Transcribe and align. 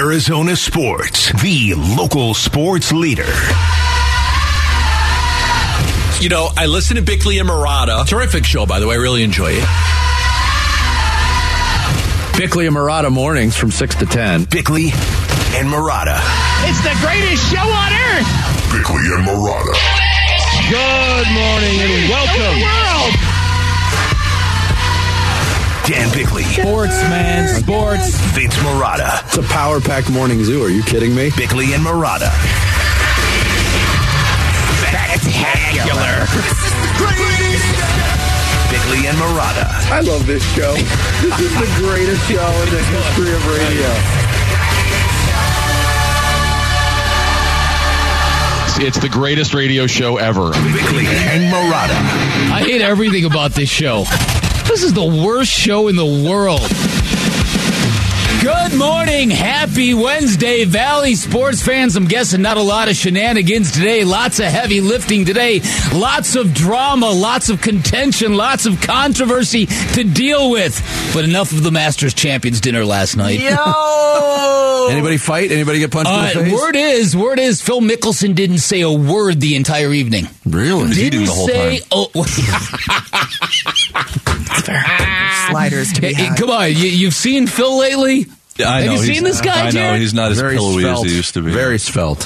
Arizona 0.00 0.56
Sports, 0.56 1.30
the 1.42 1.74
local 1.74 2.32
sports 2.32 2.90
leader. 2.90 3.28
You 6.22 6.30
know, 6.30 6.48
I 6.56 6.64
listen 6.64 6.96
to 6.96 7.02
Bickley 7.02 7.38
and 7.38 7.46
Marotta. 7.46 8.06
Terrific 8.06 8.46
show, 8.46 8.64
by 8.64 8.80
the 8.80 8.86
way. 8.86 8.94
I 8.94 8.98
really 8.98 9.22
enjoy 9.22 9.50
it. 9.52 9.68
Bickley 12.38 12.66
and 12.66 12.74
Marotta 12.74 13.12
mornings 13.12 13.58
from 13.58 13.70
6 13.70 13.96
to 13.96 14.06
10. 14.06 14.44
Bickley 14.44 14.84
and 15.52 15.68
Marotta. 15.68 16.16
It's 16.64 16.80
the 16.80 16.96
greatest 17.04 17.52
show 17.52 17.60
on 17.60 17.92
earth. 17.92 18.72
Bickley 18.72 19.04
and 19.04 19.26
Marotta. 19.28 19.76
Good 20.70 21.28
morning 21.28 21.76
and 21.78 22.08
welcome. 22.08 22.89
Dan 25.90 26.06
Bickley, 26.14 26.44
Sports, 26.44 27.02
man. 27.10 27.48
Sports. 27.48 28.14
Vince 28.30 28.54
Marotta. 28.58 29.26
It's 29.26 29.38
a 29.38 29.42
power 29.42 29.80
packed 29.80 30.08
morning 30.08 30.44
zoo. 30.44 30.62
Are 30.62 30.68
you 30.68 30.84
kidding 30.84 31.16
me? 31.16 31.32
Bickley 31.36 31.74
and 31.74 31.82
Marotta. 31.82 32.30
Spectacular. 34.78 36.30
Bickley 38.70 39.02
and 39.10 39.18
Marotta. 39.18 39.66
I 39.90 39.98
love 40.06 40.28
this 40.28 40.46
show. 40.54 40.74
This 41.26 41.40
is 41.40 41.52
the 41.58 41.66
greatest 41.82 42.22
show 42.30 42.38
in 42.38 42.70
the 42.70 42.82
history 42.86 43.34
of 43.34 43.44
radio. 43.50 43.90
It's 48.86 48.98
the 49.00 49.08
greatest 49.08 49.54
radio 49.54 49.88
show 49.88 50.18
ever. 50.18 50.52
Bickley 50.52 51.06
and 51.08 51.52
Marotta. 51.52 51.98
I 52.52 52.62
hate 52.64 52.80
everything 52.80 53.24
about 53.24 53.50
this 53.50 53.68
show. 53.68 54.04
This 54.80 54.86
is 54.86 54.94
the 54.94 55.22
worst 55.22 55.50
show 55.50 55.88
in 55.88 55.96
the 55.96 56.06
world. 56.06 56.66
Good 58.40 58.78
morning. 58.78 59.28
Happy 59.28 59.92
Wednesday, 59.92 60.64
Valley 60.64 61.16
sports 61.16 61.62
fans. 61.62 61.96
I'm 61.96 62.06
guessing 62.06 62.40
not 62.40 62.56
a 62.56 62.62
lot 62.62 62.88
of 62.88 62.96
shenanigans 62.96 63.72
today. 63.72 64.04
Lots 64.04 64.38
of 64.38 64.46
heavy 64.46 64.80
lifting 64.80 65.26
today. 65.26 65.60
Lots 65.92 66.34
of 66.34 66.54
drama, 66.54 67.10
lots 67.10 67.50
of 67.50 67.60
contention, 67.60 68.38
lots 68.38 68.64
of 68.64 68.80
controversy 68.80 69.66
to 69.66 70.02
deal 70.02 70.50
with. 70.50 70.80
But 71.12 71.24
enough 71.24 71.52
of 71.52 71.62
the 71.62 71.70
Masters 71.70 72.14
Champions 72.14 72.62
dinner 72.62 72.86
last 72.86 73.18
night. 73.18 73.40
Anybody 74.88 75.16
fight? 75.18 75.50
Anybody 75.52 75.78
get 75.80 75.90
punched 75.90 76.10
Uh, 76.10 76.30
in 76.32 76.38
the 76.38 76.44
face? 76.50 76.60
word 76.60 76.76
is, 76.76 77.16
word 77.16 77.38
is, 77.38 77.60
Phil 77.62 77.80
Mickelson 77.80 78.34
didn't 78.34 78.58
say 78.58 78.80
a 78.80 78.90
word 78.92 79.40
the 79.40 79.56
entire 79.56 79.92
evening. 79.92 80.28
Really? 80.46 80.88
Didn't 80.88 80.98
eating 81.04 81.24
the 81.26 81.32
whole 81.32 81.46
say. 81.48 81.78
time. 81.80 81.88
Oh, 81.92 82.10
sliders 85.50 85.92
to 85.94 86.00
be 86.00 86.12
Hey, 86.14 86.24
had. 86.24 86.38
come 86.38 86.50
on, 86.50 86.68
you, 86.68 86.74
you've 86.88 87.14
seen 87.14 87.46
Phil 87.46 87.78
lately? 87.78 88.26
I 88.58 88.82
Have 88.82 88.86
know. 88.86 88.92
you 89.00 89.14
seen 89.14 89.24
this 89.24 89.40
guy, 89.40 89.68
I 89.68 89.70
know. 89.70 89.94
He's 89.94 90.12
not 90.12 90.32
as 90.32 90.40
Very 90.40 90.56
pillowy 90.56 90.82
svelte. 90.82 91.06
as 91.06 91.10
he 91.10 91.16
used 91.16 91.34
to 91.34 91.42
be. 91.42 91.50
Very 91.50 91.78
svelte. 91.78 92.24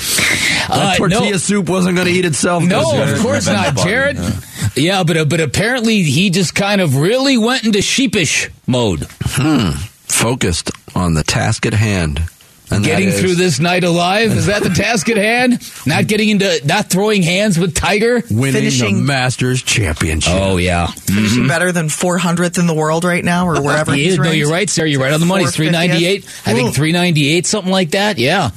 Uh, 0.68 0.76
That 0.76 0.96
tortilla 0.96 1.30
no. 1.32 1.36
soup 1.36 1.68
wasn't 1.68 1.94
going 1.96 2.08
to 2.08 2.12
eat 2.12 2.24
itself. 2.24 2.64
No, 2.64 3.02
of 3.04 3.20
course 3.20 3.46
not, 3.46 3.76
Jared. 3.76 4.16
yeah. 4.16 4.40
Yeah, 4.76 5.02
but 5.04 5.16
uh, 5.16 5.24
but 5.26 5.40
apparently 5.40 6.02
he 6.02 6.30
just 6.30 6.54
kind 6.56 6.80
of 6.80 6.96
really 6.96 7.38
went 7.38 7.62
into 7.64 7.80
sheepish 7.82 8.50
mode, 8.66 9.06
Focused 9.06 10.72
on 10.96 11.14
the 11.14 11.22
task 11.22 11.66
at 11.66 11.74
hand. 11.74 12.22
And 12.70 12.82
getting 12.84 13.08
is- 13.08 13.20
through 13.20 13.34
this 13.34 13.60
night 13.60 13.84
alive. 13.84 14.32
Is 14.32 14.46
that 14.46 14.62
the 14.62 14.70
task 14.74 15.08
at 15.10 15.16
hand? 15.18 15.60
Not 15.86 16.06
getting 16.06 16.30
into, 16.30 16.60
not 16.64 16.88
throwing 16.90 17.22
hands 17.22 17.58
with 17.58 17.74
Tiger. 17.74 18.22
winning 18.30 18.40
the 18.40 18.52
finishing- 18.52 19.04
Masters 19.06 19.62
Championship. 19.62 20.32
Oh 20.34 20.56
yeah, 20.56 20.86
Finishing 20.86 21.46
better 21.46 21.72
than 21.72 21.88
400th 21.88 22.58
in 22.58 22.66
the 22.66 22.74
world 22.74 23.04
right 23.04 23.22
now, 23.24 23.46
or 23.48 23.62
wherever 23.62 23.92
He 23.92 24.06
is. 24.06 24.18
No, 24.18 24.30
you're 24.30 24.50
right, 24.50 24.68
Sarah. 24.70 24.88
You're 24.88 25.00
right 25.02 25.12
on 25.12 25.20
the 25.20 25.26
money. 25.26 25.44
It's 25.44 25.54
398. 25.56 26.24
I 26.46 26.54
think 26.54 26.74
398, 26.74 27.46
something 27.46 27.70
like 27.72 27.90
that. 27.90 28.18
Yeah. 28.18 28.50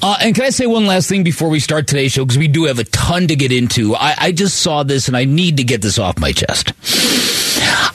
Uh, 0.00 0.16
and 0.22 0.34
can 0.34 0.44
I 0.44 0.50
say 0.50 0.66
one 0.66 0.86
last 0.86 1.08
thing 1.08 1.24
before 1.24 1.48
we 1.48 1.58
start 1.60 1.86
today's 1.88 2.12
show? 2.12 2.24
Because 2.24 2.38
we 2.38 2.48
do 2.48 2.64
have 2.64 2.78
a 2.78 2.84
ton 2.84 3.26
to 3.28 3.36
get 3.36 3.50
into. 3.52 3.94
I, 3.96 4.14
I 4.18 4.32
just 4.32 4.60
saw 4.60 4.82
this 4.84 5.08
and 5.08 5.16
I 5.16 5.24
need 5.24 5.56
to 5.58 5.64
get 5.64 5.82
this 5.82 5.98
off 5.98 6.18
my 6.18 6.32
chest. 6.32 6.72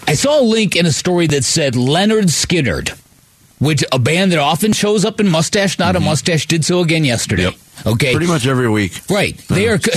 I 0.09 0.13
saw 0.15 0.39
a 0.39 0.43
link 0.43 0.75
in 0.75 0.85
a 0.85 0.91
story 0.91 1.27
that 1.27 1.43
said 1.43 1.73
Lynyrd 1.73 2.25
Skynyrd, 2.25 2.97
which 3.59 3.83
a 3.91 3.99
band 3.99 4.31
that 4.31 4.39
often 4.39 4.73
shows 4.73 5.05
up 5.05 5.19
in 5.19 5.27
Mustache 5.29 5.79
Not 5.79 5.95
a 5.95 5.99
mm-hmm. 5.99 6.09
Mustache 6.09 6.45
did 6.45 6.65
so 6.65 6.81
again 6.81 7.03
yesterday. 7.05 7.55
Okay. 7.85 8.11
Pretty 8.11 8.27
much 8.27 8.47
every 8.47 8.69
week. 8.69 8.99
Right. 9.09 9.37
They 9.47 9.67
are. 9.67 9.79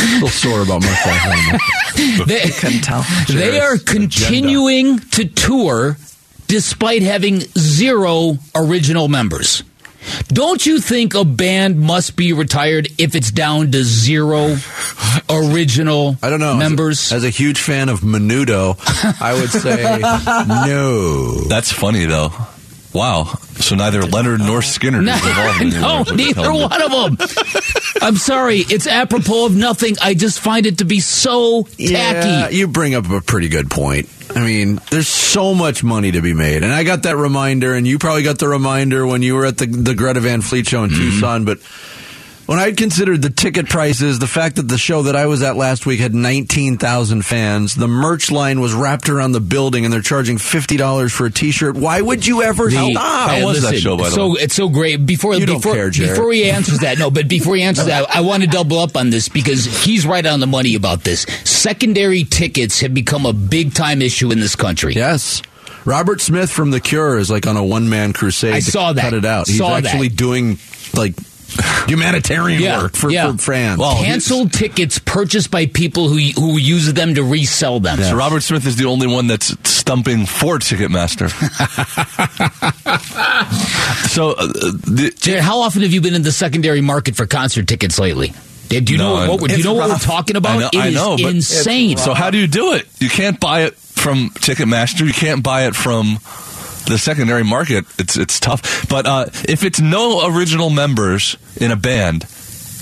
A 0.00 0.14
little 0.14 0.28
sore 0.28 0.62
about 0.62 0.82
mustache. 0.82 1.60
they, 2.26 2.40
Couldn't 2.58 2.80
tell. 2.80 3.04
They 3.28 3.60
are 3.60 3.76
continuing 3.76 4.98
to 4.98 5.26
tour 5.26 5.98
despite 6.46 7.02
having 7.02 7.40
zero 7.58 8.38
original 8.54 9.08
members. 9.08 9.62
Don't 10.32 10.64
you 10.64 10.80
think 10.80 11.14
a 11.14 11.24
band 11.24 11.80
must 11.80 12.14
be 12.14 12.32
retired 12.32 12.88
if 12.98 13.14
it's 13.16 13.30
down 13.32 13.72
to 13.72 13.82
zero 13.82 14.56
original 15.28 16.16
I 16.22 16.30
don't 16.30 16.40
know. 16.40 16.54
members? 16.56 17.10
As 17.10 17.12
a, 17.12 17.14
as 17.16 17.24
a 17.24 17.30
huge 17.30 17.60
fan 17.60 17.88
of 17.88 18.00
Menudo, 18.00 18.76
I 19.20 19.34
would 19.34 19.50
say 19.50 19.98
no. 20.48 21.40
That's 21.48 21.72
funny 21.72 22.04
though. 22.04 22.32
Wow. 22.92 23.24
So 23.60 23.76
neither 23.76 24.02
Leonard 24.02 24.40
nor 24.40 24.62
Skinner 24.62 25.00
no, 25.02 25.14
is 25.14 25.60
involved. 25.60 26.10
in 26.10 26.16
no, 26.16 26.24
neither 26.24 26.52
one 26.52 26.82
of 26.82 26.90
them. 27.18 27.28
I'm 28.02 28.16
sorry. 28.16 28.58
It's 28.58 28.86
apropos 28.86 29.46
of 29.46 29.56
nothing. 29.56 29.96
I 30.02 30.14
just 30.14 30.40
find 30.40 30.66
it 30.66 30.78
to 30.78 30.84
be 30.84 31.00
so 31.00 31.64
tacky. 31.64 31.88
Yeah, 31.88 32.48
you 32.48 32.66
bring 32.66 32.94
up 32.94 33.08
a 33.10 33.20
pretty 33.20 33.48
good 33.48 33.70
point. 33.70 34.08
I 34.34 34.44
mean, 34.44 34.80
there's 34.90 35.08
so 35.08 35.54
much 35.54 35.82
money 35.82 36.12
to 36.12 36.22
be 36.22 36.34
made, 36.34 36.62
and 36.62 36.72
I 36.72 36.84
got 36.84 37.02
that 37.02 37.16
reminder, 37.16 37.74
and 37.74 37.86
you 37.86 37.98
probably 37.98 38.22
got 38.22 38.38
the 38.38 38.48
reminder 38.48 39.04
when 39.06 39.22
you 39.22 39.34
were 39.34 39.44
at 39.44 39.58
the 39.58 39.66
the 39.66 39.94
Greta 39.94 40.20
Van 40.20 40.40
Fleet 40.40 40.68
show 40.68 40.84
in 40.84 40.90
mm-hmm. 40.90 41.00
Tucson. 41.00 41.44
But 41.44 41.58
when 42.50 42.58
I 42.58 42.72
considered 42.72 43.22
the 43.22 43.30
ticket 43.30 43.68
prices, 43.68 44.18
the 44.18 44.26
fact 44.26 44.56
that 44.56 44.66
the 44.66 44.76
show 44.76 45.02
that 45.02 45.14
I 45.14 45.26
was 45.26 45.40
at 45.40 45.54
last 45.54 45.86
week 45.86 46.00
had 46.00 46.12
19,000 46.12 47.24
fans, 47.24 47.76
the 47.76 47.86
merch 47.86 48.32
line 48.32 48.60
was 48.60 48.74
wrapped 48.74 49.08
around 49.08 49.30
the 49.32 49.40
building, 49.40 49.84
and 49.84 49.94
they're 49.94 50.00
charging 50.02 50.36
fifty 50.36 50.76
dollars 50.76 51.12
for 51.12 51.26
a 51.26 51.30
T-shirt. 51.30 51.76
Why 51.76 52.00
would 52.00 52.26
you 52.26 52.42
ever 52.42 52.64
The- 52.68 52.90
stop? 52.90 53.30
Hey, 53.30 53.40
How 53.42 53.46
was 53.46 53.62
that 53.62 53.78
show, 53.78 53.96
by 53.96 54.08
the 54.08 54.14
so, 54.16 54.28
way? 54.30 54.40
It's 54.40 54.56
so 54.56 54.68
great. 54.68 55.06
Before 55.06 55.34
You 55.36 55.46
don't 55.46 55.58
before, 55.58 55.74
care, 55.74 55.90
before 55.92 56.32
he 56.32 56.50
answers 56.50 56.80
that, 56.80 56.98
no, 56.98 57.08
but 57.08 57.28
before 57.28 57.54
he 57.54 57.62
answers 57.62 57.86
that, 57.86 58.10
I 58.12 58.20
want 58.22 58.42
to 58.42 58.48
double 58.48 58.80
up 58.80 58.96
on 58.96 59.10
this 59.10 59.28
because 59.28 59.84
he's 59.84 60.04
right 60.04 60.26
on 60.26 60.40
the 60.40 60.48
money 60.48 60.74
about 60.74 61.04
this. 61.04 61.26
Secondary 61.44 62.24
tickets 62.24 62.80
have 62.80 62.92
become 62.92 63.26
a 63.26 63.32
big 63.32 63.74
time 63.74 64.02
issue 64.02 64.32
in 64.32 64.40
this 64.40 64.56
country. 64.56 64.94
Yes. 64.94 65.40
Robert 65.84 66.20
Smith 66.20 66.50
from 66.50 66.72
The 66.72 66.80
Cure 66.80 67.16
is 67.16 67.30
like 67.30 67.46
on 67.46 67.56
a 67.56 67.64
one 67.64 67.88
man 67.88 68.12
crusade. 68.12 68.54
I 68.54 68.58
to 68.60 68.70
saw 68.72 68.92
that. 68.92 69.02
Cut 69.02 69.14
it 69.14 69.24
out. 69.24 69.46
He's 69.46 69.58
Saw 69.58 69.70
that. 69.80 69.86
actually 69.86 70.08
doing 70.08 70.58
like 70.94 71.14
humanitarian 71.88 72.62
Yeah, 72.62 72.82
work 72.82 72.96
for, 72.96 73.10
yeah. 73.10 73.30
for 73.32 73.38
fans. 73.38 73.78
Well, 73.78 73.96
Canceled 74.02 74.52
tickets 74.52 74.98
purchased 74.98 75.50
by 75.50 75.66
people 75.66 76.08
who 76.08 76.18
who 76.18 76.58
use 76.58 76.92
them 76.92 77.14
to 77.14 77.22
resell 77.22 77.80
them. 77.80 77.98
So 77.98 78.16
Robert 78.16 78.42
Smith 78.42 78.66
is 78.66 78.76
the 78.76 78.86
only 78.86 79.06
one 79.06 79.26
that's 79.26 79.56
stumping 79.68 80.26
for 80.26 80.58
Ticketmaster. 80.58 81.30
so 84.08 84.32
uh, 84.32 84.46
the, 84.46 85.12
Jared, 85.18 85.42
how 85.42 85.60
often 85.60 85.82
have 85.82 85.92
you 85.92 86.00
been 86.00 86.14
in 86.14 86.22
the 86.22 86.32
secondary 86.32 86.80
market 86.80 87.16
for 87.16 87.26
concert 87.26 87.66
tickets 87.66 87.98
lately? 87.98 88.32
Do 88.68 88.80
you 88.92 88.98
No, 88.98 89.24
know 89.24 89.32
what, 89.32 89.40
we're- 89.40 89.48
do 89.48 89.52
you 89.54 89.58
it's 89.58 89.64
know 89.64 89.74
what 89.74 89.90
we're 89.90 89.98
talking 89.98 90.36
about? 90.36 90.56
I 90.56 90.60
know, 90.60 90.68
It 90.72 90.76
I 90.76 90.90
know, 90.90 91.16
but 91.16 91.34
insane. 91.34 91.96
So 91.96 92.14
how 92.14 92.30
do 92.30 92.38
you 92.38 92.46
do 92.46 92.74
it? 92.74 92.86
You 93.00 93.08
can't 93.08 93.40
buy 93.40 93.62
it 93.62 93.74
from 93.74 94.30
Ticketmaster. 94.30 95.04
You 95.06 95.12
can't 95.12 95.42
buy 95.42 95.66
it 95.66 95.74
from 95.74 96.18
the 96.90 96.98
secondary 96.98 97.44
market. 97.44 97.86
It's 97.98 98.16
it's 98.16 98.38
tough. 98.38 98.88
But 98.88 99.06
uh, 99.06 99.26
if 99.48 99.64
it's 99.64 99.80
no 99.80 100.26
original 100.26 100.70
members 100.70 101.36
in 101.56 101.70
a 101.70 101.76
band, 101.76 102.20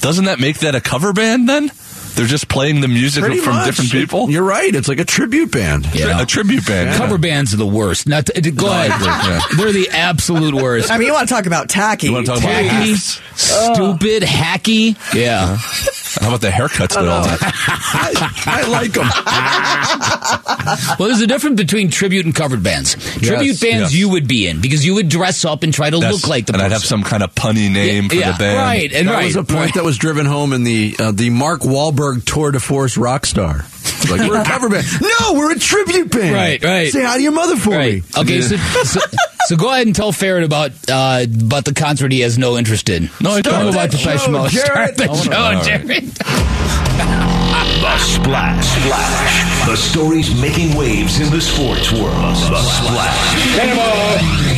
doesn't 0.00 0.24
that 0.24 0.40
make 0.40 0.58
that 0.58 0.74
a 0.74 0.80
cover 0.80 1.12
band 1.12 1.48
then? 1.48 1.70
They're 2.18 2.26
just 2.26 2.48
playing 2.48 2.80
the 2.80 2.88
music 2.88 3.22
Pretty 3.22 3.38
from 3.38 3.54
much. 3.54 3.66
different 3.66 3.92
people. 3.92 4.28
You're 4.28 4.42
right. 4.42 4.74
It's 4.74 4.88
like 4.88 4.98
a 4.98 5.04
tribute 5.04 5.52
band. 5.52 5.86
Yeah. 5.94 6.20
A 6.20 6.26
tribute 6.26 6.66
band. 6.66 6.96
Cover 6.96 7.16
bands 7.16 7.54
are 7.54 7.58
the 7.58 7.66
worst. 7.66 8.08
Not 8.08 8.26
to, 8.26 8.50
go 8.50 8.66
I 8.68 8.86
ahead. 8.86 9.00
agree, 9.00 9.06
yeah. 9.06 9.40
They're 9.56 9.72
the 9.72 9.90
absolute 9.96 10.54
worst. 10.54 10.90
I 10.90 10.98
mean, 10.98 11.06
you 11.06 11.12
want 11.12 11.28
to 11.28 11.34
talk 11.34 11.46
about 11.46 11.68
tacky? 11.68 12.08
You 12.08 12.14
wanna 12.14 12.26
talk 12.26 12.38
about 12.38 12.48
Tacky, 12.48 12.90
hacks? 12.90 13.20
stupid, 13.36 14.22
hacky. 14.24 15.14
Yeah. 15.14 15.56
How 16.20 16.28
about 16.28 16.40
the 16.40 16.48
haircuts 16.48 16.94
that 16.94 17.06
all 17.06 17.22
that? 17.22 17.40
I 18.46 18.66
like 18.68 18.92
them. 18.92 19.06
Well, 20.98 21.08
there's 21.08 21.20
a 21.20 21.26
difference 21.26 21.56
between 21.56 21.90
tribute 21.90 22.26
and 22.26 22.34
covered 22.34 22.62
bands. 22.62 22.94
Tribute 23.20 23.60
bands 23.60 23.92
yes. 23.92 23.94
you 23.94 24.08
would 24.10 24.26
be 24.26 24.48
in 24.48 24.60
because 24.60 24.84
you 24.84 24.94
would 24.94 25.08
dress 25.08 25.44
up 25.44 25.62
and 25.62 25.72
try 25.72 25.90
to 25.90 25.98
That's- 25.98 26.22
look 26.22 26.28
like 26.28 26.46
the 26.46 26.54
and 26.54 26.62
I'd 26.62 26.72
have 26.72 26.84
some 26.84 27.02
kind 27.02 27.22
of 27.22 27.34
punny 27.34 27.70
name 27.70 28.08
for 28.08 28.16
yeah, 28.16 28.32
the 28.32 28.38
band. 28.38 28.58
Right, 28.58 28.92
and 28.92 29.08
that 29.08 29.14
right. 29.14 29.24
was 29.26 29.36
a 29.36 29.44
point 29.44 29.58
right. 29.58 29.74
that 29.74 29.84
was 29.84 29.96
driven 29.98 30.26
home 30.26 30.52
in 30.52 30.64
the 30.64 30.96
uh, 30.98 31.12
the 31.12 31.30
Mark 31.30 31.60
Wahlberg 31.60 32.07
tour 32.16 32.50
de 32.52 32.60
force 32.60 32.96
rock 32.96 33.26
star. 33.26 33.64
Like 34.10 34.20
we're 34.28 34.40
a 34.40 34.44
cover 34.44 34.68
band. 34.68 34.86
No, 35.00 35.32
we're 35.34 35.52
a 35.52 35.58
tribute 35.58 36.10
band. 36.10 36.34
Right, 36.34 36.62
right. 36.62 36.92
Say 36.92 37.02
hi 37.04 37.16
to 37.16 37.22
your 37.22 37.32
mother 37.32 37.56
for 37.56 37.70
Right. 37.70 37.94
me. 37.94 38.02
Okay, 38.16 38.40
so, 38.42 38.56
so 38.56 39.00
so 39.46 39.56
go 39.56 39.70
ahead 39.72 39.86
and 39.86 39.96
tell 39.96 40.12
Farrett 40.12 40.44
about 40.44 40.70
uh, 40.88 41.24
about 41.28 41.64
the 41.64 41.74
concert 41.74 42.12
he 42.12 42.20
has 42.20 42.38
no 42.38 42.56
interest 42.58 42.88
in. 42.88 43.10
No, 43.20 43.32
I 43.32 43.42
Tell 43.42 43.64
don't. 43.64 43.72
about 43.74 43.90
the 43.90 43.98
Start 43.98 44.18
Depeche 44.18 44.20
the 44.20 44.26
show, 44.26 44.30
Mode. 44.32 44.50
Start 44.52 44.96
the 44.96 45.08
Oh, 45.10 45.22
show, 45.22 45.32
all 45.32 45.52
right. 45.54 45.64
Jared. 45.64 46.04
The 47.78 47.98
Splash. 47.98 48.66
Splash. 48.66 49.66
The 49.66 49.76
stories 49.76 50.40
making 50.40 50.76
waves 50.76 51.20
in 51.20 51.30
the 51.30 51.40
sports 51.40 51.90
world. 51.92 52.14
The 52.14 52.60
Splash. 52.62 54.57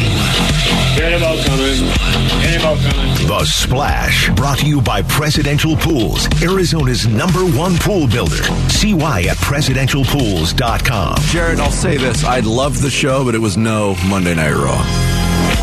The 3.30 3.44
Splash, 3.44 4.28
brought 4.30 4.58
to 4.58 4.66
you 4.66 4.80
by 4.82 5.02
Presidential 5.02 5.76
Pools, 5.76 6.26
Arizona's 6.42 7.06
number 7.06 7.38
one 7.56 7.76
pool 7.76 8.08
builder. 8.08 8.42
See 8.68 8.92
why 8.92 9.22
at 9.22 9.36
presidentialpools.com. 9.36 11.16
Jared, 11.28 11.60
I'll 11.60 11.70
say 11.70 11.96
this. 11.96 12.24
I 12.24 12.40
love 12.40 12.82
the 12.82 12.90
show, 12.90 13.24
but 13.24 13.36
it 13.36 13.38
was 13.38 13.56
no 13.56 13.94
Monday 14.08 14.34
Night 14.34 14.50
Raw. 14.50 15.09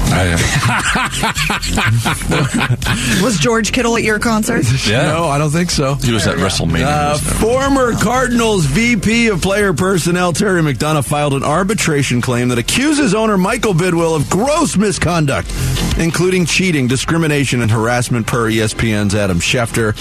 Was 3.21 3.38
George 3.39 3.71
Kittle 3.71 3.98
at 3.98 4.04
your 4.04 4.19
concert? 4.19 4.65
Yeah. 4.88 5.04
No, 5.04 5.25
I 5.25 5.38
don't 5.38 5.51
think 5.51 5.69
so. 5.69 5.95
He 5.95 6.13
was 6.13 6.25
at 6.27 6.38
WrestleMania. 6.38 6.86
Uh, 6.86 7.09
wasn't 7.12 7.39
former 7.39 7.94
Cardinals 7.94 8.65
VP 8.65 9.27
of 9.27 9.42
Player 9.42 9.74
Personnel 9.74 10.33
Terry 10.33 10.62
McDonough 10.62 11.06
filed 11.06 11.33
an 11.33 11.44
arbitration 11.44 12.21
claim 12.21 12.48
that 12.50 12.57
accuses 12.57 13.13
owner 13.13 13.38
Michael 13.38 13.74
Bidwill 13.74 14.15
of 14.15 14.30
gross 14.30 14.77
misconduct, 14.77 15.51
including 15.98 16.45
cheating, 16.45 16.88
discrimination, 16.88 17.62
and 17.62 17.71
harassment, 17.71 18.27
per 18.27 18.50
ESPN's 18.50 19.15
Adam 19.15 19.39
Schefter. 19.39 19.94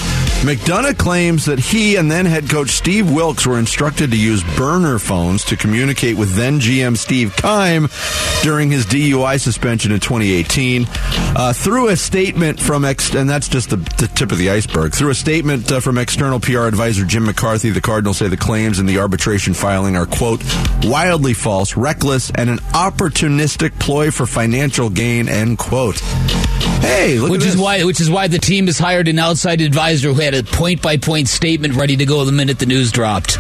McDonough 0.42 0.96
claims 0.98 1.46
that 1.46 1.58
he 1.58 1.96
and 1.96 2.10
then 2.10 2.26
head 2.26 2.48
coach 2.48 2.70
Steve 2.70 3.10
Wilks 3.10 3.46
were 3.46 3.58
instructed 3.58 4.10
to 4.12 4.16
use 4.16 4.42
burner 4.56 4.98
phones 4.98 5.44
to 5.46 5.56
communicate 5.56 6.16
with 6.16 6.34
then 6.34 6.60
GM 6.60 6.96
Steve 6.96 7.34
Keim 7.36 7.88
during 8.42 8.70
his 8.70 8.86
DUI 8.86 9.40
suspension 9.40 9.92
in 9.96 10.00
2018. 10.00 10.86
Uh, 10.88 11.52
through 11.52 11.88
a 11.88 11.96
statement 11.96 12.60
from 12.60 12.84
ex, 12.84 13.14
and 13.14 13.28
that's 13.28 13.48
just 13.48 13.70
the, 13.70 13.76
the 13.76 14.10
tip 14.14 14.30
of 14.30 14.38
the 14.38 14.50
iceberg. 14.50 14.94
Through 14.94 15.10
a 15.10 15.14
statement 15.14 15.70
uh, 15.72 15.80
from 15.80 15.98
external 15.98 16.38
PR 16.38 16.62
advisor 16.62 17.04
Jim 17.04 17.24
McCarthy, 17.24 17.70
the 17.70 17.80
Cardinals 17.80 18.18
say 18.18 18.28
the 18.28 18.36
claims 18.36 18.78
in 18.78 18.86
the 18.86 18.98
arbitration 18.98 19.54
filing 19.54 19.96
are 19.96 20.06
quote 20.06 20.42
wildly 20.84 21.34
false, 21.34 21.76
reckless, 21.76 22.30
and 22.30 22.48
an 22.48 22.58
opportunistic 22.58 23.78
ploy 23.78 24.10
for 24.10 24.26
financial 24.26 24.90
gain. 24.90 25.28
End 25.28 25.58
quote. 25.58 26.00
Hey, 26.80 27.18
look 27.18 27.30
Which 27.30 27.42
at 27.42 27.48
is 27.48 27.54
this. 27.54 27.62
why, 27.62 27.84
which 27.84 28.00
is 28.00 28.10
why 28.10 28.28
the 28.28 28.38
team 28.38 28.66
has 28.66 28.78
hired 28.78 29.08
an 29.08 29.18
outside 29.18 29.60
advisor 29.60 30.12
who 30.12 30.20
had 30.20 30.34
a 30.34 30.42
point 30.42 30.82
by 30.82 30.96
point 30.96 31.28
statement 31.28 31.74
ready 31.74 31.96
to 31.96 32.06
go 32.06 32.24
the 32.24 32.32
minute 32.32 32.58
the 32.58 32.66
news 32.66 32.92
dropped. 32.92 33.38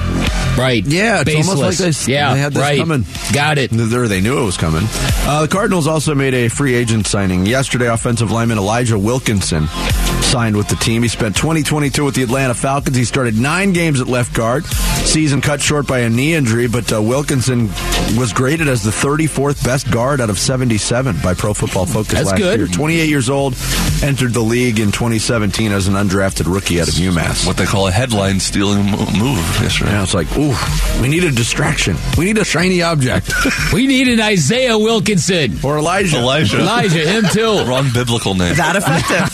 Right. 0.56 0.84
Yeah, 0.86 1.20
it's 1.20 1.24
Baseless. 1.24 1.48
almost 1.58 1.80
like 1.80 1.94
they, 2.06 2.12
yeah, 2.12 2.32
they 2.34 2.40
had 2.40 2.52
this 2.54 2.62
right. 2.62 2.78
coming. 2.78 3.04
Got 3.32 3.58
it. 3.58 3.72
Or 3.72 4.08
they 4.08 4.20
knew 4.20 4.40
it 4.40 4.44
was 4.44 4.56
coming. 4.56 4.82
Uh, 5.28 5.42
the 5.42 5.48
Cardinals 5.48 5.86
also 5.86 6.14
made 6.14 6.34
a 6.34 6.48
free 6.48 6.74
agent 6.74 7.06
signing 7.06 7.44
yesterday. 7.46 7.88
Offensive 7.88 8.30
lineman 8.30 8.56
Elijah 8.58 8.98
Wilkinson 8.98 9.66
signed 10.22 10.56
with 10.56 10.68
the 10.68 10.76
team. 10.76 11.02
He 11.02 11.08
spent 11.08 11.36
2022 11.36 12.04
with 12.04 12.14
the 12.14 12.22
Atlanta 12.22 12.54
Falcons. 12.54 12.96
He 12.96 13.04
started 13.04 13.36
nine 13.38 13.72
games 13.72 14.00
at 14.00 14.06
left 14.06 14.34
guard. 14.34 14.64
Season 14.64 15.40
cut 15.40 15.60
short 15.60 15.86
by 15.86 16.00
a 16.00 16.08
knee 16.10 16.34
injury, 16.34 16.68
but 16.68 16.90
uh, 16.92 17.02
Wilkinson 17.02 17.68
was 18.18 18.32
graded 18.32 18.66
as 18.68 18.82
the 18.82 18.90
34th 18.90 19.62
best 19.64 19.90
guard 19.90 20.20
out 20.20 20.30
of 20.30 20.38
77 20.38 21.16
by 21.22 21.34
Pro 21.34 21.52
Football 21.54 21.86
Focus 21.86 22.12
That's 22.14 22.26
last 22.30 22.38
good. 22.38 22.58
year. 22.60 22.66
28 22.68 23.08
years 23.08 23.25
old, 23.30 23.54
entered 24.02 24.32
the 24.32 24.40
league 24.40 24.78
in 24.80 24.92
2017 24.92 25.72
as 25.72 25.88
an 25.88 25.94
undrafted 25.94 26.52
rookie 26.52 26.80
out 26.80 26.88
of 26.88 26.94
UMass. 26.94 27.46
What 27.46 27.56
they 27.56 27.64
call 27.66 27.86
a 27.88 27.90
headline 27.92 28.40
stealing 28.40 28.84
mo- 28.90 28.98
move 29.18 29.38
yesterday. 29.60 29.90
Yeah, 29.92 30.02
it's 30.02 30.14
like, 30.14 30.26
ooh, 30.36 30.54
we 31.00 31.08
need 31.08 31.24
a 31.24 31.30
distraction. 31.30 31.96
We 32.18 32.24
need 32.26 32.38
a 32.38 32.44
shiny 32.44 32.82
object. 32.82 33.32
We 33.72 33.86
need 33.86 34.08
an 34.08 34.20
Isaiah 34.20 34.78
Wilkinson. 34.78 35.58
or 35.62 35.78
Elijah. 35.78 36.18
Elijah. 36.18 36.60
Elijah, 36.60 36.98
him 36.98 37.24
too. 37.32 37.64
Wrong 37.68 37.88
biblical 37.92 38.34
name. 38.34 38.54
That 38.54 38.76
effective. 38.76 39.26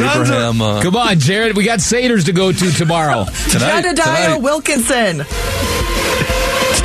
Abraham. 0.00 0.62
Uh, 0.62 0.82
Come 0.82 0.96
on, 0.96 1.18
Jared. 1.18 1.56
We 1.56 1.64
got 1.64 1.80
Saders 1.80 2.26
to 2.26 2.32
go 2.32 2.52
to 2.52 2.70
tomorrow. 2.72 3.24
tonight. 3.50 3.82
Jedediah 3.82 3.94
Tonight. 3.94 4.36
Wilkinson. 4.42 5.24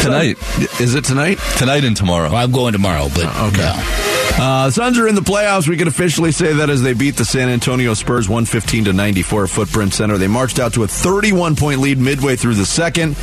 Tonight. 0.01 0.37
Is 0.81 0.95
it 0.95 1.03
tonight? 1.05 1.39
Tonight 1.57 1.83
and 1.83 1.95
tomorrow. 1.95 2.29
Well, 2.29 2.43
I'm 2.43 2.51
going 2.51 2.73
tomorrow, 2.73 3.07
but 3.13 3.25
Okay. 3.25 3.57
no. 3.57 4.04
Uh, 4.37 4.69
Suns 4.69 4.99
are 4.99 5.07
in 5.07 5.15
the 5.15 5.21
playoffs. 5.21 5.67
We 5.67 5.77
can 5.77 5.87
officially 5.87 6.31
say 6.31 6.53
that 6.53 6.69
as 6.69 6.81
they 6.81 6.93
beat 6.93 7.15
the 7.15 7.23
San 7.23 7.47
Antonio 7.47 7.93
Spurs 7.93 8.27
115 8.27 8.85
to 8.85 8.93
94 8.93 9.45
at 9.45 9.49
Footprint 9.49 9.93
Center. 9.93 10.17
They 10.17 10.27
marched 10.27 10.59
out 10.59 10.73
to 10.73 10.83
a 10.83 10.87
31 10.87 11.55
point 11.55 11.79
lead 11.79 11.97
midway 11.97 12.35
through 12.35 12.55
the 12.55 12.65
second. 12.65 13.15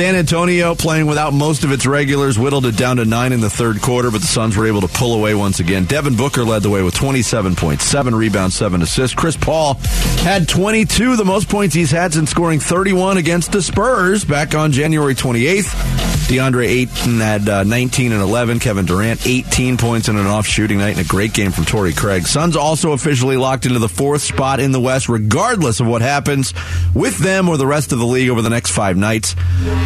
San 0.00 0.14
Antonio 0.16 0.74
playing 0.74 1.06
without 1.06 1.34
most 1.34 1.62
of 1.62 1.72
its 1.72 1.84
regulars 1.84 2.38
whittled 2.38 2.64
it 2.64 2.74
down 2.74 2.96
to 2.96 3.04
nine 3.04 3.34
in 3.34 3.42
the 3.42 3.50
third 3.50 3.82
quarter, 3.82 4.10
but 4.10 4.22
the 4.22 4.26
Suns 4.26 4.56
were 4.56 4.66
able 4.66 4.80
to 4.80 4.88
pull 4.88 5.12
away 5.12 5.34
once 5.34 5.60
again. 5.60 5.84
Devin 5.84 6.16
Booker 6.16 6.42
led 6.42 6.62
the 6.62 6.70
way 6.70 6.82
with 6.82 6.94
27 6.94 7.54
points, 7.54 7.84
seven 7.84 8.14
rebounds, 8.14 8.54
seven 8.54 8.80
assists. 8.80 9.14
Chris 9.14 9.36
Paul 9.36 9.74
had 10.22 10.48
22, 10.48 11.16
the 11.16 11.24
most 11.26 11.50
points 11.50 11.74
he's 11.74 11.90
had 11.90 12.14
since 12.14 12.30
scoring 12.30 12.60
31 12.60 13.18
against 13.18 13.52
the 13.52 13.60
Spurs 13.60 14.24
back 14.24 14.54
on 14.54 14.72
January 14.72 15.14
28th. 15.14 16.00
DeAndre 16.30 16.68
Ayton 16.68 17.18
had 17.18 17.48
uh, 17.48 17.64
19 17.64 18.12
and 18.12 18.22
11. 18.22 18.60
Kevin 18.60 18.86
Durant 18.86 19.26
18 19.26 19.76
points 19.76 20.08
in 20.08 20.16
an 20.16 20.26
off 20.26 20.46
shooting 20.46 20.78
night 20.78 20.96
and 20.96 21.04
a 21.04 21.08
great 21.08 21.32
game 21.32 21.50
from 21.50 21.64
Torrey 21.64 21.92
Craig. 21.92 22.24
Suns 22.24 22.54
also 22.54 22.92
officially 22.92 23.36
locked 23.36 23.66
into 23.66 23.80
the 23.80 23.88
fourth 23.88 24.22
spot 24.22 24.60
in 24.60 24.70
the 24.70 24.78
West, 24.78 25.08
regardless 25.08 25.80
of 25.80 25.88
what 25.88 26.02
happens 26.02 26.54
with 26.94 27.18
them 27.18 27.48
or 27.48 27.56
the 27.56 27.66
rest 27.66 27.90
of 27.90 27.98
the 27.98 28.06
league 28.06 28.30
over 28.30 28.42
the 28.42 28.48
next 28.48 28.70
five 28.70 28.96
nights. 28.96 29.34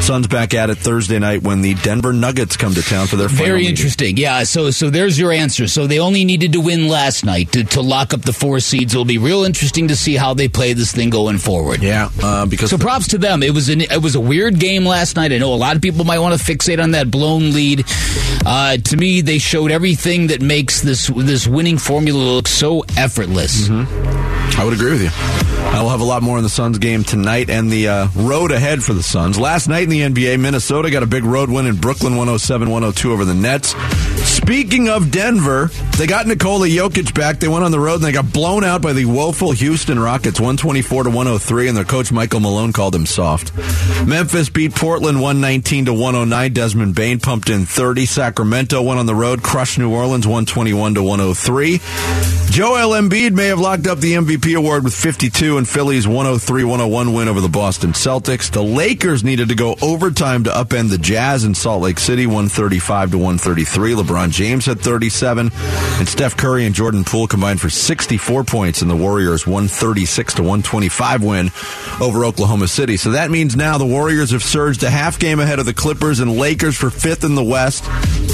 Suns 0.05 0.27
back 0.27 0.53
at 0.53 0.69
it 0.69 0.75
Thursday 0.77 1.19
night 1.19 1.43
when 1.43 1.63
the 1.63 1.73
Denver 1.75 2.13
Nuggets 2.13 2.59
come 2.59 2.75
to 2.75 2.83
town 2.83 3.07
for 3.07 3.17
their 3.17 3.31
final 3.31 3.47
Very 3.47 3.59
meeting. 3.61 3.71
interesting. 3.71 4.17
Yeah, 4.19 4.43
so 4.43 4.71
so 4.71 4.91
there's 4.91 5.19
your 5.19 5.33
answer. 5.33 5.67
So 5.67 5.87
they 5.87 5.99
only 5.99 6.27
needed 6.27 6.53
to 6.53 6.61
win 6.61 6.89
last 6.89 7.25
night 7.25 7.53
to, 7.53 7.65
to 7.65 7.81
lock 7.81 8.13
up 8.13 8.21
the 8.21 8.35
four 8.35 8.61
seeds. 8.61 8.93
It'll 8.93 9.07
be 9.07 9.17
real 9.17 9.45
interesting 9.45 9.89
to 9.89 9.97
see 9.97 10.15
how 10.17 10.35
they 10.35 10.47
play 10.47 10.75
this 10.75 10.93
thing 10.93 11.09
going 11.09 11.39
forward. 11.39 11.83
Yeah, 11.83 12.11
uh, 12.23 12.45
because 12.45 12.69
So 12.69 12.77
props 12.77 13.09
to 13.09 13.19
them. 13.19 13.43
It 13.43 13.55
was 13.55 13.71
an 13.71 13.81
it 13.81 14.03
was 14.03 14.15
a 14.15 14.21
weird 14.21 14.59
game 14.59 14.85
last 14.85 15.17
night. 15.17 15.33
I 15.33 15.39
know 15.39 15.55
a 15.55 15.57
lot 15.57 15.75
of 15.75 15.81
people 15.81 16.05
might 16.05 16.19
want 16.19 16.39
to 16.39 16.45
fixate 16.53 16.83
on 16.83 16.91
that 16.91 17.11
blown 17.11 17.53
lead. 17.53 17.85
Uh, 18.45 18.77
to 18.77 18.97
me, 18.99 19.23
they 19.23 19.39
showed 19.39 19.71
everything 19.71 20.27
that 20.27 20.43
makes 20.43 20.83
this 20.83 21.07
this 21.17 21.47
winning 21.49 21.79
formula 21.79 22.19
look 22.23 22.47
so 22.47 22.85
effortless. 22.99 23.71
I 23.71 24.63
would 24.65 24.75
agree 24.75 24.91
with 24.93 25.03
you. 25.03 25.11
I 25.65 25.83
will 25.83 25.89
have 25.89 26.01
a 26.03 26.05
lot 26.05 26.23
more 26.23 26.37
in 26.37 26.45
the 26.45 26.51
Suns 26.51 26.79
game 26.79 27.03
tonight 27.03 27.51
and 27.51 27.71
the 27.71 27.89
uh, 27.89 28.09
road 28.15 28.53
ahead 28.53 28.85
for 28.85 28.93
the 28.93 29.03
Suns. 29.03 29.41
Last 29.41 29.67
night 29.67 29.84
in 29.85 29.91
the 29.91 30.01
NBA, 30.01 30.41
Minnesota 30.41 30.91
got 30.91 31.03
a 31.03 31.07
big 31.07 31.25
road 31.25 31.51
win 31.51 31.67
in 31.67 31.77
Brooklyn 31.77 32.17
107 32.17 32.71
102 32.71 33.13
over 33.13 33.25
the 33.25 33.35
Nets. 33.35 33.75
Speaking 34.25 34.89
of 34.89 35.11
Denver, 35.11 35.71
they 35.97 36.07
got 36.07 36.27
Nikola 36.27 36.67
Jokic 36.67 37.15
back. 37.15 37.41
They 37.41 37.49
went 37.49 37.65
on 37.65 37.71
the 37.71 37.81
road 37.81 37.97
and 37.97 38.05
they 38.05 38.13
got 38.13 38.33
blown 38.33 38.65
out 38.65 38.83
by 38.83 38.93
the 38.93 39.05
woeful 39.05 39.53
Houston 39.53 39.99
Rockets 39.99 40.41
124 40.41 41.05
to 41.05 41.11
103, 41.11 41.69
and 41.69 41.77
their 41.77 41.85
coach 41.85 42.11
Michael 42.11 42.41
Malone 42.41 42.73
called 42.73 42.95
him 42.95 43.07
soft. 43.07 43.53
Memphis 44.07 44.49
beat 44.49 44.75
Portland 44.75 45.21
119 45.21 45.87
to 45.87 45.93
109. 45.93 46.53
Desmond 46.53 46.95
Bane 46.95 47.21
pumped 47.21 47.49
in 47.49 47.65
30. 47.65 48.07
Sacramento 48.07 48.83
went 48.83 48.99
on 48.99 49.07
the 49.07 49.15
road, 49.15 49.43
crushed 49.43 49.79
New 49.79 49.93
Orleans 49.93 50.27
121 50.27 50.95
to 50.95 51.03
103. 51.03 51.81
Joel 52.51 52.91
Embiid 52.91 53.33
may 53.33 53.47
have 53.47 53.59
locked 53.59 53.87
up 53.87 53.99
the 53.99 54.13
MVP 54.13 54.57
award 54.57 54.85
with 54.85 54.95
52 54.95 55.59
and 55.59 55.69
Philly's 55.69 56.07
103-101 56.07 57.15
win 57.15 57.29
over 57.29 57.41
the 57.41 57.49
Boston 57.49 57.93
Celtics. 57.93 58.51
The 58.51 58.63
Lakers 58.63 59.25
needed 59.25 59.49
to 59.49 59.55
go 59.55 59.75
overtime 59.83 60.45
to 60.45 60.51
upend 60.51 60.91
the 60.91 60.99
Jazz 60.99 61.45
in 61.45 61.55
Salt 61.55 61.83
Lake 61.83 61.99
City 61.99 62.27
135 62.27 63.13
to 63.13 63.19
133. 63.19 63.95
LeBron 63.95 64.14
James 64.31 64.67
had 64.67 64.81
37 64.81 65.51
and 65.55 66.09
Steph 66.09 66.37
Curry 66.37 66.67
and 66.67 66.75
Jordan 66.75 67.05
Poole 67.05 67.27
combined 67.27 67.61
for 67.61 67.69
64 67.69 68.45
points 68.45 68.83
in 68.83 68.89
the 68.89 68.97
Warriors 68.97 69.47
136 69.47 70.35
to 70.35 70.43
125 70.43 71.23
win 71.23 71.51
over 72.01 72.25
Oklahoma 72.25 72.69
City. 72.69 72.97
So 72.97 73.13
that 73.13 73.31
means 73.31 73.57
now 73.57 73.79
the 73.79 73.87
Warriors 73.87 74.31
have 74.31 74.43
surged 74.43 74.83
a 74.83 74.91
half 74.91 75.19
game 75.19 75.41
ahead 75.41 75.59
of 75.59 75.67
the 75.67 75.75
Clippers 75.75 76.21
and 76.21 76.37
Lakers 76.37 76.77
for 76.77 76.89
5th 76.89 77.25
in 77.25 77.35
the 77.35 77.45
West. 77.45 77.85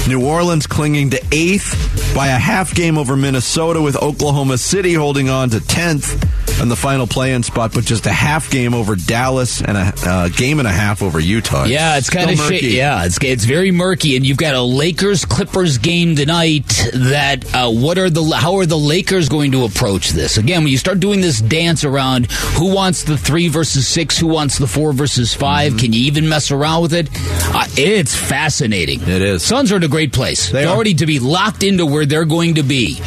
New 0.07 0.25
Orleans 0.25 0.67
clinging 0.67 1.11
to 1.11 1.17
8th 1.17 2.15
by 2.15 2.27
a 2.27 2.39
half 2.39 2.73
game 2.73 2.97
over 2.97 3.15
Minnesota 3.15 3.81
with 3.81 3.95
Oklahoma 3.95 4.57
City 4.57 4.93
holding 4.93 5.29
on 5.29 5.49
to 5.49 5.57
10th 5.57 6.40
and 6.61 6.69
the 6.71 6.75
final 6.75 7.07
play-in 7.07 7.43
spot, 7.43 7.73
but 7.73 7.83
just 7.83 8.05
a 8.05 8.11
half 8.11 8.49
game 8.51 8.73
over 8.73 8.95
Dallas 8.95 9.61
and 9.61 9.77
a 9.77 9.93
uh, 10.05 10.29
game 10.29 10.59
and 10.59 10.67
a 10.67 10.71
half 10.71 11.01
over 11.01 11.19
Utah. 11.19 11.65
Yeah, 11.65 11.97
it's 11.97 12.09
kind 12.09 12.29
of 12.29 12.37
shit. 12.37 12.63
Yeah, 12.63 13.05
it's 13.05 13.17
it's 13.23 13.45
very 13.45 13.71
murky, 13.71 14.15
and 14.15 14.25
you've 14.25 14.37
got 14.37 14.55
a 14.55 14.61
Lakers 14.61 15.25
Clippers 15.25 15.77
game 15.77 16.15
tonight. 16.15 16.67
That 16.93 17.45
uh, 17.53 17.71
what 17.71 17.97
are 17.97 18.09
the 18.09 18.23
how 18.35 18.57
are 18.57 18.65
the 18.65 18.77
Lakers 18.77 19.27
going 19.29 19.51
to 19.53 19.65
approach 19.65 20.09
this? 20.11 20.37
Again, 20.37 20.63
when 20.63 20.71
you 20.71 20.77
start 20.77 20.99
doing 20.99 21.21
this 21.21 21.41
dance 21.41 21.83
around 21.83 22.31
who 22.31 22.73
wants 22.73 23.03
the 23.03 23.17
three 23.17 23.47
versus 23.47 23.87
six, 23.87 24.17
who 24.17 24.27
wants 24.27 24.57
the 24.57 24.67
four 24.67 24.93
versus 24.93 25.33
5 25.33 25.51
Mm-hmm. 25.71 25.77
can 25.79 25.93
you 25.93 26.01
even 26.01 26.27
mess 26.29 26.51
around 26.51 26.81
with 26.83 26.93
it? 26.93 27.09
Uh, 27.53 27.65
it's 27.77 28.15
fascinating. 28.15 29.01
It 29.01 29.21
is. 29.21 29.43
Suns 29.43 29.71
are 29.71 29.77
in 29.77 29.83
a 29.83 29.87
great 29.87 30.11
place. 30.13 30.49
They 30.49 30.61
They're 30.61 30.69
are. 30.69 30.75
already 30.75 30.93
to 30.95 31.05
be 31.05 31.19
locked 31.19 31.63
into 31.63 31.85
where 31.85 32.05
they're 32.05 32.25
going 32.25 32.55
to 32.55 32.63
be. 32.63 32.99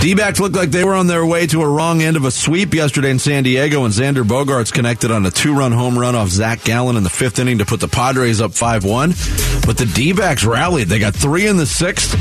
D-backs 0.00 0.38
looked 0.38 0.54
like 0.54 0.70
they 0.70 0.84
were 0.84 0.94
on 0.94 1.08
their 1.08 1.26
way 1.26 1.48
to 1.48 1.62
a 1.62 1.68
wrong 1.68 2.00
end 2.00 2.16
of 2.16 2.24
a 2.24 2.30
sweep 2.30 2.74
yesterday 2.74 3.10
in 3.10 3.18
San 3.18 3.42
Diego, 3.42 3.84
and 3.84 3.92
Xander 3.92 4.22
Bogaerts 4.22 4.72
connected 4.72 5.10
on 5.10 5.26
a 5.26 5.30
two-run 5.32 5.72
home 5.72 5.98
run 5.98 6.14
off 6.14 6.28
Zach 6.28 6.62
Gallen 6.62 6.96
in 6.96 7.02
the 7.02 7.10
fifth 7.10 7.40
inning 7.40 7.58
to 7.58 7.64
put 7.64 7.80
the 7.80 7.88
Padres 7.88 8.40
up 8.40 8.52
5-1. 8.52 9.66
But 9.66 9.78
the 9.78 9.86
D-backs 9.86 10.44
rallied. 10.44 10.86
They 10.88 11.00
got 11.00 11.14
three 11.14 11.48
in 11.48 11.56
the 11.56 11.66
sixth, 11.66 12.14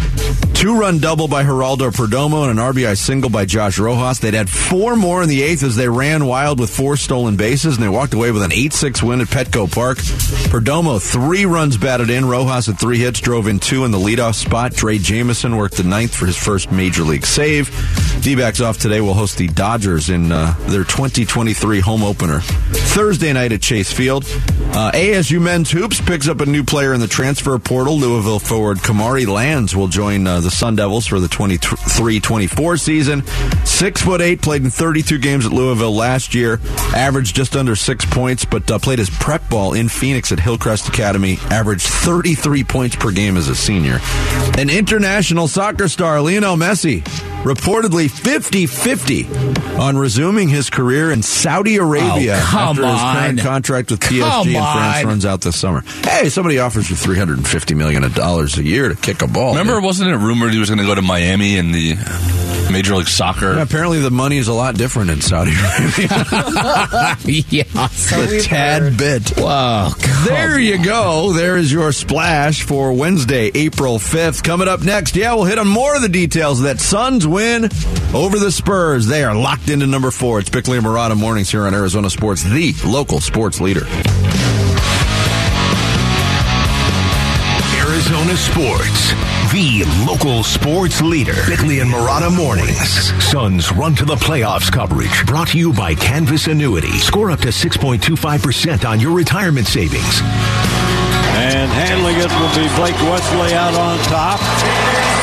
two-run 0.56 0.98
double 0.98 1.28
by 1.28 1.44
Geraldo 1.44 1.92
Perdomo, 1.92 2.50
and 2.50 2.60
an 2.60 2.66
RBI 2.66 2.98
single 2.98 3.30
by 3.30 3.46
Josh 3.46 3.78
Rojas. 3.78 4.18
They'd 4.18 4.34
had 4.34 4.50
four 4.50 4.96
more 4.96 5.22
in 5.22 5.30
the 5.30 5.44
eighth 5.44 5.62
as 5.62 5.76
they 5.76 5.88
ran 5.88 6.26
wild 6.26 6.60
with 6.60 6.72
four 6.72 6.98
stolen 6.98 7.36
bases, 7.36 7.76
and 7.76 7.84
they 7.84 7.90
walked 7.90 8.16
away 8.16 8.32
with 8.32 8.42
an 8.42 8.50
8-6 8.50 9.04
win 9.04 9.22
at 9.22 9.28
Petco 9.28 9.72
Park. 9.72 10.00
Perdomo, 10.50 11.00
three 11.00 11.46
runs 11.46 11.78
batted 11.78 12.10
in. 12.10 12.26
Rojas 12.26 12.66
had 12.66 12.80
three 12.80 12.98
hits, 12.98 13.20
drove 13.20 13.48
in 13.48 13.60
two 13.60 13.86
in 13.86 13.92
the 13.92 14.00
leadoff 14.00 14.34
spot. 14.34 14.72
Drey 14.72 15.00
Jameson 15.00 15.56
worked 15.56 15.78
the 15.78 15.84
ninth 15.84 16.16
for 16.16 16.26
his 16.26 16.38
first 16.38 16.72
major 16.72 17.04
league 17.04 17.28
save. 17.28 17.65
D-backs 18.22 18.62
off 18.62 18.78
today. 18.78 19.02
Will 19.02 19.14
host 19.14 19.38
the 19.38 19.48
Dodgers 19.48 20.10
in 20.10 20.32
uh, 20.32 20.54
their 20.68 20.84
2023 20.84 21.80
home 21.80 22.04
opener 22.04 22.40
Thursday 22.96 23.34
night 23.34 23.52
at 23.52 23.62
Chase 23.62 23.92
Field. 23.92 24.24
Uh, 24.24 24.90
ASU 24.94 25.42
men's 25.42 25.70
hoops 25.70 26.00
picks 26.00 26.30
up 26.30 26.40
a 26.40 26.46
new 26.46 26.64
player 26.64 26.94
in 26.94 27.02
the 27.02 27.08
transfer 27.10 27.60
portal. 27.60 27.98
Louisville 27.98 28.40
forward 28.40 28.78
Kamari 28.78 29.28
Lands 29.28 29.76
will 29.76 29.90
join 29.90 30.26
uh, 30.26 30.40
the 30.40 30.50
Sun 30.50 30.78
Devils 30.78 31.06
for 31.06 31.20
the 31.20 31.28
23-24 31.28 32.80
season. 32.80 33.26
Six 33.66 34.02
foot 34.02 34.22
eight, 34.22 34.42
played 34.42 34.64
in 34.64 34.70
32 34.70 35.18
games 35.18 35.46
at 35.46 35.52
Louisville 35.52 35.94
last 35.94 36.34
year. 36.34 36.62
Averaged 36.96 37.36
just 37.36 37.58
under 37.58 37.76
six 37.76 38.06
points, 38.06 38.46
but 38.46 38.72
uh, 38.72 38.80
played 38.80 39.00
his 39.00 39.10
prep 39.10 39.50
ball 39.50 39.74
in 39.74 39.90
Phoenix 39.90 40.32
at 40.32 40.40
Hillcrest 40.40 40.88
Academy. 40.88 41.38
Averaged 41.52 41.86
33 41.88 42.64
points 42.64 42.96
per 42.96 43.12
game 43.12 43.36
as 43.36 43.50
a 43.50 43.56
senior. 43.56 44.00
An 44.58 44.70
international 44.70 45.50
soccer 45.50 45.90
star, 45.90 46.22
Lionel 46.22 46.56
Messi, 46.56 47.02
reportedly 47.44 48.10
50-50 48.10 49.80
on 49.80 49.98
resuming 49.98 50.48
his 50.48 50.70
career 50.70 51.12
in 51.12 51.22
Saudi 51.22 51.76
Arabia 51.76 52.38
Oh, 52.38 52.48
come 52.50 52.70
after 52.70 52.85
his 52.94 53.02
current 53.02 53.40
contract 53.42 53.92
with 53.92 54.00
PSG 54.00 54.20
Come 54.22 54.48
in 54.48 54.54
France 54.54 54.98
on. 55.00 55.06
runs 55.08 55.26
out 55.26 55.42
this 55.42 55.60
summer. 55.60 55.82
Hey, 56.04 56.30
somebody 56.30 56.60
offers 56.60 56.90
you 56.90 56.96
350 56.96 57.74
million 57.76 58.10
dollars 58.14 58.58
a 58.58 58.64
year 58.64 58.90
to 58.90 58.96
kick 58.96 59.22
a 59.22 59.28
ball. 59.28 59.52
Remember, 59.56 59.80
wasn't 59.82 60.10
it 60.12 60.18
rumored 60.18 60.54
he 60.54 60.60
was 60.60 60.70
going 60.70 60.80
to 60.80 60.86
go 60.86 60.96
to 60.96 61.02
Miami 61.02 61.58
and 61.58 61.74
the 61.74 61.96
Major 62.76 62.98
League 62.98 63.08
Soccer? 63.08 63.56
Yeah, 63.56 63.62
apparently 63.62 64.02
the 64.02 64.12
money 64.12 64.38
is 64.38 64.50
a 64.50 64.54
lot 64.54 64.76
different 64.76 65.10
in 65.10 65.22
Saudi 65.22 65.52
Arabia. 65.52 66.08
yeah. 67.50 67.64
a 68.12 68.42
tad 68.42 68.98
bit. 68.98 69.38
Wow. 69.38 69.94
There 70.26 70.60
you 70.60 70.84
go. 70.84 71.32
There 71.32 71.56
is 71.56 71.72
your 71.72 71.94
splash 71.94 72.64
for 72.64 72.92
Wednesday, 72.92 73.50
April 73.56 73.98
5th. 73.98 74.44
Coming 74.44 74.68
up 74.68 74.84
next, 74.84 75.16
yeah, 75.16 75.34
we'll 75.36 75.46
hit 75.46 75.58
on 75.58 75.70
more 75.70 75.96
of 75.96 76.02
the 76.02 76.10
details 76.10 76.60
of 76.60 76.66
that 76.66 76.82
Suns 76.82 77.26
win 77.26 77.70
over 78.14 78.38
the 78.38 78.52
Spurs. 78.52 79.08
They 79.08 79.24
are 79.24 79.34
locked 79.34 79.70
into 79.70 79.88
number 79.88 80.12
four. 80.12 80.40
It's 80.40 80.50
Bickley 80.50 80.78
and 80.78 80.86
Marotta 80.86 81.16
mornings 81.16 81.50
here 81.50 81.66
on 81.68 81.74
Arizona 81.74 82.10
Sports, 82.10 82.44
the 82.44 82.76
local 82.86 83.22
sports 83.22 83.62
leader. 83.62 83.86
Arizona 87.88 88.36
Sports, 88.36 89.14
the 89.56 89.86
local 90.06 90.44
sports 90.44 91.02
leader. 91.02 91.34
Bickley 91.48 91.80
and 91.80 91.90
Murata 91.90 92.30
mornings. 92.30 93.14
Suns 93.24 93.72
run 93.72 93.96
to 93.96 94.04
the 94.04 94.16
playoffs 94.16 94.70
coverage. 94.70 95.26
Brought 95.26 95.48
to 95.50 95.58
you 95.58 95.72
by 95.72 95.96
Canvas 95.96 96.48
Annuity. 96.48 96.92
Score 97.00 97.32
up 97.32 97.40
to 97.40 97.48
6.25% 97.48 98.84
on 98.84 99.00
your 99.00 99.16
retirement 99.16 99.68
savings. 99.68 100.22
And 101.46 101.70
handling 101.70 102.18
it 102.18 102.32
will 102.42 102.54
be 102.58 102.66
Blake 102.74 102.98
Wesley 103.06 103.54
out 103.54 103.78
on 103.78 104.02
top. 104.10 104.42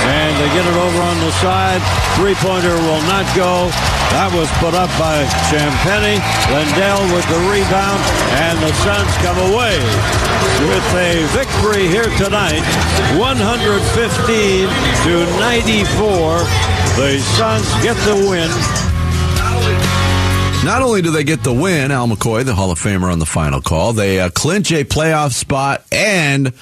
And 0.06 0.30
they 0.38 0.46
get 0.54 0.62
it 0.62 0.78
over 0.78 1.00
on 1.02 1.18
the 1.18 1.34
side. 1.42 1.82
Three 2.14 2.38
pointer 2.38 2.78
will 2.86 3.02
not 3.10 3.26
go. 3.34 3.66
That 4.14 4.30
was 4.30 4.46
put 4.62 4.74
up 4.78 4.86
by 5.02 5.26
Champagnie. 5.50 6.22
Landale 6.54 7.02
with 7.10 7.26
the 7.26 7.42
rebound. 7.50 7.98
And 8.38 8.54
the 8.62 8.70
Suns 8.86 9.10
come 9.18 9.38
away 9.50 9.74
with 10.70 10.86
a 10.94 11.26
victory 11.34 11.90
here 11.90 12.06
tonight 12.14 12.62
115 13.18 13.82
to 13.82 15.12
94. 15.42 16.38
The 16.94 17.18
Suns 17.34 17.66
get 17.82 17.98
the 18.06 18.14
win. 18.30 18.91
Not 20.64 20.80
only 20.80 21.02
do 21.02 21.10
they 21.10 21.24
get 21.24 21.42
the 21.42 21.52
win, 21.52 21.90
Al 21.90 22.06
McCoy, 22.06 22.44
the 22.44 22.54
Hall 22.54 22.70
of 22.70 22.78
Famer 22.78 23.12
on 23.12 23.18
the 23.18 23.26
final 23.26 23.60
call, 23.60 23.92
they 23.92 24.20
uh, 24.20 24.30
clinch 24.30 24.70
a 24.70 24.84
playoff 24.84 25.32
spot 25.32 25.84
and 25.90 26.52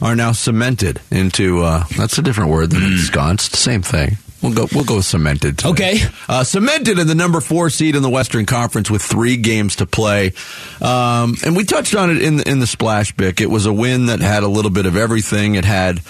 are 0.00 0.14
now 0.14 0.30
cemented 0.30 1.00
into, 1.10 1.62
uh, 1.62 1.82
that's 1.96 2.16
a 2.18 2.22
different 2.22 2.50
word 2.50 2.70
than 2.70 2.82
ensconced. 2.92 3.56
Same 3.56 3.82
thing. 3.82 4.16
We'll 4.42 4.52
go. 4.54 4.68
We'll 4.72 4.84
go 4.84 5.00
cemented. 5.00 5.58
today. 5.58 5.70
Okay. 5.70 6.00
Uh, 6.28 6.44
cemented 6.44 7.00
in 7.00 7.08
the 7.08 7.16
number 7.16 7.40
four 7.40 7.68
seed 7.70 7.96
in 7.96 8.02
the 8.02 8.08
Western 8.08 8.46
Conference 8.46 8.88
with 8.88 9.02
three 9.02 9.36
games 9.36 9.76
to 9.76 9.86
play, 9.86 10.32
um, 10.80 11.34
and 11.44 11.56
we 11.56 11.64
touched 11.64 11.96
on 11.96 12.10
it 12.10 12.22
in 12.22 12.38
in 12.48 12.60
the 12.60 12.66
splash 12.68 13.10
bick. 13.12 13.40
It 13.40 13.50
was 13.50 13.66
a 13.66 13.72
win 13.72 14.06
that 14.06 14.20
had 14.20 14.44
a 14.44 14.48
little 14.48 14.70
bit 14.70 14.86
of 14.86 14.96
everything. 14.96 15.56
It 15.56 15.64
had 15.64 16.00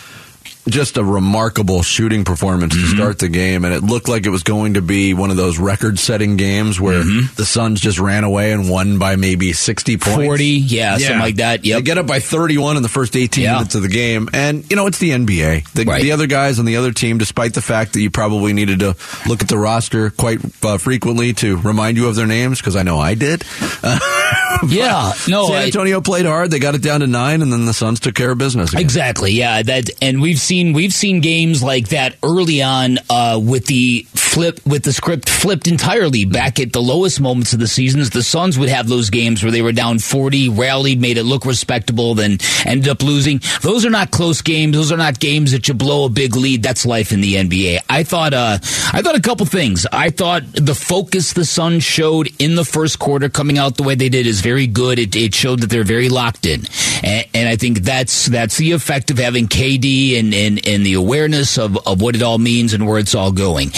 just 0.71 0.97
a 0.97 1.05
remarkable 1.05 1.83
shooting 1.83 2.25
performance 2.25 2.75
Mm-hmm. 2.75 2.91
to 2.91 2.97
start 2.97 3.19
the 3.19 3.29
game, 3.29 3.65
and 3.65 3.73
it 3.75 3.83
looked 3.83 4.09
like 4.09 4.27
it 4.27 4.31
was 4.31 4.43
going 4.43 4.75
to 4.75 4.83
be 4.83 5.15
one 5.15 5.31
of 5.31 5.37
those 5.37 5.59
record-setting 5.59 6.37
games 6.37 6.81
where 6.81 7.03
Mm-hmm. 7.03 7.35
the 7.37 7.45
Suns 7.45 7.81
just 7.81 7.99
ran 7.99 8.25
away 8.25 8.53
and 8.53 8.69
won 8.71 8.99
by 8.99 9.17
maybe 9.17 9.53
sixty 9.53 9.97
points, 9.97 10.25
40, 10.25 10.45
yeah, 10.45 10.97
something 10.99 11.19
like 11.19 11.37
that. 11.37 11.65
Yep. 11.65 11.77
They 11.79 11.83
get 11.83 11.99
up 11.99 12.07
by 12.07 12.21
thirty-one 12.21 12.77
in 12.77 12.83
the 12.83 12.89
first 12.89 13.17
eighteen 13.17 13.45
Yeah. 13.45 13.55
minutes 13.55 13.75
of 13.75 13.83
the 13.83 13.89
game, 13.89 14.29
and 14.33 14.69
you 14.71 14.77
know 14.77 14.87
it's 14.87 14.99
the 14.99 15.11
NBA. 15.11 15.73
The, 15.73 15.85
Right. 15.85 16.03
the 16.03 16.13
other 16.13 16.27
guys 16.27 16.59
on 16.59 16.65
the 16.65 16.77
other 16.77 16.93
team, 16.93 17.19
despite 17.19 17.55
the 17.55 17.63
fact 17.63 17.93
that 17.95 18.01
you 18.01 18.11
probably 18.11 18.53
needed 18.53 18.81
to 18.81 18.97
look 19.27 19.43
at 19.43 19.49
the 19.49 19.59
roster 19.59 20.11
quite 20.11 20.41
uh, 20.65 20.79
frequently 20.79 21.33
to 21.35 21.57
remind 21.59 21.97
you 21.97 22.09
of 22.09 22.17
their 22.17 22.27
names, 22.27 22.59
because 22.61 22.77
I 22.77 22.83
know 22.83 22.99
I 22.99 23.15
did. 23.15 23.45
Yeah. 24.69 25.13
No, 25.29 25.47
San 25.47 25.57
I- 25.57 25.65
Antonio 25.67 26.01
played 26.01 26.27
hard. 26.27 26.51
They 26.51 26.59
got 26.59 26.75
it 26.75 26.83
down 26.83 27.01
to 27.01 27.07
nine, 27.07 27.43
and 27.43 27.53
then 27.53 27.65
the 27.65 27.73
Suns 27.73 28.01
took 28.01 28.15
care 28.17 28.33
of 28.33 28.39
business. 28.39 28.71
Again. 28.73 28.83
Exactly. 28.83 29.31
Yeah. 29.33 29.63
That 29.63 29.89
and 30.03 30.21
we've 30.21 30.39
seen 30.41 30.73
we've 30.73 30.93
seen 30.93 31.21
games 31.21 31.63
like 31.63 31.89
that 31.89 32.17
early 32.25 32.61
on 32.61 32.99
uh, 33.09 33.41
with 33.43 33.67
the 33.67 34.05
flip 34.15 34.61
with 34.67 34.83
the 34.83 34.93
script 34.93 35.29
flipped 35.31 35.69
entirely. 35.69 36.25
Back 36.25 36.59
at 36.59 36.73
the 36.73 36.83
lowest 36.83 37.21
moments 37.21 37.53
of 37.53 37.61
the 37.61 37.69
seasons, 37.69 38.11
the 38.11 38.23
Suns 38.23 38.59
would 38.59 38.69
have 38.69 38.89
those 38.89 39.11
games 39.11 39.43
where 39.45 39.53
they 39.53 39.63
were 39.63 39.73
down 39.73 40.01
forty, 40.01 40.49
rallied, 40.49 41.01
made 41.01 41.19
it 41.19 41.25
look 41.25 41.45
respectable, 41.47 42.15
then 42.17 42.39
ended 42.67 42.89
up 42.89 43.03
losing. 43.03 43.41
Those 43.63 43.87
are 43.87 43.91
not 43.91 44.11
close 44.11 44.43
games. 44.43 44.77
Those 44.77 44.91
are 44.91 44.97
not 44.99 45.21
games 45.21 45.53
that 45.53 45.69
you 45.69 45.75
blow 45.75 46.05
a 46.07 46.09
big 46.11 46.35
lead. 46.35 46.63
That's 46.65 46.85
life 46.85 47.13
in 47.13 47.21
the 47.21 47.35
NBA. 47.37 47.79
I 47.89 48.03
thought. 48.03 48.35
Uh, 48.35 48.59
I 48.93 49.03
thought 49.03 49.17
a 49.17 49.21
couple 49.21 49.47
things. 49.47 49.87
I 49.93 50.11
thought 50.11 50.43
the 50.53 50.75
focus 50.75 51.33
the 51.35 51.45
Suns 51.45 51.85
showed 51.85 52.29
in 52.41 52.57
the 52.57 52.65
first 52.65 52.99
quarter, 52.99 53.29
coming 53.29 53.57
out 53.57 53.77
the 53.77 53.83
way 53.85 53.95
they 53.95 54.09
did, 54.09 54.18
is 54.27 54.41
very 54.41 54.67
good. 54.67 54.99
It, 54.99 55.15
it 55.17 55.35
showed 55.35 55.61
that 55.61 55.71
they're 55.71 55.85
very 55.85 56.09
locked 56.09 56.47
in, 56.47 56.63
and, 57.03 57.27
and 57.35 57.49
I 57.49 57.57
think 57.57 57.81
that's 57.81 58.27
that's 58.27 58.57
the 58.57 58.73
effect 58.73 59.11
of 59.11 59.19
having 59.19 59.49
KD 59.49 60.19
and 60.19 60.35
and, 60.35 60.67
and 60.67 60.85
the 60.85 60.95
awareness 60.95 61.59
of, 61.59 61.77
of 61.87 62.01
what 62.01 62.15
it 62.17 62.23
all 62.23 62.39
means 62.39 62.73
and 62.75 62.87
where 62.87 62.99
it's 62.99 63.15
all 63.15 63.33
going. 63.33 63.71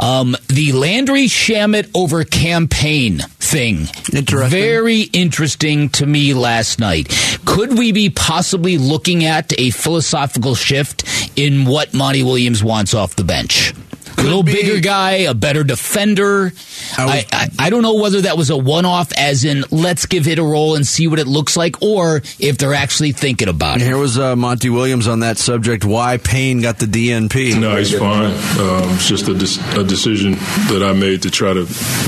Um, 0.00 0.36
the 0.48 0.72
Landry 0.72 1.24
Shamet 1.26 1.90
over 1.94 2.24
Cam 2.24 2.68
Payne 2.68 3.18
thing, 3.38 3.86
Interesting. 4.14 4.50
very 4.50 5.02
interesting 5.02 5.88
to 5.90 6.06
me 6.06 6.34
last 6.34 6.78
night. 6.78 7.08
Could 7.46 7.78
we 7.78 7.92
be 7.92 8.10
possibly 8.10 8.76
looking 8.78 9.24
at 9.24 9.52
a 9.58 9.70
philosophical 9.70 10.54
shift 10.54 11.04
in 11.36 11.64
what 11.64 11.94
Monty 11.94 12.22
Williams 12.22 12.62
wants 12.62 12.92
off 12.94 13.16
the 13.16 13.24
bench? 13.24 13.72
A 14.18 14.22
little 14.22 14.42
be. 14.42 14.52
bigger 14.52 14.80
guy, 14.80 15.12
a 15.28 15.34
better 15.34 15.64
defender. 15.64 16.52
I 16.96 17.04
was- 17.04 17.14
I, 17.14 17.26
I, 17.32 17.48
I 17.58 17.70
don't 17.70 17.82
know 17.82 17.94
whether 17.94 18.22
that 18.22 18.36
was 18.36 18.50
a 18.50 18.56
one 18.56 18.84
off, 18.84 19.12
as 19.12 19.44
in 19.44 19.64
let's 19.70 20.06
give 20.06 20.26
it 20.28 20.38
a 20.38 20.42
roll 20.42 20.74
and 20.74 20.86
see 20.86 21.06
what 21.08 21.18
it 21.18 21.26
looks 21.26 21.56
like, 21.56 21.82
or 21.82 22.16
if 22.38 22.58
they're 22.58 22.74
actually 22.74 23.12
thinking 23.12 23.48
about 23.48 23.76
it. 23.76 23.82
here 23.82 23.96
was 23.98 24.18
uh, 24.18 24.34
Monty 24.36 24.70
Williams 24.70 25.06
on 25.08 25.20
that 25.20 25.38
subject. 25.38 25.84
Why 25.84 26.16
Payne 26.18 26.60
got 26.60 26.78
the 26.78 26.86
DNP? 26.86 27.58
No, 27.60 27.76
he's 27.76 27.96
fine. 27.96 28.32
Um, 28.58 28.94
it's 28.96 29.08
just 29.08 29.28
a, 29.28 29.34
de- 29.34 29.80
a 29.80 29.84
decision 29.84 30.32
that 30.32 30.82
I 30.84 30.92
made 30.92 31.22
to 31.22 31.30
try 31.30 31.52
to 31.52 31.64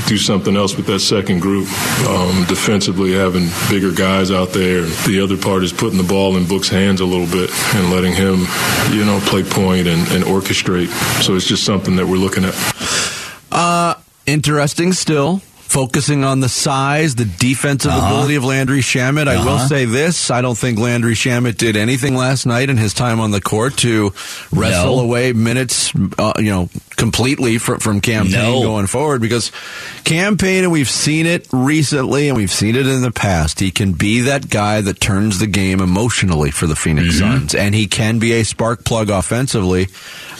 do 0.07 0.17
something 0.17 0.55
else 0.55 0.75
with 0.75 0.87
that 0.87 0.99
second 0.99 1.39
group. 1.41 1.67
Um, 2.07 2.45
defensively, 2.45 3.13
having 3.13 3.47
bigger 3.69 3.91
guys 3.93 4.31
out 4.31 4.49
there. 4.49 4.81
The 5.07 5.21
other 5.23 5.37
part 5.37 5.63
is 5.63 5.71
putting 5.73 5.97
the 5.97 6.03
ball 6.07 6.35
in 6.37 6.47
Book's 6.47 6.69
hands 6.69 7.01
a 7.01 7.05
little 7.05 7.27
bit 7.27 7.49
and 7.75 7.91
letting 7.91 8.13
him, 8.13 8.45
you 8.91 9.05
know, 9.05 9.19
play 9.25 9.43
point 9.43 9.87
and, 9.87 10.01
and 10.11 10.23
orchestrate. 10.23 10.87
So 11.23 11.35
it's 11.35 11.45
just 11.47 11.63
something 11.63 11.95
that 11.97 12.00
we're 12.07 12.17
looking 12.17 12.45
at. 12.45 12.55
Uh, 13.51 13.95
interesting 14.25 14.93
still. 14.93 15.41
Focusing 15.71 16.25
on 16.25 16.41
the 16.41 16.49
size, 16.49 17.15
the 17.15 17.23
defensive 17.23 17.91
Uh-huh. 17.91 18.05
ability 18.15 18.35
of 18.35 18.43
Landry 18.43 18.81
Shamet. 18.81 19.29
I 19.29 19.37
will 19.37 19.53
Uh-huh. 19.53 19.67
say 19.69 19.85
this: 19.85 20.29
I 20.29 20.41
don't 20.41 20.57
think 20.57 20.77
Landry 20.77 21.15
Shamet 21.15 21.55
did 21.55 21.77
anything 21.77 22.13
last 22.13 22.45
night 22.45 22.69
in 22.69 22.75
his 22.75 22.93
time 22.93 23.21
on 23.21 23.31
the 23.31 23.39
court 23.39 23.77
to 23.77 24.11
wrestle 24.51 24.97
No. 24.97 25.03
away 25.03 25.31
minutes, 25.31 25.93
uh, 26.19 26.33
you 26.39 26.51
know, 26.51 26.69
completely 26.97 27.57
from, 27.57 27.79
from 27.79 28.01
Cam 28.01 28.25
Payne 28.25 28.33
No. 28.33 28.61
going 28.63 28.85
forward. 28.87 29.21
Because 29.21 29.53
Cam 30.03 30.35
Payne, 30.35 30.63
and 30.65 30.73
we've 30.73 30.89
seen 30.89 31.25
it 31.25 31.47
recently, 31.53 32.27
and 32.27 32.35
we've 32.37 32.51
seen 32.51 32.75
it 32.75 32.85
in 32.85 33.01
the 33.01 33.11
past. 33.11 33.61
He 33.61 33.71
can 33.71 33.93
be 33.93 34.19
that 34.21 34.49
guy 34.49 34.81
that 34.81 34.99
turns 34.99 35.39
the 35.39 35.47
game 35.47 35.79
emotionally 35.79 36.51
for 36.51 36.67
the 36.67 36.75
Phoenix 36.75 37.15
Mm-hmm. 37.15 37.31
Suns, 37.37 37.55
and 37.55 37.73
he 37.73 37.87
can 37.87 38.19
be 38.19 38.33
a 38.33 38.43
spark 38.43 38.83
plug 38.83 39.09
offensively. 39.09 39.87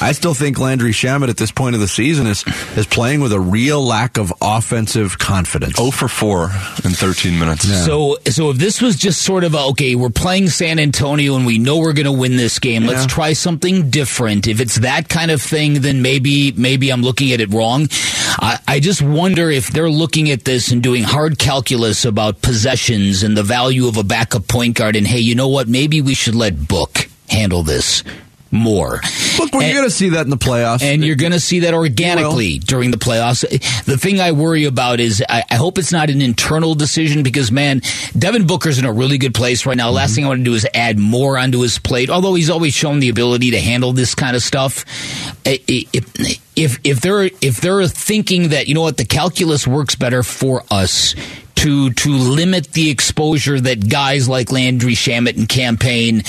I 0.02 0.12
still 0.12 0.34
think 0.34 0.60
Landry 0.60 0.92
Shamet 0.92 1.30
at 1.30 1.38
this 1.38 1.52
point 1.52 1.76
of 1.76 1.80
the 1.80 1.88
season 1.88 2.28
is 2.28 2.44
is 2.76 2.86
playing 2.86 3.22
with 3.22 3.32
a 3.32 3.40
real 3.40 3.82
lack 3.86 4.18
of 4.18 4.34
offensive 4.42 5.18
confidence. 5.22 5.76
Oh 5.78 5.92
for 5.92 6.08
4 6.08 6.46
in 6.84 6.92
13 6.92 7.40
minutes. 7.40 7.66
Yeah. 7.66 7.84
So, 7.84 8.18
so 8.26 8.50
if 8.50 8.58
this 8.58 8.82
was 8.82 8.96
just 8.96 9.22
sort 9.22 9.44
of 9.44 9.54
a, 9.54 9.60
okay, 9.68 9.96
we're 9.96 10.10
playing 10.10 10.50
San 10.50 10.80
Antonio 10.80 11.36
and 11.36 11.46
we 11.46 11.60
know 11.60 11.78
we're 11.78 11.94
going 11.94 12.06
to 12.08 12.12
win 12.12 12.36
this 12.36 12.60
game. 12.60 12.86
Let's 12.86 13.06
try 13.06 13.34
something 13.34 13.90
different. 13.90 14.48
If 14.48 14.60
it's 14.60 14.80
that 14.80 15.08
kind 15.08 15.32
of 15.32 15.42
thing, 15.42 15.82
then 15.82 16.02
maybe 16.02 16.52
maybe 16.54 16.90
I'm 16.90 17.04
looking 17.04 17.32
at 17.32 17.40
it 17.40 17.54
wrong. 17.54 17.88
I, 18.40 18.60
I 18.68 18.80
just 18.80 19.02
wonder 19.02 19.50
if 19.50 19.68
they're 19.68 19.90
looking 19.90 20.32
at 20.32 20.44
this 20.44 20.72
and 20.72 20.82
doing 20.82 21.04
hard 21.04 21.38
calculus 21.38 22.04
about 22.04 22.42
possessions 22.42 23.24
and 23.24 23.38
the 23.38 23.44
value 23.44 23.88
of 23.88 23.98
a 23.98 24.04
backup 24.04 24.48
point 24.48 24.76
guard. 24.76 24.96
And 24.96 25.06
hey, 25.06 25.20
you 25.20 25.36
know 25.36 25.48
what? 25.48 25.68
Maybe 25.68 26.02
we 26.02 26.16
should 26.16 26.36
let 26.36 26.68
Book 26.68 27.08
handle 27.30 27.64
this 27.64 28.04
more. 28.52 29.02
Look, 29.40 29.54
we're 29.54 29.74
going 29.74 29.84
to 29.86 29.90
see 29.90 30.10
that 30.10 30.22
in 30.22 30.30
the 30.30 30.38
playoffs. 30.38 30.82
and 30.84 31.04
you're 31.04 31.16
going 31.16 31.32
to 31.32 31.40
see 31.40 31.60
that 31.62 31.74
organically 31.74 32.60
during 32.60 32.92
the 32.92 32.98
playoffs. 32.98 33.42
The 33.86 33.98
thing 33.98 34.20
I 34.20 34.32
worry 34.34 34.66
about 34.66 35.00
is 35.00 35.24
I, 35.28 35.44
I 35.50 35.56
hope 35.56 35.78
it's 35.78 35.92
not 35.92 36.10
an 36.10 36.22
internal 36.22 36.76
decision 36.76 37.24
because, 37.24 37.52
man, 37.52 37.82
Devin 38.18 38.46
Booker's 38.48 38.78
in 38.80 38.86
a 38.86 38.92
really 38.92 39.18
good 39.18 39.34
place 39.34 39.66
right 39.66 39.78
now. 39.78 39.88
Mm-hmm. 39.88 39.96
Last 39.96 40.16
thing 40.16 40.26
I 40.26 40.28
want 40.28 40.40
to 40.40 40.44
do 40.44 40.54
is 40.54 40.68
add 40.74 41.00
more 41.00 41.38
onto 41.38 41.62
his 41.62 41.80
plate, 41.80 42.10
although 42.10 42.34
he's 42.36 42.50
always 42.50 42.74
shown 42.74 43.00
the 43.00 43.10
ability 43.10 43.52
to 43.52 43.60
handle 43.60 43.94
this 43.94 44.16
kind 44.16 44.36
of 44.36 44.44
stuff. 44.44 44.86
I- 45.46 45.60
I- 45.70 45.86
If, 45.94 46.42
if, 46.56 46.80
if 46.84 47.00
they're 47.02 47.30
if 47.42 47.62
they're 47.62 47.88
thinking 47.88 48.50
that 48.50 48.68
you 48.68 48.74
know 48.76 48.82
what 48.82 48.98
the 48.98 49.06
calculus 49.06 49.66
works 49.66 49.96
better 49.96 50.22
for 50.22 50.64
us 50.70 51.16
to 51.62 51.92
to 51.92 52.10
limit 52.10 52.72
the 52.74 52.90
exposure 52.90 53.60
that 53.60 53.88
guys 53.88 54.28
like 54.28 54.52
Landry 54.52 54.94
Shamet 54.94 55.38
and 55.38 55.48
Cam 55.48 55.78
Payne 55.78 56.24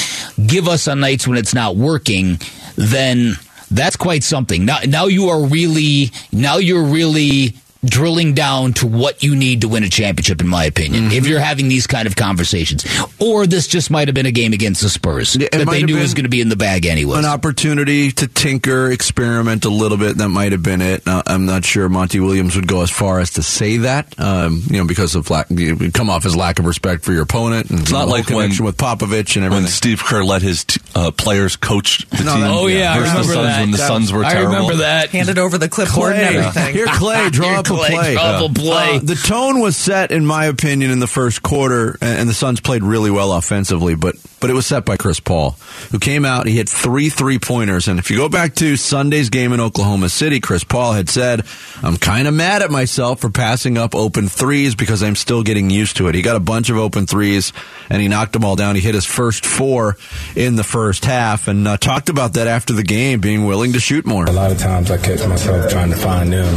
give 0.47 0.69
us 0.69 0.87
on 0.89 1.01
nights 1.01 1.27
when 1.27 1.39
it's 1.39 1.55
not 1.55 1.75
working, 1.75 2.39
then 2.77 3.33
that's 3.71 3.97
quite 3.97 4.25
something. 4.25 4.67
Now 4.67 4.81
now 4.87 5.07
you 5.07 5.31
are 5.31 5.43
really 5.43 6.11
now 6.33 6.59
you're 6.59 6.85
really 6.85 7.55
drilling 7.85 8.33
down 8.35 8.73
to 8.73 8.87
what 8.87 9.23
you 9.23 9.35
need 9.35 9.61
to 9.63 9.69
win 9.69 9.83
a 9.83 9.89
championship 9.89 10.41
in 10.41 10.47
my 10.49 10.65
opinion 10.65 11.05
Mm-hmm. 11.05 11.13
if 11.13 11.27
you're 11.27 11.41
having 11.41 11.69
these 11.69 11.87
kind 11.87 12.07
of 12.07 12.15
conversations 12.17 12.85
or 13.19 13.47
this 13.47 13.67
just 13.67 13.91
might 13.91 14.07
have 14.09 14.15
been 14.15 14.27
a 14.27 14.31
game 14.33 14.53
against 14.53 14.83
the 14.83 14.89
spurs 14.89 15.35
Yeah, 15.37 15.49
that 15.53 15.67
they 15.69 15.81
have 15.81 15.89
knew 15.89 15.97
was 15.97 16.15
going 16.15 16.25
to 16.25 16.29
be 16.31 16.41
in 16.41 16.49
the 16.49 16.57
bag 16.57 16.87
anyway. 16.87 17.19
an 17.19 17.25
opportunity 17.25 18.13
to 18.13 18.29
tinker, 18.29 18.91
experiment 18.91 19.65
a 19.65 19.69
little 19.71 19.97
bit. 19.99 20.19
That 20.19 20.29
might 20.29 20.53
have 20.53 20.63
been 20.63 20.81
it. 20.81 21.07
Uh, 21.07 21.23
I'm 21.27 21.47
not 21.47 21.65
sure 21.65 21.89
Monty 21.89 22.21
Williams 22.21 22.55
would 22.57 22.69
go 22.69 22.83
as 22.83 22.91
far 22.91 23.19
as 23.21 23.31
to 23.33 23.43
say 23.43 23.79
that, 23.79 24.15
um, 24.19 24.63
you 24.69 24.79
know, 24.79 24.87
because 24.87 25.15
of 25.15 25.29
lack, 25.31 25.47
you 25.51 25.75
would 25.77 25.95
come 25.95 26.09
off 26.11 26.25
as 26.27 26.37
lack 26.37 26.59
of 26.59 26.67
respect 26.67 27.05
for 27.05 27.13
your 27.13 27.23
opponent. 27.23 27.71
And 27.71 27.81
It's 27.81 27.91
the 27.91 27.97
not 27.99 28.03
whole 28.05 28.11
like 28.13 28.29
when- 28.31 28.51
with 28.65 28.77
Popovich 28.77 29.37
and 29.41 29.51
When. 29.51 29.67
Steve 29.67 30.03
Kerr 30.05 30.23
let 30.25 30.43
his 30.43 30.65
t- 30.65 30.81
uh, 30.95 31.11
players 31.11 31.57
coach 31.57 32.07
the 32.11 32.25
No, 32.25 32.33
team. 32.33 32.41
that- 32.43 32.51
Oh, 32.51 32.67
yeah, 32.67 32.93
I 32.93 32.99
remember 32.99 33.23
the 33.23 33.33
Suns 33.33 33.47
that. 33.47 33.61
when 33.61 33.71
the 33.73 33.77
That- 33.79 33.89
Suns 33.89 34.13
were 34.13 34.25
I 34.25 34.33
terrible. 34.33 34.53
remember 34.53 34.77
that 34.77 35.11
Handed 35.11 35.39
over 35.39 35.59
the 35.59 35.69
clipboard 35.69 36.13
and 36.17 36.37
everything. 36.37 36.75
Here, 36.75 36.87
Clay, 36.87 37.31
draw 37.31 37.59
up 37.61 37.67
Clay, 37.77 37.89
a 37.89 37.91
play. 37.91 38.15
draw 38.15 38.23
up 38.23 38.55
play. 38.55 38.97
Uh, 38.97 39.01
the 39.03 39.15
tone 39.15 39.61
was 39.61 39.77
set, 39.77 40.11
in 40.11 40.25
my 40.27 40.47
opinion, 40.47 40.91
in 40.91 41.01
the 41.01 41.07
first 41.07 41.43
quarter, 41.43 41.99
and 42.01 42.29
the 42.29 42.35
Suns 42.35 42.61
played 42.61 42.83
really 42.83 43.11
well 43.11 43.33
offensively, 43.33 43.95
but 43.95 44.17
but 44.43 44.51
it 44.51 44.55
was 44.55 44.67
set 44.67 44.85
by 44.85 44.97
Chris 44.97 45.21
Paul, 45.21 45.53
who 45.93 46.01
came 46.01 46.25
out. 46.25 46.49
He 46.49 46.57
hit 46.57 46.69
three 46.69 47.09
three 47.09 47.39
pointers, 47.39 47.87
and 47.87 48.01
if 48.01 48.11
you 48.11 48.17
go 48.17 48.29
back 48.29 48.57
to 48.57 48.77
Sunday's 48.77 49.31
game 49.31 49.53
in 49.53 49.61
Oklahoma 49.61 50.09
City, 50.09 50.41
Chris 50.41 50.65
Paul 50.65 50.95
had 50.95 51.09
said, 51.09 51.45
"I'm 51.81 51.97
kind 51.97 52.27
of 52.27 52.35
mad 52.35 52.61
at 52.61 52.71
myself 52.71 53.21
for 53.21 53.31
passing 53.31 53.79
up 53.79 53.95
open 53.95 54.29
threes 54.29 54.75
because 54.75 55.01
I'm 55.01 55.15
still 55.15 55.45
getting 55.45 55.71
used 55.71 55.99
to 55.99 56.09
it." 56.09 56.17
He 56.17 56.23
got 56.23 56.35
a 56.35 56.41
bunch 56.41 56.71
of 56.71 56.77
open 56.77 57.07
threes, 57.07 57.53
and 57.89 58.03
he 58.03 58.09
knocked 58.09 58.33
them 58.33 58.45
all 58.45 58.57
down. 58.57 58.75
He 58.75 58.81
hit 58.81 58.97
his 58.97 59.07
first 59.07 59.47
four 59.47 59.97
in 60.35 60.57
the 60.57 60.65
first 60.65 61.05
half, 61.05 61.47
and 61.47 61.69
uh, 61.69 61.77
talked 61.77 62.09
about 62.09 62.35
that 62.35 62.49
after 62.49 62.73
the 62.73 62.83
game, 62.83 63.21
being 63.21 63.47
willing 63.47 63.75
to 63.75 63.81
shoot 63.81 64.05
more. 64.05 64.25
A 64.25 64.33
lot 64.33 64.51
of 64.51 64.59
times 64.59 64.91
I 64.91 64.99
catch 64.99 65.25
myself 65.25 65.71
trying 65.71 65.91
to 65.91 65.97
find 65.97 66.33
them. 66.33 66.53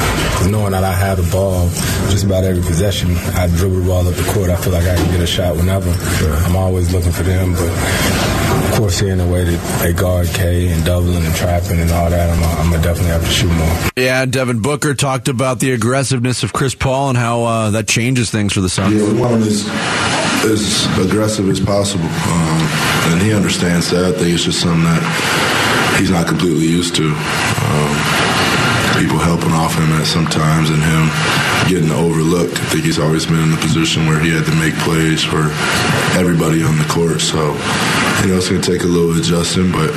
knowing 0.50 0.72
that 0.72 0.84
I 0.84 0.94
have 0.94 1.24
the 1.24 1.32
ball 1.32 1.70
just 2.10 2.26
about 2.26 2.44
every 2.46 2.64
possession, 2.64 3.16
I 3.36 3.46
dribble 3.46 3.82
the 3.82 3.86
ball 3.86 4.08
up 4.08 4.16
the 4.16 4.32
court. 4.34 4.50
I 4.50 4.56
feel 4.56 4.74
like 4.74 4.86
I 4.88 4.96
can 4.96 5.12
get 5.12 5.22
a 5.22 5.28
shot 5.28 5.56
whenever. 5.56 5.92
I'm 6.46 6.56
always 6.56 6.92
looking 6.92 7.12
for 7.12 7.22
them, 7.22 7.54
but 7.54 7.75
of 7.76 8.74
course, 8.78 8.96
seeing 8.96 9.18
the 9.18 9.28
way 9.28 9.44
that 9.44 9.80
they 9.82 9.94
guard 9.94 10.28
K 10.28 10.68
and 10.68 10.84
doubling 10.86 11.24
and 11.24 11.36
trapping 11.36 11.80
and 11.80 11.92
all 11.92 12.10
that, 12.10 12.30
I'm, 12.30 12.44
I'm 12.60 12.72
gonna 12.72 12.84
definitely 12.84 13.12
have 13.12 13.24
to 13.24 13.32
shoot 13.32 13.52
more. 13.52 13.92
Yeah, 13.96 14.26
Devin 14.26 14.62
Booker 14.62 14.94
talked 14.94 15.28
about 15.28 15.60
the 15.60 15.72
aggressiveness 15.72 16.44
of 16.44 16.54
Chris 16.54 16.76
Paul 16.76 17.10
and 17.10 17.18
how 17.18 17.44
uh, 17.44 17.70
that 17.72 17.88
changes 17.88 18.30
things 18.32 18.54
for 18.54 18.62
the 18.62 18.70
Suns. 18.70 18.96
Yeah, 18.96 19.08
we 19.08 19.20
want 19.20 19.36
him 19.36 19.44
as, 19.44 19.68
as 20.46 20.86
aggressive 21.00 21.50
as 21.50 21.60
possible. 21.60 22.06
Um, 22.06 22.62
and 23.14 23.22
he 23.22 23.34
understands 23.34 23.90
that. 23.92 24.06
I 24.06 24.12
think 24.12 24.34
it's 24.34 24.44
just 24.44 24.62
something 24.62 24.84
that 24.84 25.96
he's 26.00 26.12
not 26.12 26.28
completely 26.28 26.68
used 26.68 26.96
to. 26.96 27.06
Um, 27.06 28.35
people 29.00 29.18
helping 29.18 29.52
off 29.52 29.76
him 29.76 29.92
at 29.92 30.08
sometimes 30.08 30.70
and 30.70 30.82
him 30.82 31.12
getting 31.68 31.92
overlooked. 31.92 32.56
I 32.56 32.66
think 32.72 32.86
he's 32.86 33.00
always 33.00 33.26
been 33.26 33.42
in 33.42 33.52
the 33.52 33.58
position 33.58 34.06
where 34.08 34.20
he 34.20 34.32
had 34.32 34.46
to 34.46 34.56
make 34.56 34.74
plays 34.88 35.24
for 35.24 35.52
everybody 36.16 36.64
on 36.64 36.78
the 36.78 36.88
court. 36.88 37.20
So, 37.20 37.38
you 38.24 38.32
know, 38.32 38.38
it's 38.38 38.50
going 38.50 38.62
to 38.62 38.72
take 38.72 38.84
a 38.84 38.88
little 38.88 39.12
adjusting, 39.18 39.72
but, 39.72 39.92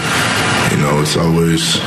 you 0.73 0.79
know, 0.83 1.01
it's 1.01 1.17
always, 1.17 1.79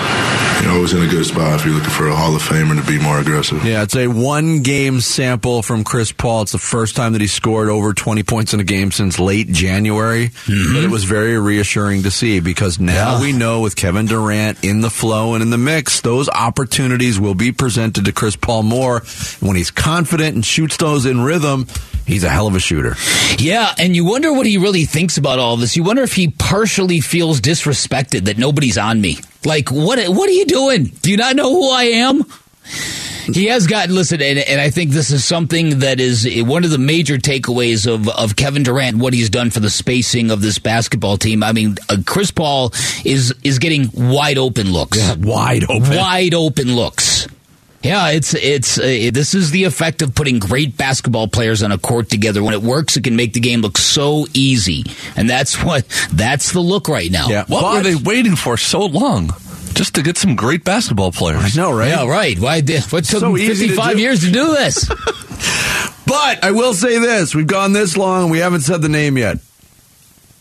you 0.62 0.68
know, 0.68 0.76
always 0.76 0.94
in 0.94 1.02
a 1.02 1.08
good 1.08 1.26
spot 1.26 1.60
if 1.60 1.66
you're 1.66 1.74
looking 1.74 1.90
for 1.90 2.08
a 2.08 2.16
Hall 2.16 2.36
of 2.36 2.42
Famer 2.44 2.80
to 2.80 2.88
be 2.88 3.00
more 3.02 3.20
aggressive. 3.20 3.64
Yeah, 3.66 3.82
it's 3.84 3.96
a 3.96 4.08
one 4.08 4.62
game 4.62 5.00
sample 5.02 5.62
from 5.64 5.84
Chris 5.84 6.12
Paul. 6.12 6.44
It's 6.44 6.52
the 6.52 6.58
first 6.60 6.96
time 6.96 7.14
that 7.14 7.22
he 7.22 7.28
scored 7.28 7.70
over 7.70 7.94
20 7.94 8.22
points 8.24 8.54
in 8.54 8.60
a 8.60 8.64
game 8.64 8.92
since 8.92 9.18
late 9.20 9.48
January. 9.48 10.30
Mm-hmm. 10.30 10.74
But 10.76 10.84
it 10.84 10.90
was 10.92 11.04
very 11.04 11.40
reassuring 11.40 12.04
to 12.04 12.12
see 12.12 12.40
because 12.40 12.80
now 12.80 13.16
Yeah. 13.16 13.22
we 13.22 13.32
know 13.34 13.62
with 13.62 13.76
Kevin 13.76 14.06
Durant 14.06 14.64
in 14.64 14.82
the 14.82 14.90
flow 14.92 15.34
and 15.34 15.42
in 15.42 15.50
the 15.50 15.58
mix, 15.58 16.02
those 16.02 16.30
opportunities 16.30 17.20
will 17.20 17.36
be 17.36 17.52
presented 17.52 18.06
to 18.06 18.12
Chris 18.12 18.36
Paul 18.36 18.64
more. 18.64 19.00
When 19.40 19.56
he's 19.56 19.72
confident 19.72 20.36
and 20.36 20.46
shoots 20.46 20.78
those 20.78 21.06
in 21.06 21.22
rhythm, 21.22 21.68
he's 22.06 22.24
a 22.24 22.30
hell 22.30 22.48
of 22.48 22.56
a 22.56 22.60
shooter. 22.60 22.96
Yeah, 23.38 23.74
and 23.78 23.96
you 23.96 24.06
wonder 24.06 24.34
what 24.34 24.46
he 24.46 24.58
really 24.58 24.86
thinks 24.86 25.18
about 25.18 25.40
all 25.40 25.58
this. 25.58 25.76
You 25.76 25.84
wonder 25.84 26.04
if 26.04 26.14
he 26.14 26.30
partially 26.30 27.00
feels 27.00 27.42
disrespected 27.42 28.26
that 28.26 28.38
nobody's 28.38 28.78
on 28.78 29.02
me. 29.02 29.18
Like, 29.46 29.70
what? 29.70 30.00
What 30.10 30.30
are 30.30 30.34
you 30.34 30.46
doing? 30.46 30.86
Do 30.86 31.12
you 31.12 31.18
not 31.18 31.36
know 31.36 31.50
who 31.50 31.70
I 31.70 31.84
am? 31.84 32.24
He 33.26 33.46
has 33.46 33.68
gotten 33.68 33.94
listen, 33.96 34.22
and, 34.22 34.40
and 34.40 34.60
I 34.60 34.70
think 34.72 34.92
this 34.92 35.12
is 35.12 35.24
something 35.24 35.80
that 35.80 36.00
is 36.00 36.28
one 36.44 36.64
of 36.64 36.72
the 36.72 36.78
major 36.78 37.18
takeaways 37.18 37.92
of, 37.92 38.10
of 38.10 38.36
Kevin 38.36 38.64
Durant, 38.64 38.98
what 38.98 39.14
he's 39.14 39.30
done 39.30 39.52
for 39.52 39.60
the 39.60 39.70
spacing 39.70 40.32
of 40.32 40.42
this 40.42 40.60
basketball 40.60 41.18
team. 41.18 41.44
I 41.44 41.52
mean, 41.54 41.78
uh, 41.88 41.98
Chris 42.06 42.32
Paul 42.32 42.74
is 43.06 43.34
is 43.44 43.60
getting 43.60 43.90
wide 43.94 44.38
open 44.38 44.72
looks, 44.72 44.98
yeah, 44.98 45.16
wide 45.16 45.64
open. 45.64 45.96
wide 45.96 46.34
open 46.34 46.76
looks. 46.76 47.28
Yeah, 47.84 48.10
it's 48.10 48.34
it's 48.36 48.78
uh, 48.78 49.10
this 49.12 49.34
is 49.34 49.50
the 49.52 49.64
effect 49.64 50.02
of 50.04 50.14
putting 50.14 50.38
great 50.38 50.78
basketball 50.78 51.28
players 51.28 51.64
on 51.64 51.72
a 51.72 51.78
court 51.80 52.10
together. 52.10 52.44
When 52.44 52.54
it 52.54 52.62
works, 52.62 52.96
it 52.96 53.04
can 53.04 53.16
make 53.16 53.34
the 53.34 53.40
game 53.40 53.62
look 53.62 53.78
so 53.78 54.28
easy, 54.36 54.84
and 55.16 55.28
that's 55.30 55.64
what 55.64 55.88
that's 56.14 56.52
the 56.52 56.60
look 56.60 56.88
right 56.88 57.10
now. 57.10 57.28
Yeah. 57.28 57.46
What 57.48 57.62
But- 57.62 57.74
were 57.78 57.82
they 57.84 57.96
waiting 57.96 58.36
for 58.36 58.56
so 58.58 58.86
long? 58.86 59.32
Just 59.74 59.96
to 59.96 60.04
get 60.04 60.18
some 60.18 60.36
great 60.36 60.64
basketball 60.66 61.12
players. 61.14 61.58
I 61.58 61.62
know, 61.62 61.72
right? 61.72 61.88
Yeah, 61.90 62.06
right. 62.06 62.38
Why? 62.38 62.60
did- 62.62 62.84
What 62.92 63.06
took 63.06 63.20
So 63.22 63.32
them 63.32 63.38
easy 63.38 63.68
to 63.70 63.74
55 63.74 64.00
years 64.00 64.20
to 64.22 64.32
do 64.32 64.48
this? 64.54 64.90
But 66.06 66.44
I 66.44 66.52
will 66.52 66.74
say 66.74 67.00
this: 67.00 67.34
we've 67.34 67.48
gone 67.48 67.72
this 67.72 67.96
long, 67.96 68.24
and 68.24 68.32
we 68.32 68.40
haven't 68.40 68.62
said 68.62 68.82
the 68.82 68.90
name 68.90 69.18
yet. 69.18 69.38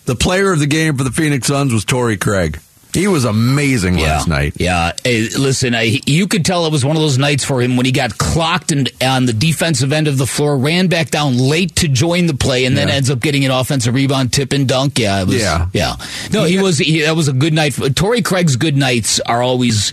The 0.06 0.16
player 0.16 0.50
of 0.52 0.58
the 0.58 0.66
game 0.66 0.96
for 0.96 1.04
the 1.04 1.12
Phoenix 1.12 1.46
Suns 1.46 1.72
was 1.72 1.84
Torrey 1.84 2.16
Craig. 2.16 2.58
He 2.92 3.06
was 3.08 3.24
amazing 3.24 3.96
last 3.98 4.28
night. 4.28 4.54
Yeah. 4.56 4.92
Hey, 5.04 5.28
listen, 5.38 5.74
I, 5.74 6.00
you 6.06 6.26
could 6.26 6.44
tell 6.44 6.66
it 6.66 6.72
was 6.72 6.84
one 6.84 6.96
of 6.96 7.02
those 7.02 7.18
nights 7.18 7.44
for 7.44 7.60
him 7.62 7.76
when 7.76 7.86
he 7.86 7.92
got 7.92 8.18
clocked 8.18 8.72
and 8.72 8.90
on 9.02 9.26
the 9.26 9.32
defensive 9.32 9.92
end 9.92 10.08
of 10.08 10.18
the 10.18 10.26
floor, 10.26 10.56
ran 10.56 10.88
back 10.88 11.10
down 11.10 11.36
late 11.38 11.76
to 11.76 11.88
join 11.88 12.26
the 12.26 12.34
play, 12.34 12.64
and 12.64 12.76
then 12.76 12.88
ends 12.88 13.10
up 13.10 13.20
getting 13.20 13.44
an 13.44 13.50
offensive 13.50 13.94
rebound, 13.94 14.32
tip 14.32 14.52
and 14.52 14.66
dunk. 14.68 14.98
Yeah, 14.98 15.22
it 15.22 15.26
was, 15.26 15.36
Yeah. 15.36 15.68
yeah. 15.72 15.94
No, 16.32 16.44
he 16.44 16.58
was. 16.60 16.78
He, 16.78 17.00
that 17.02 17.14
was 17.16 17.28
a 17.28 17.32
good 17.32 17.52
night. 17.52 17.74
Torrey 17.94 18.22
Craig's 18.22 18.56
good 18.56 18.76
nights 18.76 19.20
are 19.20 19.42
always 19.42 19.92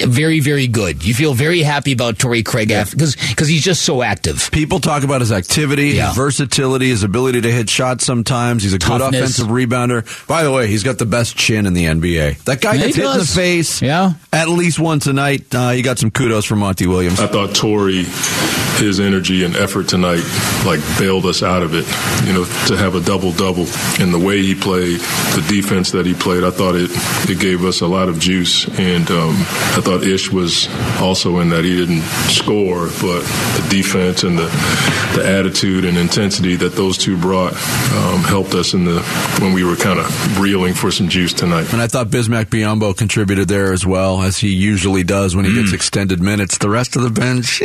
very, 0.00 0.40
very 0.40 0.66
good. 0.66 1.04
You 1.04 1.14
feel 1.14 1.34
very 1.34 1.60
happy 1.60 1.92
about 1.92 2.18
Torrey 2.18 2.42
Craig 2.42 2.68
because 2.68 3.16
because 3.16 3.48
he's 3.48 3.62
just 3.62 3.82
so 3.82 4.02
active. 4.02 4.50
People 4.52 4.80
talk 4.80 5.02
about 5.04 5.20
his 5.20 5.32
activity, 5.32 5.88
Yeah. 5.90 6.08
his 6.08 6.16
versatility, 6.16 6.88
his 6.88 7.02
ability 7.02 7.40
to 7.42 7.52
hit 7.52 7.68
shots 7.68 8.04
sometimes. 8.04 8.62
He's 8.62 8.72
a 8.74 8.78
good 8.78 9.00
offensive 9.00 9.48
rebounder. 9.48 10.26
By 10.26 10.42
the 10.44 10.50
way, 10.52 10.66
he's 10.66 10.82
got 10.82 10.98
the 10.98 11.06
best 11.06 11.36
chin 11.36 11.66
in 11.66 11.74
the 11.74 11.84
NBA. 11.86 12.21
That 12.44 12.60
guy 12.60 12.74
Yeah, 12.74 12.82
gets 12.86 12.96
he 12.96 13.02
hit 13.02 13.10
in 13.10 13.18
the 13.18 13.24
face 13.24 13.82
Yeah. 13.82 14.12
at 14.32 14.48
least 14.48 14.78
once 14.78 15.06
a 15.06 15.12
night. 15.12 15.54
Uh, 15.54 15.70
you 15.76 15.82
got 15.82 15.98
some 15.98 16.10
kudos 16.10 16.44
from 16.44 16.60
Monty 16.60 16.86
Williams. 16.86 17.20
I 17.20 17.26
thought 17.26 17.54
Torrey 17.54 18.04
his 18.82 18.98
energy 18.98 19.44
and 19.44 19.56
effort 19.56 19.88
tonight 19.88 20.24
like 20.66 20.80
bailed 20.98 21.24
us 21.26 21.42
out 21.42 21.62
of 21.62 21.74
it. 21.74 21.86
You 22.26 22.34
know, 22.34 22.44
to 22.66 22.76
have 22.76 22.94
a 22.94 23.00
double 23.00 23.32
double 23.32 23.66
and 24.00 24.12
the 24.12 24.18
way 24.18 24.42
he 24.42 24.54
played, 24.54 25.00
the 25.34 25.44
defense 25.48 25.92
that 25.92 26.04
he 26.04 26.14
played, 26.14 26.44
I 26.44 26.50
thought 26.50 26.74
it 26.74 26.90
it 27.30 27.40
gave 27.40 27.64
us 27.64 27.80
a 27.80 27.86
lot 27.86 28.08
of 28.08 28.18
juice. 28.18 28.66
And 28.78 29.08
um, 29.10 29.34
I 29.76 29.80
thought 29.80 30.02
Ish 30.02 30.30
was 30.32 30.68
also 31.00 31.38
in 31.38 31.50
that 31.50 31.64
he 31.64 31.76
didn't 31.76 32.02
score, 32.28 32.86
but 33.00 33.22
the 33.22 33.66
defense 33.70 34.24
and 34.24 34.38
the 34.38 34.50
the 35.14 35.24
attitude 35.24 35.84
and 35.84 35.96
intensity 35.96 36.56
that 36.56 36.74
those 36.74 36.98
two 36.98 37.16
brought 37.16 37.52
um, 37.52 38.20
helped 38.24 38.54
us 38.54 38.74
in 38.74 38.84
the 38.84 39.00
when 39.40 39.52
we 39.52 39.64
were 39.64 39.76
kind 39.76 39.98
of 39.98 40.40
reeling 40.40 40.74
for 40.74 40.90
some 40.90 41.08
juice 41.08 41.32
tonight. 41.32 41.72
And 41.72 41.80
I 41.80 41.86
thought 41.86 42.08
Bismack 42.08 42.46
Biyombo 42.46 42.96
contributed 42.96 43.48
there 43.48 43.72
as 43.72 43.86
well, 43.86 44.22
as 44.22 44.38
he 44.38 44.48
usually 44.48 45.04
does 45.04 45.36
when 45.36 45.44
he 45.44 45.54
gets 45.54 45.72
extended 45.72 46.20
minutes. 46.20 46.58
The 46.58 46.70
rest 46.70 46.96
of 46.96 47.02
the 47.02 47.10
bench, 47.10 47.60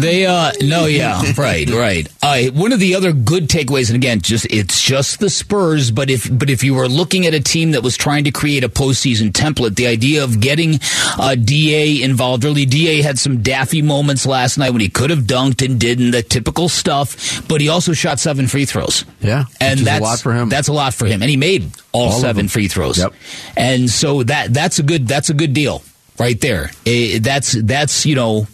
They 0.00 0.26
uh 0.26 0.52
no 0.60 0.86
yeah 0.86 1.22
right 1.38 1.68
right. 1.70 2.08
Uh, 2.22 2.50
one 2.52 2.72
of 2.72 2.80
the 2.80 2.94
other 2.94 3.12
good 3.12 3.48
takeaways 3.48 3.88
and 3.88 3.96
again 3.96 4.20
just 4.20 4.46
it's 4.50 4.82
just 4.82 5.20
the 5.20 5.30
Spurs 5.30 5.90
but 5.90 6.10
if 6.10 6.28
but 6.36 6.50
if 6.50 6.62
you 6.64 6.74
were 6.74 6.88
looking 6.88 7.26
at 7.26 7.34
a 7.34 7.40
team 7.40 7.70
that 7.72 7.82
was 7.82 7.96
trying 7.96 8.24
to 8.24 8.30
create 8.30 8.64
a 8.64 8.68
postseason 8.68 9.30
template 9.30 9.76
the 9.76 9.86
idea 9.86 10.22
of 10.24 10.40
getting 10.40 10.78
uh, 11.18 11.34
Da 11.34 12.02
involved 12.02 12.44
early 12.44 12.66
Da 12.66 13.02
had 13.02 13.18
some 13.18 13.42
daffy 13.42 13.80
moments 13.82 14.26
last 14.26 14.58
night 14.58 14.70
when 14.70 14.80
he 14.80 14.88
could 14.88 15.10
have 15.10 15.20
dunked 15.20 15.64
and 15.64 15.78
didn't 15.80 16.10
the 16.10 16.22
typical 16.22 16.68
stuff 16.68 17.46
but 17.48 17.60
he 17.60 17.68
also 17.68 17.92
shot 17.92 18.18
seven 18.20 18.46
free 18.48 18.64
throws. 18.64 19.04
Yeah 19.20 19.44
and 19.60 19.80
that's 19.80 20.00
a 20.00 20.02
lot 20.02 20.20
for 20.20 20.32
him. 20.32 20.48
that's 20.48 20.68
a 20.68 20.72
lot 20.72 20.94
for 20.94 21.06
him 21.06 21.22
and 21.22 21.30
he 21.30 21.36
made 21.36 21.70
all, 21.92 22.10
All 22.12 22.20
seven 22.20 22.48
free 22.48 22.68
throws. 22.68 22.98
Yep. 22.98 23.12
and 23.56 23.88
so 23.88 24.22
that 24.24 24.52
that's 24.52 24.78
a 24.78 24.82
good 24.82 25.06
that's 25.08 25.30
a 25.30 25.34
good 25.34 25.52
deal 25.54 25.82
right 26.18 26.40
there. 26.40 26.70
Eh, 26.86 27.18
that's 27.20 27.52
that's 27.52 28.04
you 28.04 28.14
know 28.14 28.46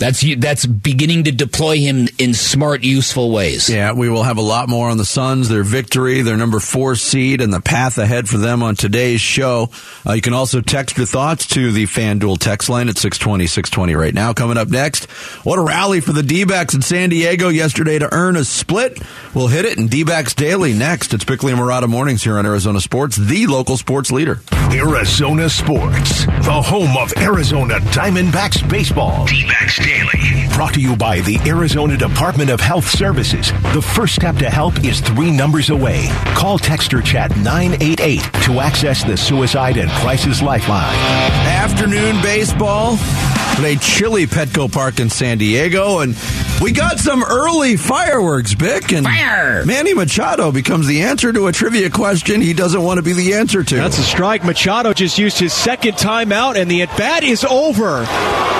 that's 0.00 0.24
that's 0.38 0.64
beginning 0.64 1.24
to 1.24 1.32
deploy 1.32 1.76
him 1.76 2.08
in 2.18 2.32
smart, 2.32 2.82
useful 2.82 3.30
ways. 3.30 3.68
Yeah, 3.68 3.92
we 3.92 4.08
will 4.08 4.22
have 4.22 4.38
a 4.38 4.42
lot 4.42 4.68
more 4.68 4.88
on 4.88 4.96
the 4.96 5.04
Suns, 5.04 5.50
their 5.50 5.62
victory, 5.62 6.22
their 6.22 6.38
number 6.38 6.58
four 6.58 6.96
seed, 6.96 7.42
and 7.42 7.52
the 7.52 7.60
path 7.60 7.98
ahead 7.98 8.26
for 8.26 8.38
them 8.38 8.62
on 8.62 8.76
today's 8.76 9.20
show. 9.20 9.68
Uh, 10.06 10.14
you 10.14 10.22
can 10.22 10.32
also 10.32 10.62
text 10.62 10.96
your 10.96 11.06
thoughts 11.06 11.46
to 11.48 11.70
the 11.70 11.84
FanDuel 11.84 12.38
text 12.38 12.70
line 12.70 12.88
at 12.88 12.96
620, 12.96 13.46
620 13.46 13.94
right 13.94 14.14
now. 14.14 14.32
Coming 14.32 14.56
up 14.56 14.68
next, 14.68 15.04
what 15.44 15.58
a 15.58 15.62
rally 15.62 16.00
for 16.00 16.12
the 16.12 16.22
D-backs 16.22 16.74
in 16.74 16.80
San 16.80 17.10
Diego 17.10 17.48
yesterday 17.48 17.98
to 17.98 18.12
earn 18.12 18.36
a 18.36 18.44
split. 18.44 19.02
We'll 19.34 19.48
hit 19.48 19.66
it 19.66 19.76
in 19.76 19.88
D-backs 19.88 20.32
Daily 20.32 20.72
next. 20.72 21.12
It's 21.12 21.24
Bickley 21.24 21.52
and 21.52 21.60
Marotta 21.60 21.88
Mornings 21.88 22.24
here 22.24 22.38
on 22.38 22.46
Arizona 22.46 22.80
Sports, 22.80 23.16
the 23.16 23.46
local 23.46 23.76
sports 23.76 24.10
leader. 24.10 24.40
Arizona 24.72 25.50
Sports, 25.50 26.24
the 26.24 26.62
home 26.64 26.96
of 26.96 27.12
Arizona 27.18 27.74
Diamondbacks 27.90 28.66
baseball. 28.70 29.26
D-backs 29.26 29.78
Daily. 29.90 30.46
Brought 30.54 30.74
to 30.74 30.80
you 30.80 30.94
by 30.94 31.18
the 31.22 31.36
Arizona 31.46 31.96
Department 31.96 32.48
of 32.48 32.60
Health 32.60 32.88
Services. 32.88 33.50
The 33.74 33.82
first 33.82 34.14
step 34.14 34.36
to 34.36 34.48
help 34.48 34.84
is 34.84 35.00
three 35.00 35.32
numbers 35.32 35.68
away. 35.68 36.06
Call 36.36 36.58
text 36.58 36.94
or 36.94 37.02
chat 37.02 37.36
988 37.38 38.20
to 38.44 38.60
access 38.60 39.02
the 39.02 39.16
Suicide 39.16 39.78
and 39.78 39.90
Crisis 39.90 40.42
Lifeline. 40.42 40.94
Afternoon 40.94 42.22
baseball 42.22 42.98
at 43.00 43.64
a 43.64 43.76
chilly 43.80 44.28
Petco 44.28 44.70
Park 44.70 45.00
in 45.00 45.10
San 45.10 45.38
Diego, 45.38 45.98
and 45.98 46.16
we 46.62 46.70
got 46.70 47.00
some 47.00 47.24
early 47.24 47.76
fireworks, 47.76 48.54
Bick. 48.54 48.92
And 48.92 49.04
Fire! 49.04 49.64
Manny 49.66 49.92
Machado 49.92 50.52
becomes 50.52 50.86
the 50.86 51.02
answer 51.02 51.32
to 51.32 51.48
a 51.48 51.52
trivia 51.52 51.90
question 51.90 52.40
he 52.40 52.52
doesn't 52.52 52.82
want 52.82 52.98
to 52.98 53.02
be 53.02 53.12
the 53.12 53.34
answer 53.34 53.64
to. 53.64 53.74
That's 53.74 53.98
a 53.98 54.04
strike. 54.04 54.44
Machado 54.44 54.92
just 54.92 55.18
used 55.18 55.40
his 55.40 55.52
second 55.52 55.94
timeout, 55.94 56.54
and 56.56 56.70
the 56.70 56.82
at 56.82 56.96
bat 56.96 57.24
is 57.24 57.44
over. 57.44 58.06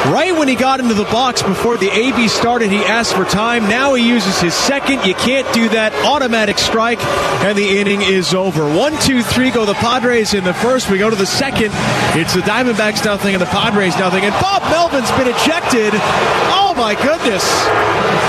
Right 0.01 0.35
when 0.35 0.49
he 0.49 0.55
got 0.55 0.81
into 0.81 0.95
the 0.95 1.05
box 1.21 1.43
before 1.43 1.77
the 1.77 1.91
AB 1.91 2.29
started, 2.29 2.71
he 2.71 2.79
asked 2.79 3.13
for 3.15 3.27
time. 3.27 3.69
Now 3.69 3.93
he 3.93 4.09
uses 4.09 4.41
his 4.41 4.55
second. 4.55 5.05
You 5.05 5.13
can't 5.13 5.47
do 5.53 5.69
that. 5.69 5.93
Automatic 6.07 6.57
strike, 6.57 6.99
and 7.45 7.59
the 7.59 7.79
inning 7.79 8.01
is 8.01 8.33
over. 8.33 8.65
One, 8.65 8.99
two, 9.03 9.23
three 9.23 9.51
go 9.51 9.67
the 9.67 9.75
Padres 9.75 10.33
in 10.33 10.45
the 10.45 10.55
first. 10.55 10.89
We 10.89 10.97
go 10.97 11.11
to 11.11 11.17
the 11.17 11.27
second. 11.27 11.73
It's 12.17 12.33
the 12.33 12.41
Diamondbacks 12.41 13.05
nothing 13.05 13.35
and 13.35 13.43
the 13.43 13.53
Padres 13.53 13.99
nothing. 13.99 14.25
And 14.25 14.33
Bob 14.41 14.63
Melvin's 14.71 15.11
been 15.11 15.29
ejected. 15.29 15.93
Oh 16.57 16.73
my 16.75 16.95
goodness. 16.95 17.45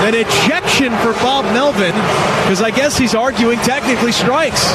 An 0.04 0.14
ejection 0.14 0.92
for 0.98 1.14
Bob 1.24 1.46
Melvin 1.46 1.94
because 2.42 2.60
I 2.60 2.70
guess 2.70 2.98
he's 2.98 3.14
arguing 3.14 3.58
technically 3.60 4.12
strikes. 4.12 4.74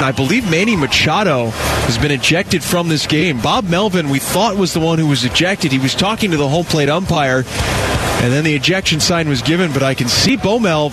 I 0.00 0.12
believe 0.12 0.50
Manny 0.50 0.76
Machado 0.76 1.50
has 1.50 1.98
been 1.98 2.10
ejected 2.10 2.64
from 2.64 2.88
this 2.88 3.06
game. 3.06 3.40
Bob 3.40 3.64
Melvin, 3.64 4.08
we 4.08 4.18
thought 4.18 4.56
was 4.56 4.72
the 4.72 4.80
one 4.80 4.98
who 4.98 5.06
was 5.06 5.24
ejected. 5.24 5.72
He 5.72 5.78
was 5.78 5.94
talking 5.94 6.30
to 6.30 6.38
the 6.38 6.48
home 6.48 6.64
plate 6.64 6.88
umpire, 6.88 7.44
and 8.22 8.32
then 8.32 8.44
the 8.44 8.54
ejection 8.54 9.00
sign 9.00 9.28
was 9.28 9.42
given. 9.42 9.72
But 9.72 9.82
I 9.82 9.94
can 9.94 10.08
see 10.08 10.36
Bomel 10.36 10.90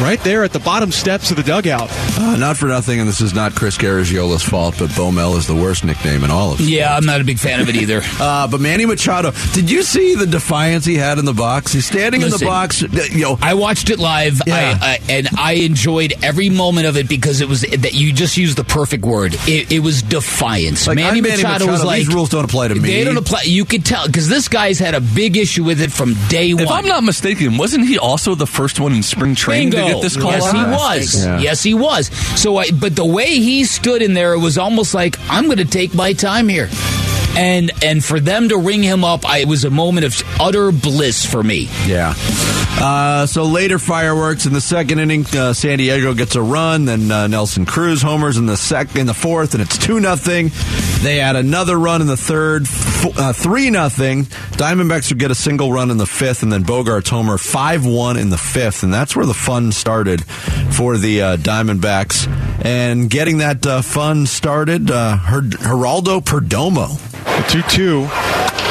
right 0.00 0.20
there 0.24 0.44
at 0.44 0.52
the 0.52 0.58
bottom 0.60 0.90
steps 0.90 1.30
of 1.30 1.36
the 1.36 1.42
dugout. 1.42 1.88
Uh, 2.18 2.36
not 2.36 2.56
for 2.56 2.66
nothing, 2.66 3.00
and 3.00 3.08
this 3.08 3.20
is 3.20 3.34
not 3.34 3.54
Chris 3.54 3.76
Garagiola's 3.76 4.42
fault, 4.42 4.76
but 4.78 4.88
Bomel 4.90 5.36
is 5.36 5.46
the 5.46 5.54
worst 5.54 5.84
nickname 5.84 6.24
in 6.24 6.30
all 6.30 6.52
of 6.52 6.60
Yeah, 6.60 6.96
I'm 6.96 7.04
not 7.04 7.20
a 7.20 7.24
big 7.24 7.38
fan 7.38 7.60
of 7.60 7.68
it 7.68 7.76
either. 7.76 8.00
Uh, 8.20 8.46
but 8.46 8.60
Manny 8.60 8.84
Machado, 8.84 9.32
did 9.54 9.70
you 9.70 9.82
see 9.82 10.14
the 10.14 10.26
defiance 10.26 10.84
he 10.84 10.94
had 10.96 11.18
in 11.18 11.24
the 11.24 11.32
box? 11.32 11.72
He's 11.72 11.86
standing 11.86 12.20
in 12.20 12.28
the 12.30 12.38
box. 12.44 12.82
uh, 12.82 12.86
You 13.10 13.22
know, 13.22 13.38
I 13.40 13.54
watched 13.54 13.88
it 13.88 13.98
live, 13.98 14.40
Yeah. 14.46 14.78
I, 14.80 14.86
I, 14.86 14.98
and 15.08 15.28
I 15.38 15.52
enjoyed 15.54 16.12
every 16.22 16.50
moment 16.50 16.86
of 16.86 16.96
it 16.98 17.08
because 17.08 17.40
it 17.40 17.48
was 17.48 17.62
that 17.62 17.94
you 17.94 18.12
just 18.12 18.36
used 18.36 18.58
the 18.58 18.64
perfect 18.64 19.04
word. 19.04 19.34
It, 19.46 19.72
it 19.72 19.78
was 19.80 20.02
defiance. 20.02 20.86
Like, 20.86 20.96
Manny, 20.96 21.18
I'm 21.18 21.22
Manny 21.24 21.36
Machado, 21.42 21.64
Machado. 21.66 21.72
was 21.72 21.84
like, 21.84 21.98
These 22.00 22.14
rules 22.14 22.28
don't 22.28 22.44
apply 22.44 22.68
to 22.68 22.74
me. 22.74 22.80
They 22.90 23.04
don't 23.04 23.16
apply. 23.16 23.42
You 23.44 23.64
could 23.64 23.86
tell 23.86 24.06
because 24.06 24.28
this 24.28 24.48
guy's 24.48 24.78
had 24.78 24.94
a 24.94 25.00
big 25.00 25.36
issue 25.38 25.64
with 25.64 25.80
it 25.80 25.90
from 25.90 26.14
day 26.28 26.52
one. 26.52 26.64
If 26.64 26.70
I'm 26.70 26.86
not 26.86 27.02
mistaken, 27.02 27.56
wasn't 27.56 27.86
he 27.86 27.98
also 27.98 28.34
the 28.34 28.46
first 28.46 28.80
one 28.80 28.92
in 28.92 29.02
spring 29.02 29.34
training 29.34 29.70
Bingo. 29.70 29.89
Get 29.94 30.02
this 30.02 30.16
oh, 30.16 30.20
call? 30.20 30.32
Yes, 30.32 30.52
he 30.52 30.58
was. 30.58 31.24
Yeah. 31.24 31.38
Yes, 31.38 31.62
he 31.62 31.74
was. 31.74 32.06
So, 32.40 32.56
I, 32.58 32.70
but 32.70 32.96
the 32.96 33.04
way 33.06 33.26
he 33.26 33.64
stood 33.64 34.02
in 34.02 34.14
there 34.14 34.34
it 34.34 34.38
was 34.38 34.58
almost 34.58 34.94
like 34.94 35.16
I'm 35.28 35.46
going 35.46 35.58
to 35.58 35.64
take 35.64 35.94
my 35.94 36.12
time 36.12 36.48
here. 36.48 36.68
And 37.36 37.70
and 37.82 38.04
for 38.04 38.20
them 38.20 38.48
to 38.48 38.58
ring 38.58 38.82
him 38.82 39.04
up, 39.04 39.24
I, 39.24 39.38
it 39.38 39.48
was 39.48 39.64
a 39.64 39.70
moment 39.70 40.04
of 40.04 40.20
utter 40.40 40.72
bliss 40.72 41.24
for 41.24 41.42
me. 41.42 41.68
Yeah. 41.86 42.14
Uh, 42.82 43.26
so 43.26 43.44
later 43.44 43.78
fireworks 43.78 44.46
in 44.46 44.52
the 44.52 44.60
second 44.60 44.98
inning, 45.00 45.24
uh, 45.34 45.52
San 45.52 45.78
Diego 45.78 46.14
gets 46.14 46.34
a 46.34 46.42
run. 46.42 46.86
Then 46.86 47.10
uh, 47.10 47.26
Nelson 47.26 47.66
Cruz 47.66 48.02
homers 48.02 48.36
in 48.36 48.46
the 48.46 48.56
sec 48.56 48.96
in 48.96 49.06
the 49.06 49.14
fourth, 49.14 49.54
and 49.54 49.62
it's 49.62 49.78
two 49.78 50.00
nothing. 50.00 50.50
They 51.02 51.20
add 51.20 51.36
another 51.36 51.78
run 51.78 52.00
in 52.00 52.06
the 52.06 52.16
third, 52.16 52.62
f- 52.62 53.18
uh, 53.18 53.32
three 53.32 53.70
nothing. 53.70 54.24
Diamondbacks 54.24 55.10
would 55.10 55.18
get 55.18 55.30
a 55.30 55.34
single 55.34 55.72
run 55.72 55.90
in 55.90 55.98
the 55.98 56.06
fifth, 56.06 56.42
and 56.42 56.52
then 56.52 56.64
Bogaerts 56.64 57.08
homer 57.10 57.38
five 57.38 57.86
one 57.86 58.16
in 58.16 58.30
the 58.30 58.38
fifth, 58.38 58.82
and 58.82 58.92
that's 58.92 59.14
where 59.14 59.26
the 59.26 59.34
fun 59.34 59.72
started 59.72 60.24
for 60.24 60.96
the 60.98 61.22
uh, 61.22 61.36
Diamondbacks. 61.36 62.26
And 62.62 63.08
getting 63.08 63.38
that 63.38 63.66
uh, 63.66 63.82
fun 63.82 64.26
started, 64.26 64.90
uh, 64.90 65.16
Her- 65.16 65.40
Geraldo 65.40 66.20
Perdomo. 66.22 66.98
The 67.24 67.62
2 67.62 68.06
2. 68.08 68.08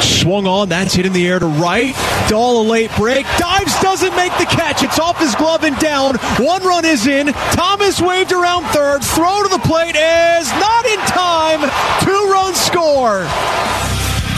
Swung 0.02 0.46
on. 0.46 0.68
That's 0.68 0.94
hit 0.94 1.06
in 1.06 1.12
the 1.12 1.26
air 1.26 1.38
to 1.38 1.46
right. 1.46 1.94
Dahl 2.28 2.62
a 2.62 2.64
late 2.64 2.90
break. 2.96 3.26
Dives 3.38 3.78
doesn't 3.80 4.14
make 4.16 4.32
the 4.38 4.46
catch. 4.46 4.82
It's 4.82 4.98
off 4.98 5.18
his 5.18 5.34
glove 5.34 5.64
and 5.64 5.76
down. 5.78 6.16
One 6.38 6.62
run 6.62 6.84
is 6.84 7.06
in. 7.06 7.28
Thomas 7.52 8.00
waved 8.00 8.32
around 8.32 8.64
third. 8.72 9.02
Throw 9.04 9.42
to 9.42 9.48
the 9.48 9.58
plate 9.58 9.96
is 9.96 10.50
not 10.52 10.86
in 10.86 10.98
time. 11.00 11.60
Two 12.04 12.30
run 12.32 12.54
score. 12.54 13.26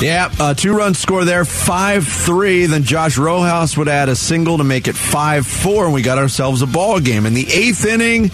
Yeah, 0.02 0.32
uh, 0.40 0.52
two 0.54 0.74
run 0.74 0.94
score 0.94 1.24
there, 1.24 1.44
5 1.44 2.06
3. 2.08 2.66
Then 2.66 2.82
Josh 2.82 3.16
Rojas 3.16 3.76
would 3.76 3.86
add 3.86 4.08
a 4.08 4.16
single 4.16 4.58
to 4.58 4.64
make 4.64 4.88
it 4.88 4.96
5 4.96 5.46
4, 5.46 5.84
and 5.84 5.94
we 5.94 6.02
got 6.02 6.18
ourselves 6.18 6.60
a 6.60 6.66
ball 6.66 6.98
game. 6.98 7.24
In 7.24 7.34
the 7.34 7.46
eighth 7.48 7.86
inning, 7.86 8.30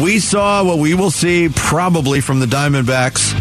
we 0.00 0.20
saw 0.20 0.62
what 0.62 0.78
we 0.78 0.94
will 0.94 1.10
see 1.10 1.48
probably 1.48 2.20
from 2.20 2.38
the 2.38 2.46
Diamondbacks 2.46 3.36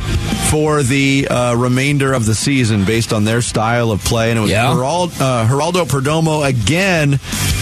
for 0.50 0.82
the 0.82 1.28
uh, 1.30 1.54
remainder 1.56 2.14
of 2.14 2.26
the 2.26 2.34
season 2.34 2.84
based 2.84 3.14
on 3.14 3.26
their 3.26 3.42
style 3.42 3.92
of 3.92 4.04
play. 4.04 4.32
And 4.32 4.40
it 4.40 4.42
was 4.42 4.50
Yeah. 4.52 4.74
Gerald, 4.74 5.12
uh, 5.20 5.46
Geraldo 5.48 5.86
Perdomo 5.86 6.48
again 6.48 7.20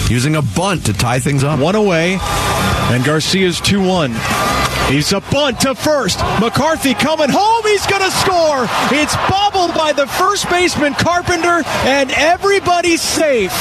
using 0.08 0.34
a 0.36 0.42
bunt 0.42 0.86
to 0.86 0.94
tie 0.94 1.18
things 1.18 1.44
up. 1.44 1.58
One 1.58 1.74
away. 1.74 2.18
And 2.20 3.04
Garcia's 3.04 3.60
2 3.60 3.82
1. 3.86 4.12
He's 4.88 5.12
a 5.12 5.20
bunt 5.20 5.60
to 5.60 5.74
first. 5.74 6.20
McCarthy 6.40 6.94
coming 6.94 7.28
home. 7.28 7.64
He's 7.64 7.86
going 7.86 8.02
to 8.02 8.10
score. 8.10 8.66
It's 8.96 9.16
bobbled 9.28 9.74
by 9.74 9.92
the 9.92 10.06
first 10.06 10.48
baseman 10.48 10.94
Carpenter, 10.94 11.62
and 11.84 12.10
everybody's 12.12 13.02
safe. 13.02 13.52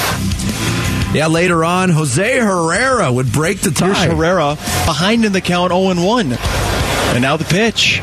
Yeah, 1.15 1.27
later 1.27 1.65
on, 1.65 1.89
Jose 1.89 2.39
Herrera 2.39 3.11
would 3.11 3.31
break 3.31 3.61
the 3.61 3.71
tie. 3.71 3.93
Here's 3.93 4.13
Herrera 4.13 4.55
behind 4.85 5.25
in 5.25 5.31
the 5.31 5.41
count 5.41 5.71
0 5.71 5.95
1. 6.05 6.33
And 6.33 7.21
now 7.21 7.37
the 7.37 7.45
pitch. 7.45 8.01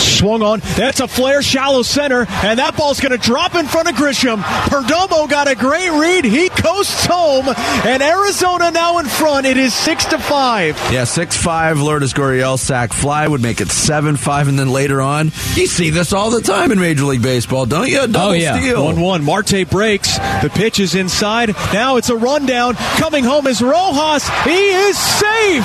Swung 0.00 0.42
on. 0.42 0.60
That's 0.76 1.00
a 1.00 1.08
flare, 1.08 1.42
shallow 1.42 1.82
center, 1.82 2.26
and 2.28 2.58
that 2.58 2.76
ball's 2.76 3.00
going 3.00 3.12
to 3.12 3.18
drop 3.18 3.54
in 3.54 3.66
front 3.66 3.88
of 3.88 3.94
Grisham. 3.94 4.42
Perdomo 4.42 5.28
got 5.28 5.48
a 5.48 5.54
great 5.54 5.90
read. 5.90 6.24
He 6.24 6.48
coasts 6.48 7.06
home, 7.06 7.46
and 7.84 8.02
Arizona 8.02 8.70
now 8.70 8.98
in 8.98 9.06
front. 9.06 9.46
It 9.46 9.56
is 9.56 9.74
six 9.74 10.04
to 10.06 10.18
five. 10.18 10.76
Yeah, 10.92 11.04
6 11.04 11.36
5, 11.36 11.80
Lourdes 11.80 12.12
Gurriel 12.14 12.58
sack 12.58 12.92
fly 12.92 13.26
would 13.26 13.42
make 13.42 13.60
it 13.60 13.68
7 13.68 14.16
5, 14.16 14.48
and 14.48 14.58
then 14.58 14.70
later 14.70 15.00
on, 15.00 15.26
you 15.54 15.66
see 15.66 15.90
this 15.90 16.12
all 16.12 16.30
the 16.30 16.40
time 16.40 16.72
in 16.72 16.78
Major 16.80 17.04
League 17.04 17.22
Baseball, 17.22 17.66
don't 17.66 17.88
you? 17.88 18.06
Double 18.06 18.30
Oh, 18.30 18.32
yeah. 18.32 18.58
steal. 18.58 18.84
1 18.84 19.00
1. 19.00 19.24
Marte 19.24 19.68
breaks. 19.70 20.16
The 20.42 20.50
pitch 20.52 20.80
is 20.80 20.94
inside. 20.94 21.54
Now 21.72 21.96
it's 21.96 22.08
a 22.10 22.16
rundown. 22.16 22.74
Coming 22.98 23.24
home 23.24 23.46
is 23.46 23.60
Rojas. 23.62 24.28
He 24.44 24.50
is 24.70 24.96
safe. 24.98 25.64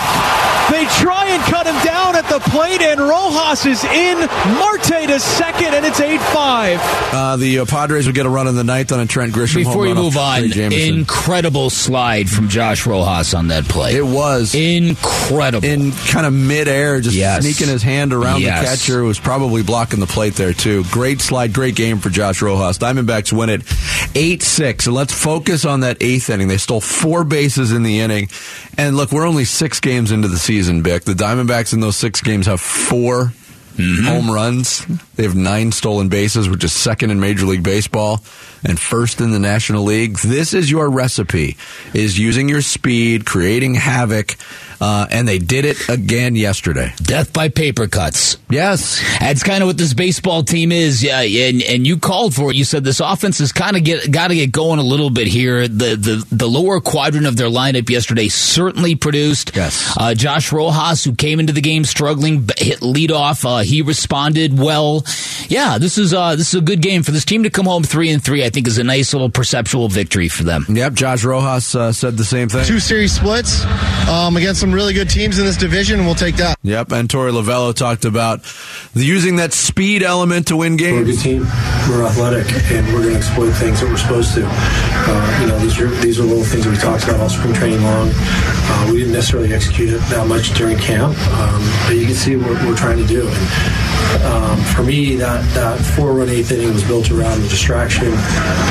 They 0.71 0.85
try 1.01 1.25
and 1.29 1.41
cut 1.43 1.67
him 1.67 1.75
down 1.85 2.15
at 2.15 2.27
the 2.29 2.39
plate, 2.51 2.81
and 2.81 2.99
Rojas 3.01 3.65
is 3.65 3.83
in. 3.83 4.20
Marte 4.27 5.07
to 5.09 5.19
second, 5.19 5.73
and 5.73 5.85
it's 5.85 5.99
8 5.99 6.19
5. 6.19 6.79
Uh, 7.13 7.35
the 7.37 7.59
uh, 7.59 7.65
Padres 7.65 8.05
would 8.05 8.15
get 8.15 8.25
a 8.25 8.29
run 8.29 8.47
in 8.47 8.55
the 8.55 8.63
ninth 8.63 8.91
on 8.91 8.99
a 8.99 9.05
Trent 9.05 9.33
Grisham 9.33 9.55
Before 9.55 9.73
home 9.73 9.87
you 9.87 9.93
run 9.93 10.03
move 10.03 10.17
on, 10.17 10.43
incredible 10.73 11.69
slide 11.69 12.29
from 12.29 12.49
Josh 12.49 12.85
Rojas 12.85 13.33
on 13.33 13.47
that 13.49 13.65
play. 13.65 13.95
It 13.95 14.05
was 14.05 14.53
incredible. 14.55 15.67
in 15.67 15.91
kind 15.91 16.25
of 16.25 16.33
midair, 16.33 16.99
just 17.01 17.15
Yes. 17.15 17.43
sneaking 17.43 17.67
his 17.67 17.83
hand 17.83 18.13
around 18.13 18.41
Yes. 18.41 18.59
the 18.61 18.65
catcher, 18.67 18.99
who 19.01 19.05
was 19.07 19.19
probably 19.19 19.63
blocking 19.63 19.99
the 19.99 20.07
plate 20.07 20.35
there 20.35 20.53
too. 20.53 20.83
Great 20.91 21.21
slide, 21.21 21.53
great 21.53 21.75
game 21.75 21.99
for 21.99 22.09
Josh 22.09 22.41
Rojas. 22.41 22.77
Diamondbacks 22.77 23.31
win 23.33 23.49
it 23.49 23.61
eight 24.15 24.43
six. 24.43 24.85
And 24.87 24.95
let's 24.95 25.13
focus 25.13 25.65
on 25.65 25.81
that 25.81 25.97
eighth 26.01 26.29
inning. 26.29 26.47
They 26.47 26.57
stole 26.57 26.81
four 26.81 27.23
bases 27.23 27.71
in 27.71 27.83
the 27.83 27.99
inning, 27.99 28.29
and 28.77 28.95
look, 28.97 29.11
we're 29.11 29.27
only 29.27 29.45
six 29.45 29.79
games 29.79 30.11
into 30.11 30.27
the 30.27 30.37
season. 30.39 30.81
Bick, 30.81 31.03
the 31.03 31.13
Diamondbacks 31.13 31.73
in 31.73 31.79
those 31.79 31.97
six 31.97 32.21
games 32.21 32.45
have 32.47 32.61
4 33.75 33.85
home 34.03 34.29
runs. 34.31 34.85
They 35.15 35.23
have 35.23 35.35
nine 35.35 35.71
stolen 35.71 36.09
bases, 36.09 36.49
which 36.49 36.63
is 36.63 36.73
second 36.73 37.11
in 37.11 37.19
Major 37.19 37.45
League 37.45 37.63
Baseball 37.63 38.21
and 38.63 38.79
first 38.79 39.21
in 39.21 39.31
the 39.31 39.39
National 39.39 39.83
League. 39.83 40.17
This 40.19 40.53
is 40.53 40.69
your 40.69 40.89
recipe: 40.89 41.57
is 41.93 42.17
using 42.19 42.49
your 42.49 42.61
speed, 42.61 43.25
creating 43.25 43.75
havoc, 43.75 44.35
uh, 44.79 45.07
and 45.11 45.27
they 45.27 45.37
did 45.39 45.65
it 45.65 45.89
again 45.89 46.35
yesterday. 46.35 46.93
Death 47.01 47.33
by 47.33 47.49
paper 47.49 47.87
cuts. 47.87 48.37
Yes, 48.49 49.01
That's 49.19 49.43
kind 49.43 49.63
of 49.63 49.67
what 49.67 49.77
this 49.77 49.93
baseball 49.93 50.43
team 50.43 50.71
is. 50.71 51.03
Yeah, 51.03 51.21
and 51.21 51.61
and 51.61 51.85
you 51.87 51.97
called 51.97 52.33
for 52.33 52.51
it. 52.51 52.55
You 52.55 52.63
said 52.65 52.83
this 52.83 52.99
offense 52.99 53.39
has 53.39 53.51
kind 53.51 53.77
of 53.77 53.83
get 53.83 54.11
got 54.11 54.29
to 54.29 54.35
get 54.35 54.51
going 54.51 54.79
a 54.79 54.83
little 54.83 55.09
bit 55.09 55.27
here. 55.27 55.67
The 55.67 55.95
the 55.95 56.25
the 56.31 56.47
lower 56.47 56.81
quadrant 56.81 57.27
of 57.27 57.37
their 57.37 57.47
lineup 57.47 57.89
yesterday 57.89 58.27
certainly 58.27 58.95
produced. 58.95 59.55
Yes. 59.55 59.95
Uh, 59.97 60.13
Josh 60.13 60.51
Rojas, 60.51 61.03
who 61.03 61.15
came 61.15 61.39
into 61.39 61.53
the 61.53 61.61
game 61.61 61.85
struggling, 61.85 62.49
hit 62.57 62.79
leadoff. 62.79 63.45
Uh, 63.45 63.63
he 63.63 63.81
responded 63.81 64.57
well. 64.57 65.05
Yeah, 65.47 65.77
this 65.77 65.97
is 65.97 66.13
uh, 66.13 66.35
this 66.35 66.53
is 66.53 66.59
a 66.59 66.63
good 66.63 66.81
game 66.81 67.03
for 67.03 67.11
this 67.11 67.25
team 67.25 67.43
to 67.43 67.49
come 67.49 67.65
home 67.65 67.83
three 67.83 68.09
and 68.09 68.23
three. 68.23 68.43
I 68.43 68.49
think 68.51 68.67
is 68.67 68.77
a 68.77 68.83
nice 68.83 69.13
little 69.13 69.29
perceptual 69.29 69.89
victory 69.89 70.27
for 70.27 70.43
them. 70.43 70.65
Yep, 70.69 70.93
Josh 70.93 71.23
Rojas 71.23 71.73
uh, 71.73 71.91
said 71.91 72.17
the 72.17 72.23
same 72.23 72.49
thing. 72.49 72.65
Two 72.65 72.79
series 72.79 73.13
splits 73.13 73.65
um, 74.07 74.37
against 74.37 74.59
some 74.59 74.71
really 74.71 74.93
good 74.93 75.09
teams 75.09 75.39
in 75.39 75.45
this 75.45 75.57
division, 75.57 75.99
and 75.99 76.05
we'll 76.05 76.15
take 76.15 76.35
that. 76.35 76.57
Yep, 76.63 76.91
and 76.91 77.09
Torey 77.09 77.31
Lovullo 77.31 77.73
talked 77.73 78.05
about 78.05 78.43
the, 78.93 79.03
using 79.03 79.37
that 79.37 79.53
speed 79.53 80.03
element 80.03 80.47
to 80.47 80.57
win 80.57 80.77
games. 80.77 80.95
We're 80.95 81.01
a 81.01 81.15
good 81.15 81.19
team. 81.19 81.41
We're 81.89 82.05
athletic, 82.05 82.47
and 82.71 82.85
we're 82.93 83.01
going 83.01 83.13
to 83.13 83.17
exploit 83.17 83.51
things 83.51 83.81
that 83.81 83.89
we're 83.89 83.97
supposed 83.97 84.33
to. 84.35 84.43
Uh, 84.45 85.39
you 85.41 85.47
know, 85.47 85.57
these 85.59 85.79
are 85.79 85.87
these 86.01 86.19
are 86.19 86.23
little 86.23 86.43
things 86.43 86.65
that 86.65 86.71
we 86.71 86.77
talked 86.77 87.03
about 87.05 87.19
all 87.19 87.29
spring 87.29 87.53
training 87.53 87.81
long. 87.83 88.11
Uh, 88.13 88.87
we 88.91 88.99
didn't 88.99 89.13
necessarily 89.13 89.53
execute 89.53 89.89
it 89.89 89.99
that 90.09 90.27
much 90.27 90.53
during 90.53 90.77
camp, 90.77 91.17
um, 91.33 91.61
but 91.87 91.95
you 91.95 92.05
can 92.05 92.15
see 92.15 92.35
what 92.35 92.51
we're 92.65 92.75
trying 92.75 92.97
to 92.97 93.07
do. 93.07 93.27
And 93.27 94.23
um, 94.23 94.59
for 94.75 94.83
me, 94.83 95.15
that 95.15 95.43
that 95.55 95.79
four 95.79 96.13
run 96.13 96.29
eighth 96.29 96.51
inning 96.51 96.73
was 96.73 96.83
built 96.83 97.11
around 97.11 97.41
the 97.41 97.47
distraction 97.47 98.11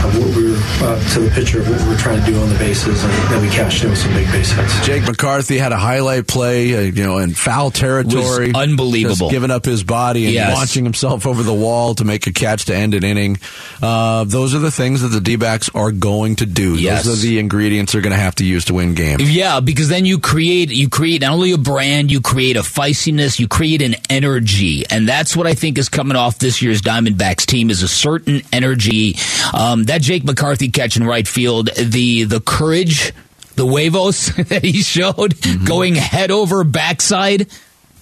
of 0.04 0.18
what 0.18 0.36
we 0.36 0.50
were 0.50 0.56
uh, 0.82 1.12
to 1.14 1.20
the 1.20 1.30
pitcher 1.30 1.60
of 1.60 1.68
what 1.68 1.80
we 1.82 1.88
were 1.88 1.96
trying 1.96 2.20
to 2.20 2.26
do 2.30 2.38
on 2.40 2.48
the 2.48 2.58
bases, 2.58 3.02
and 3.04 3.12
then 3.30 3.42
we 3.42 3.48
cashed 3.48 3.82
in 3.84 3.90
with 3.90 3.98
some 3.98 4.12
big 4.14 4.26
base 4.32 4.50
hits. 4.50 4.86
Jake 4.86 5.02
McCarthy 5.04 5.58
had 5.58 5.72
a 5.72 5.76
highlight 5.76 6.26
play, 6.26 6.74
uh, 6.74 6.80
you 6.80 7.02
know, 7.04 7.18
in 7.18 7.34
foul 7.34 7.70
territory, 7.70 8.48
Was 8.52 8.56
unbelievable. 8.56 9.16
just 9.16 9.30
giving 9.30 9.50
up 9.50 9.64
his 9.64 9.82
body 9.84 10.24
and 10.26 10.34
Yes. 10.34 10.56
launching 10.56 10.84
himself 10.84 11.26
over 11.26 11.42
the 11.42 11.52
wall 11.54 11.94
to 11.96 12.04
make 12.04 12.26
a 12.26 12.32
catch 12.32 12.66
to 12.66 12.74
end 12.74 12.94
an 12.94 13.04
inning. 13.04 13.38
Uh, 13.82 14.24
those 14.24 14.54
are 14.54 14.58
the 14.58 14.70
things 14.70 15.02
that 15.02 15.08
the 15.08 15.20
D-backs 15.20 15.70
are 15.74 15.92
going 15.92 16.36
to 16.36 16.46
do. 16.46 16.76
Yes. 16.76 17.04
Those 17.04 17.22
are 17.24 17.26
the 17.28 17.38
ingredients 17.38 17.92
they're 17.92 18.02
going 18.02 18.14
to 18.16 18.20
have 18.22 18.34
to 18.36 18.44
use 18.44 18.64
to 18.66 18.74
win 18.74 18.94
games. 18.94 19.30
Yeah, 19.30 19.60
because 19.60 19.88
then 19.88 20.04
you 20.06 20.18
create 20.18 20.70
you 20.70 20.88
create 20.88 21.20
not 21.22 21.32
only 21.32 21.52
a 21.52 21.58
brand, 21.58 22.10
you 22.10 22.20
create 22.20 22.56
a 22.56 22.60
feistiness, 22.62 23.38
you 23.38 23.48
create 23.48 23.82
an 23.82 23.96
energy, 24.08 24.84
and 24.90 25.08
that's 25.08 25.36
what 25.36 25.46
I 25.46 25.54
think 25.54 25.78
is 25.78 25.88
coming 25.88 26.16
off 26.16 26.38
this 26.38 26.62
year's 26.62 26.80
Diamondbacks 26.82 27.44
team 27.46 27.70
is 27.70 27.82
a 27.82 27.88
certain 27.88 28.42
energy. 28.52 29.16
Um, 29.60 29.84
that 29.84 30.00
Jake 30.00 30.24
McCarthy 30.24 30.70
catch 30.70 30.96
in 30.96 31.04
right 31.04 31.28
field, 31.28 31.68
the 31.76 32.24
the 32.24 32.40
courage, 32.40 33.12
the 33.56 33.66
huevos 33.66 34.26
that 34.48 34.64
he 34.64 34.82
showed, 34.82 35.34
going 35.66 35.94
head 35.96 36.30
over 36.30 36.64
backside 36.64 37.46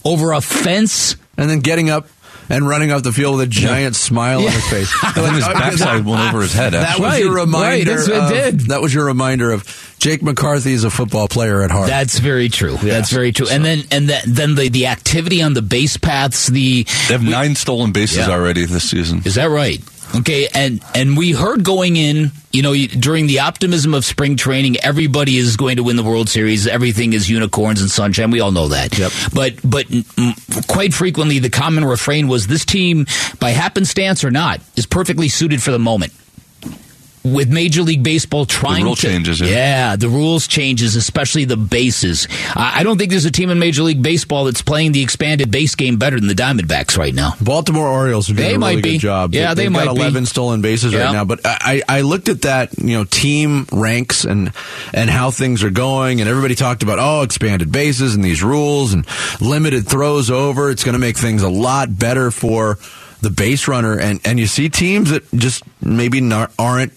over 0.04 0.32
a 0.32 0.40
fence. 0.40 1.16
And 1.36 1.48
then 1.50 1.60
getting 1.60 1.88
up 1.90 2.08
and 2.50 2.66
running 2.66 2.90
off 2.92 3.02
the 3.02 3.12
field 3.12 3.36
with 3.38 3.46
a 3.46 3.50
giant 3.50 3.94
smile 3.94 4.38
on 4.38 4.50
his 4.50 4.68
face. 4.70 4.92
then 5.14 5.34
his 5.34 5.44
backside 5.44 6.04
went 6.04 6.20
over 6.28 6.40
his 6.42 6.52
head. 6.52 6.72
That 6.72 6.98
was 6.98 7.10
Right, 7.12 7.22
your 7.22 7.34
reminder. 7.34 7.94
that's 7.96 8.08
what 8.08 8.16
it 8.16 8.22
of- 8.22 8.30
did. 8.30 8.60
That 8.68 8.80
was 8.80 8.92
your 8.94 9.04
reminder 9.04 9.52
of 9.52 9.64
Jake 9.98 10.22
McCarthy 10.22 10.72
is 10.72 10.82
a 10.84 10.90
football 10.90 11.28
player 11.28 11.62
at 11.62 11.70
heart. 11.70 11.88
That's 11.88 12.18
very 12.18 12.48
true. 12.48 12.76
That's 12.76 13.10
very 13.12 13.32
true. 13.32 13.46
And 13.50 13.64
then 13.64 13.82
and 13.92 14.08
that, 14.08 14.24
then 14.26 14.54
the 14.56 14.68
the 14.68 14.86
activity 14.86 15.42
on 15.42 15.54
the 15.54 15.62
base 15.62 15.96
paths, 15.96 16.46
the 16.46 16.84
They 16.84 17.14
have 17.14 17.22
nine 17.22 17.54
stolen 17.54 17.92
bases 17.92 18.18
Yeah. 18.26 18.30
already 18.30 18.64
this 18.64 18.88
season. 18.90 19.22
Is 19.24 19.34
that 19.36 19.50
right? 19.50 19.80
Okay, 20.16 20.48
and 20.54 20.82
and 20.94 21.16
we 21.16 21.32
heard 21.32 21.64
going 21.64 21.96
in, 21.96 22.30
you 22.50 22.62
know, 22.62 22.74
during 22.74 23.26
the 23.26 23.40
optimism 23.40 23.92
of 23.92 24.04
spring 24.04 24.36
training, 24.36 24.76
everybody 24.82 25.36
is 25.36 25.56
going 25.56 25.76
to 25.76 25.82
win 25.82 25.96
the 25.96 26.02
World 26.02 26.28
Series. 26.28 26.66
Everything 26.66 27.12
is 27.12 27.28
unicorns 27.28 27.80
and 27.80 27.90
sunshine. 27.90 28.30
We 28.30 28.40
all 28.40 28.50
know 28.50 28.68
that. 28.68 28.98
Yep. 28.98 29.12
But 29.34 29.54
but 29.62 29.86
quite 30.66 30.94
frequently, 30.94 31.38
the 31.40 31.50
common 31.50 31.84
refrain 31.84 32.26
was 32.26 32.46
this 32.46 32.64
team, 32.64 33.06
by 33.38 33.50
happenstance 33.50 34.24
or 34.24 34.30
not, 34.30 34.60
is 34.76 34.86
perfectly 34.86 35.28
suited 35.28 35.62
for 35.62 35.70
the 35.72 35.78
moment. 35.78 36.12
With 37.32 37.50
Major 37.50 37.82
League 37.82 38.02
Baseball 38.02 38.46
trying 38.46 38.84
rule 38.84 38.94
to, 38.96 39.02
changes, 39.02 39.40
yeah. 39.40 39.48
yeah, 39.48 39.96
the 39.96 40.08
rules 40.08 40.46
changes, 40.46 40.96
especially 40.96 41.44
the 41.44 41.56
bases. 41.56 42.26
I 42.54 42.80
I 42.80 42.82
don't 42.82 42.96
think 42.98 43.10
there's 43.10 43.24
a 43.24 43.30
team 43.30 43.50
in 43.50 43.58
Major 43.58 43.82
League 43.82 44.02
Baseball 44.02 44.44
that's 44.44 44.62
playing 44.62 44.92
the 44.92 45.02
expanded 45.02 45.50
base 45.50 45.74
game 45.74 45.96
better 45.98 46.18
than 46.18 46.28
the 46.28 46.34
Diamondbacks 46.34 46.96
right 46.96 47.14
now. 47.14 47.32
Baltimore 47.40 47.86
Orioles 47.88 48.30
are 48.30 48.34
doing 48.34 48.48
They 48.48 48.54
a 48.54 48.58
really 48.58 48.82
be. 48.82 48.92
good 48.92 48.98
job. 49.00 49.34
Yeah, 49.34 49.54
they 49.54 49.64
They've 49.64 49.72
might 49.72 49.84
got 49.86 49.94
be. 49.94 50.00
11 50.00 50.26
stolen 50.26 50.60
bases 50.62 50.92
Yeah. 50.92 51.04
right 51.04 51.12
now. 51.12 51.24
But 51.24 51.40
I, 51.44 51.82
I 51.88 52.00
looked 52.02 52.28
at 52.28 52.42
that, 52.42 52.78
you 52.78 52.96
know, 52.96 53.04
team 53.04 53.66
ranks 53.72 54.24
and 54.24 54.52
and 54.94 55.10
how 55.10 55.30
things 55.30 55.62
are 55.64 55.70
going, 55.70 56.20
and 56.20 56.28
everybody 56.28 56.54
talked 56.54 56.82
about 56.82 56.98
oh, 57.00 57.22
expanded 57.22 57.70
bases 57.72 58.14
and 58.14 58.24
these 58.24 58.42
rules 58.42 58.92
and 58.92 59.06
limited 59.40 59.86
throws 59.88 60.30
over. 60.30 60.70
It's 60.70 60.84
going 60.84 60.94
to 60.94 60.98
make 60.98 61.16
things 61.16 61.42
a 61.42 61.48
lot 61.48 61.96
better 61.98 62.30
for 62.30 62.78
the 63.20 63.30
base 63.30 63.66
runner, 63.66 63.98
and 63.98 64.20
and 64.24 64.38
you 64.38 64.46
see 64.46 64.68
teams 64.68 65.10
that 65.10 65.30
just 65.32 65.64
maybe 65.82 66.20
not, 66.20 66.52
aren't 66.58 66.92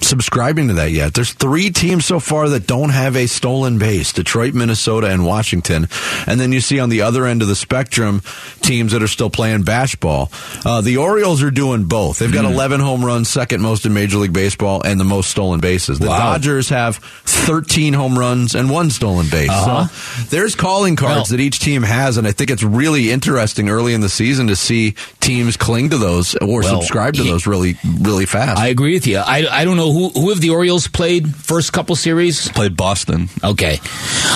subscribing 0.00 0.68
to 0.68 0.74
that 0.74 0.90
yet. 0.90 1.14
There's 1.14 1.32
three 1.32 1.70
teams 1.70 2.04
so 2.04 2.20
far 2.20 2.48
that 2.50 2.66
don't 2.66 2.90
have 2.90 3.16
a 3.16 3.26
stolen 3.26 3.78
base 3.78 4.12
Detroit, 4.12 4.54
Minnesota, 4.54 5.08
and 5.08 5.24
Washington. 5.24 5.88
And 6.26 6.38
then 6.40 6.52
you 6.52 6.60
see 6.60 6.80
on 6.80 6.88
the 6.88 7.02
other 7.02 7.26
end 7.26 7.42
of 7.42 7.48
the 7.48 7.54
spectrum 7.56 8.20
teams 8.60 8.92
that 8.92 9.02
are 9.02 9.08
still 9.08 9.30
playing 9.30 9.62
bash 9.62 9.96
ball. 9.96 10.30
Uh, 10.64 10.80
the 10.80 10.96
Orioles 10.98 11.42
are 11.42 11.50
doing 11.50 11.84
both. 11.84 12.18
They've 12.18 12.32
got 12.32 12.44
11 12.44 12.80
home 12.80 13.04
runs, 13.04 13.28
second 13.28 13.60
most 13.62 13.86
in 13.86 13.92
Major 13.94 14.18
League 14.18 14.32
Baseball, 14.32 14.82
and 14.84 14.98
the 14.98 15.04
most 15.04 15.30
stolen 15.30 15.60
bases. 15.60 15.98
The 15.98 16.08
Wow. 16.08 16.32
Dodgers 16.34 16.68
have 16.68 16.96
13 17.24 17.92
home 17.94 18.18
runs 18.18 18.54
and 18.54 18.70
one 18.70 18.90
stolen 18.90 19.28
base. 19.28 19.50
Uh-huh. 19.50 19.86
So 19.88 20.24
there's 20.30 20.54
calling 20.54 20.96
cards 20.96 21.14
Well- 21.30 21.38
that 21.38 21.40
each 21.40 21.60
team 21.60 21.82
has, 21.82 22.16
and 22.16 22.26
I 22.26 22.32
think 22.32 22.50
it's 22.50 22.62
really 22.62 23.10
interesting 23.10 23.68
early 23.68 23.94
in 23.94 24.00
the 24.00 24.08
season 24.08 24.46
to 24.48 24.56
see 24.56 24.94
teams 25.20 25.56
cling 25.56 25.90
to 25.90 25.98
those 25.98 26.34
or 26.36 26.60
Well, 26.60 26.80
subscribe 26.80 27.14
to 27.14 27.22
he- 27.22 27.30
those 27.30 27.46
really, 27.46 27.76
really 28.00 28.26
fast. 28.26 28.58
I 28.58 28.68
agree 28.68 28.94
with 28.94 29.06
you. 29.06 29.18
I, 29.18 29.46
I 29.50 29.64
don't 29.64 29.76
know 29.76 29.83
who 29.92 30.08
who 30.10 30.30
have 30.30 30.40
the 30.40 30.50
Orioles 30.50 30.88
played 30.88 31.34
first 31.34 31.72
couple 31.72 31.96
series. 31.96 32.48
Played 32.50 32.76
Boston. 32.76 33.28
Okay, 33.42 33.78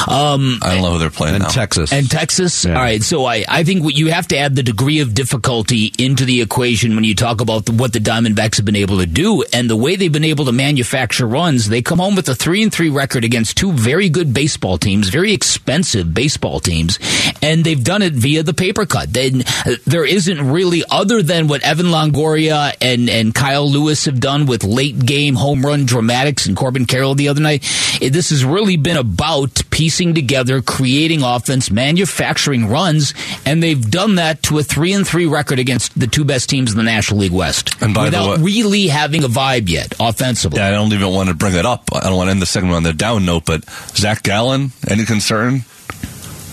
um, 0.08 0.58
I 0.62 0.74
don't 0.74 0.82
know 0.82 0.92
who 0.92 0.98
they're 0.98 1.11
playing 1.11 1.37
and 1.37 1.44
now. 1.44 1.50
Texas. 1.50 1.92
and 1.92 2.11
Texas. 2.11 2.64
Yeah. 2.64 2.74
All 2.74 2.82
right, 2.82 3.02
so 3.02 3.24
I 3.24 3.44
I 3.48 3.64
think 3.64 3.84
what 3.84 3.94
you 3.94 4.11
have 4.11 4.28
to 4.28 4.38
add 4.38 4.54
the 4.56 4.62
degree 4.62 5.00
of 5.00 5.14
difficulty 5.14 5.92
into 5.98 6.24
the 6.24 6.40
equation 6.40 6.94
when 6.94 7.04
you 7.04 7.14
talk 7.14 7.40
about 7.40 7.66
the, 7.66 7.72
what 7.72 7.92
the 7.92 7.98
Diamondbacks 7.98 8.56
have 8.56 8.64
been 8.64 8.76
able 8.76 8.98
to 8.98 9.06
do 9.06 9.44
and 9.52 9.68
the 9.68 9.76
way 9.76 9.96
they've 9.96 10.12
been 10.12 10.24
able 10.24 10.44
to 10.46 10.52
manufacture 10.52 11.26
runs. 11.26 11.68
They 11.68 11.82
come 11.82 11.98
home 11.98 12.16
with 12.16 12.28
a 12.28 12.34
three 12.34 12.62
and 12.62 12.72
three 12.72 12.90
record 12.90 13.24
against 13.24 13.56
two 13.56 13.72
very 13.72 14.08
good 14.08 14.32
baseball 14.34 14.78
teams, 14.78 15.08
very 15.08 15.32
expensive 15.32 16.12
baseball 16.14 16.61
teams, 16.61 16.98
and 17.42 17.64
they've 17.64 17.82
done 17.82 18.02
it 18.02 18.12
via 18.12 18.42
the 18.42 18.54
paper 18.54 18.87
cut. 18.87 19.12
Then 19.12 19.44
there 19.87 20.04
isn't 20.04 20.50
really 20.50 20.82
other 20.90 21.22
than 21.22 21.48
what 21.48 21.62
Evan 21.62 21.87
Longoria 21.87 22.74
and 22.80 23.08
and 23.08 23.34
Kyle 23.34 23.68
Lewis 23.68 24.04
have 24.04 24.20
done 24.20 24.46
with 24.46 24.64
late 24.64 24.98
game 25.04 25.34
home 25.38 25.62
run 25.62 25.87
dramatics 25.87 26.46
and 26.46 26.57
Corbin 26.57 26.85
Carroll 26.87 27.14
the 27.14 27.29
other 27.29 27.40
night. 27.40 27.64
It, 28.03 28.11
this 28.11 28.31
has 28.31 28.44
really 28.44 28.77
been 28.77 28.96
about 28.96 29.62
piecing 29.70 30.14
together, 30.14 30.61
creating 30.61 31.22
offense, 31.22 31.70
manufacturing 31.70 32.68
runs, 32.68 33.14
and 33.46 33.62
they've 33.62 33.90
done 33.90 34.16
that 34.16 34.42
to 34.44 34.59
a 34.59 34.62
three 34.62 34.92
and 34.92 35.07
three 35.07 35.27
record 35.27 35.59
against 35.59 35.98
the 35.98 36.07
two 36.07 36.24
best 36.24 36.48
teams 36.51 36.70
in 36.72 36.77
the 36.77 36.83
National 36.85 37.20
League 37.20 37.33
West. 37.33 37.81
And 37.81 37.94
by 37.94 38.11
the 38.11 38.18
without 38.18 38.37
way- 38.38 38.42
really 38.44 38.87
having 38.88 39.24
a 39.24 39.29
vibe 39.29 39.68
yet 39.68 39.94
offensively. 40.01 40.59
Yeah, 40.59 40.68
I 40.68 40.70
don't 40.70 40.92
even 40.92 41.12
want 41.12 41.29
to 41.29 41.35
bring 41.35 41.55
it 41.55 41.64
up. 41.66 41.85
I 41.92 42.01
don't 42.01 42.16
want 42.16 42.29
to 42.29 42.33
end 42.33 42.42
the 42.42 42.46
segment 42.46 42.74
on 42.74 42.83
the 42.83 42.92
down 42.92 43.24
note, 43.24 43.44
but 43.46 43.64
Zach 43.96 44.22
Gallen, 44.22 44.72
any 44.88 45.05
concern? 45.05 45.64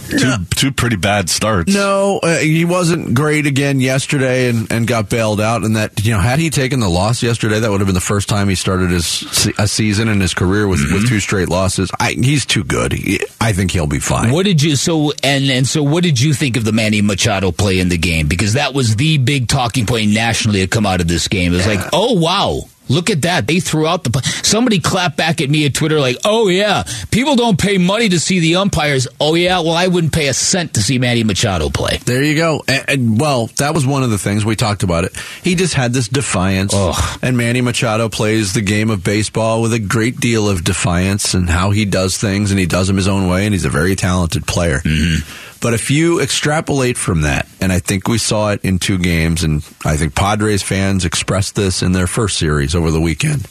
Two, 0.10 0.46
two 0.56 0.72
pretty 0.72 0.96
bad 0.96 1.30
starts. 1.30 1.74
No, 1.74 2.20
uh, 2.22 2.38
he 2.38 2.66
wasn't 2.66 3.14
great 3.14 3.46
again 3.46 3.80
yesterday 3.80 4.50
and, 4.50 4.72
and 4.72 4.88
got 4.88 5.10
bailed 5.10 5.42
out. 5.42 5.64
And 5.64 5.76
that, 5.76 6.06
you 6.06 6.14
know, 6.14 6.20
had 6.20 6.40
he 6.40 6.50
taken 6.50 6.80
the 6.80 6.90
loss 6.90 7.24
yesterday, 7.24 7.60
that 7.60 7.70
would 7.70 7.82
have 7.82 7.88
been 7.88 7.96
the 7.96 8.02
first 8.02 8.30
time 8.30 8.50
he 8.50 8.56
started 8.56 8.92
his 8.92 9.52
a 9.58 9.68
season 9.68 10.08
in 10.08 10.20
his 10.20 10.34
career 10.34 10.68
with, 10.68 10.82
with 10.92 11.08
two 11.08 11.20
straight 11.20 11.50
losses. 11.50 11.90
I, 12.00 12.12
he's 12.12 12.46
too 12.46 12.64
good. 12.64 12.94
He, 12.94 13.20
I 13.42 13.54
think 13.54 13.72
he'll 13.72 13.88
be 13.88 14.00
fine. 14.00 14.32
What 14.32 14.46
did 14.46 14.62
you 14.62 14.76
so 14.76 15.12
and 15.24 15.46
and 15.46 15.68
so 15.68 15.84
what 15.84 16.04
did 16.04 16.20
you 16.20 16.34
think 16.34 16.58
of 16.58 16.66
the 16.66 16.72
Manny 16.72 17.02
Machado 17.02 17.52
play 17.52 17.80
in 17.80 17.90
the 17.90 17.98
game? 17.98 18.28
Because 18.28 18.54
that 18.54 18.74
was 18.74 18.96
the 18.96 19.18
big 19.18 19.48
talking 19.48 19.86
point 19.86 20.12
nationally 20.12 20.62
to 20.62 20.68
come 20.68 20.86
out 20.86 21.02
of 21.02 21.08
this 21.08 21.28
game. 21.28 21.54
It 21.54 21.58
was 21.58 21.68
like, 21.68 21.90
oh 21.94 22.14
wow. 22.20 22.62
Look 22.88 23.10
at 23.10 23.24
that. 23.24 23.48
They 23.48 23.60
threw 23.60 23.88
out 23.88 24.04
the. 24.04 24.22
Somebody 24.44 24.80
clapped 24.80 25.18
back 25.18 25.42
at 25.42 25.50
me 25.50 25.66
at 25.66 25.74
Twitter 25.74 26.00
like, 26.00 26.18
oh, 26.24 26.48
yeah, 26.48 26.84
people 27.12 27.36
don't 27.36 27.60
pay 27.60 27.78
money 27.78 28.10
to 28.10 28.20
see 28.20 28.40
the 28.40 28.58
umpires. 28.58 29.08
Oh, 29.20 29.36
yeah, 29.36 29.60
well, 29.60 29.74
I 29.74 29.88
wouldn't 29.88 30.14
pay 30.14 30.28
a 30.28 30.34
cent 30.34 30.76
to 30.76 30.82
see 30.82 31.00
Manny 31.00 31.24
Machado 31.24 31.70
play. 31.70 31.98
There 32.06 32.24
you 32.24 32.36
go. 32.36 32.64
And, 32.68 32.86
and, 32.88 33.20
well, 33.20 33.48
that 33.58 33.74
was 33.74 33.86
one 33.86 34.04
of 34.04 34.10
the 34.10 34.18
things 34.18 34.46
we 34.46 34.56
talked 34.56 34.84
about 34.84 35.04
it. 35.04 35.16
He 35.44 35.56
just 35.56 35.74
had 35.74 35.94
this 35.94 36.08
defiance. 36.08 36.74
And 37.22 37.38
Manny 37.38 37.62
Machado 37.62 38.10
plays 38.10 38.54
the 38.54 38.62
game 38.62 38.90
of 38.90 39.04
baseball 39.04 39.62
with 39.62 39.74
a 39.74 39.80
great 39.80 40.20
deal 40.20 40.50
of 40.50 40.64
defiance 40.64 41.34
and 41.34 41.50
how 41.50 41.72
he 41.72 41.86
does 41.86 42.18
things, 42.18 42.52
and 42.52 42.60
he 42.60 42.66
does 42.66 42.88
them 42.88 42.98
his 42.98 43.08
own 43.08 43.30
way, 43.30 43.46
and 43.46 43.54
he's 43.54 43.66
a 43.66 43.70
very 43.70 43.96
talented 43.96 44.46
player. 44.46 44.80
Mm-hmm. 44.80 45.55
But 45.66 45.74
if 45.74 45.90
you 45.90 46.22
extrapolate 46.22 46.96
from 46.96 47.22
that, 47.22 47.48
and 47.60 47.74
I 47.74 47.80
think 47.80 48.08
we 48.08 48.20
saw 48.20 48.52
it 48.52 48.64
in 48.64 48.78
two 48.78 49.00
games, 49.00 49.44
and 49.44 49.68
I 49.84 49.98
think 49.98 50.14
Padres 50.14 50.62
fans 50.62 51.06
expressed 51.06 51.56
this 51.56 51.82
in 51.82 51.92
their 51.92 52.06
first 52.06 52.38
series 52.38 52.76
over 52.76 52.92
the 52.92 53.02
weekend, 53.02 53.48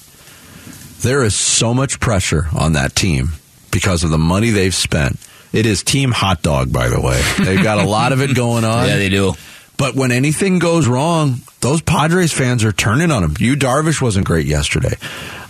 there 1.00 1.24
is 1.24 1.34
so 1.34 1.74
much 1.74 1.98
pressure 1.98 2.46
on 2.56 2.74
that 2.74 2.94
team 2.94 3.30
because 3.72 4.04
of 4.04 4.10
the 4.10 4.18
money 4.18 4.50
they've 4.50 4.72
spent. 4.72 5.18
It 5.52 5.66
is 5.66 5.82
team 5.82 6.12
hot 6.12 6.40
dog, 6.40 6.72
by 6.72 6.88
the 6.88 7.00
way. 7.00 7.20
They've 7.44 7.64
got 7.64 7.78
a 7.78 7.84
lot 7.84 8.12
of 8.12 8.20
it 8.20 8.36
going 8.36 8.62
on. 8.62 8.86
Yeah, 8.86 8.94
they 8.94 9.08
do. 9.08 9.32
But 9.76 9.96
when 9.96 10.12
anything 10.12 10.60
goes 10.60 10.86
wrong, 10.86 11.40
those 11.62 11.82
Padres 11.82 12.32
fans 12.32 12.62
are 12.62 12.70
turning 12.70 13.10
on 13.10 13.24
him. 13.24 13.34
Yu 13.40 13.56
Darvish 13.56 14.00
wasn't 14.00 14.24
great 14.24 14.46
yesterday. 14.46 14.94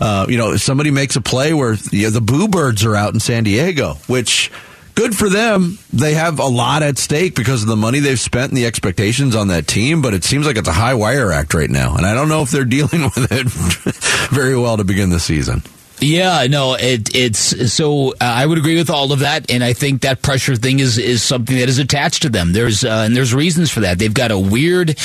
Uh, 0.00 0.24
you 0.30 0.38
know, 0.38 0.52
if 0.52 0.62
somebody 0.62 0.90
makes 0.90 1.14
a 1.14 1.20
play 1.20 1.52
where 1.52 1.76
the, 1.76 2.06
the 2.06 2.22
Boo 2.22 2.48
Birds 2.48 2.86
are 2.86 2.96
out 2.96 3.12
in 3.12 3.20
San 3.20 3.44
Diego, 3.44 3.98
which 4.06 4.50
good 4.94 5.16
for 5.16 5.28
them. 5.28 5.78
They 5.92 6.14
have 6.14 6.38
a 6.38 6.46
lot 6.46 6.82
at 6.82 6.98
stake 6.98 7.34
because 7.34 7.62
of 7.62 7.68
the 7.68 7.76
money 7.76 8.00
they've 8.00 8.18
spent 8.18 8.50
and 8.50 8.56
the 8.56 8.66
expectations 8.66 9.36
on 9.36 9.48
that 9.48 9.66
team. 9.66 10.02
But 10.02 10.14
it 10.14 10.24
seems 10.24 10.46
like 10.46 10.56
it's 10.56 10.68
a 10.68 10.72
high 10.72 10.94
wire 10.94 11.32
act 11.32 11.54
right 11.54 11.70
now, 11.70 11.96
and 11.96 12.06
I 12.06 12.14
don't 12.14 12.28
know 12.28 12.42
if 12.42 12.50
they're 12.50 12.64
dealing 12.74 13.02
with 13.02 13.30
it 13.30 13.48
very 14.34 14.56
well 14.56 14.76
to 14.76 14.84
begin 14.84 15.10
the 15.10 15.20
season. 15.20 15.62
Yeah, 16.00 16.46
no, 16.48 16.74
it, 16.74 17.14
it's 17.14 17.72
so 17.72 18.10
uh, 18.12 18.14
I 18.20 18.44
would 18.44 18.58
agree 18.58 18.76
with 18.76 18.90
all 18.90 19.12
of 19.12 19.20
that, 19.20 19.50
and 19.50 19.62
I 19.62 19.72
think 19.72 20.02
that 20.02 20.22
pressure 20.22 20.56
thing 20.56 20.80
is 20.80 20.98
is 20.98 21.22
something 21.22 21.56
that 21.56 21.68
is 21.68 21.78
attached 21.78 22.22
to 22.22 22.28
them. 22.28 22.52
There's 22.52 22.84
uh, 22.84 23.04
and 23.06 23.16
there's 23.16 23.32
reasons 23.32 23.70
for 23.70 23.80
that. 23.80 23.98
They've 23.98 24.12
got 24.12 24.30
a 24.30 24.38
weird, 24.38 24.98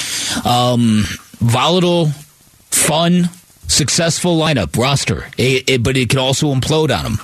um, 0.45 1.04
volatile, 1.39 2.08
fun, 2.71 3.30
successful 3.70 4.38
lineup 4.38 4.76
roster, 4.78 5.28
It- 5.38 5.64
it- 5.68 5.84
but 5.84 5.96
it 5.96 6.10
can 6.10 6.20
also 6.20 6.54
implode 6.54 6.96
on 6.96 7.04
them, 7.04 7.20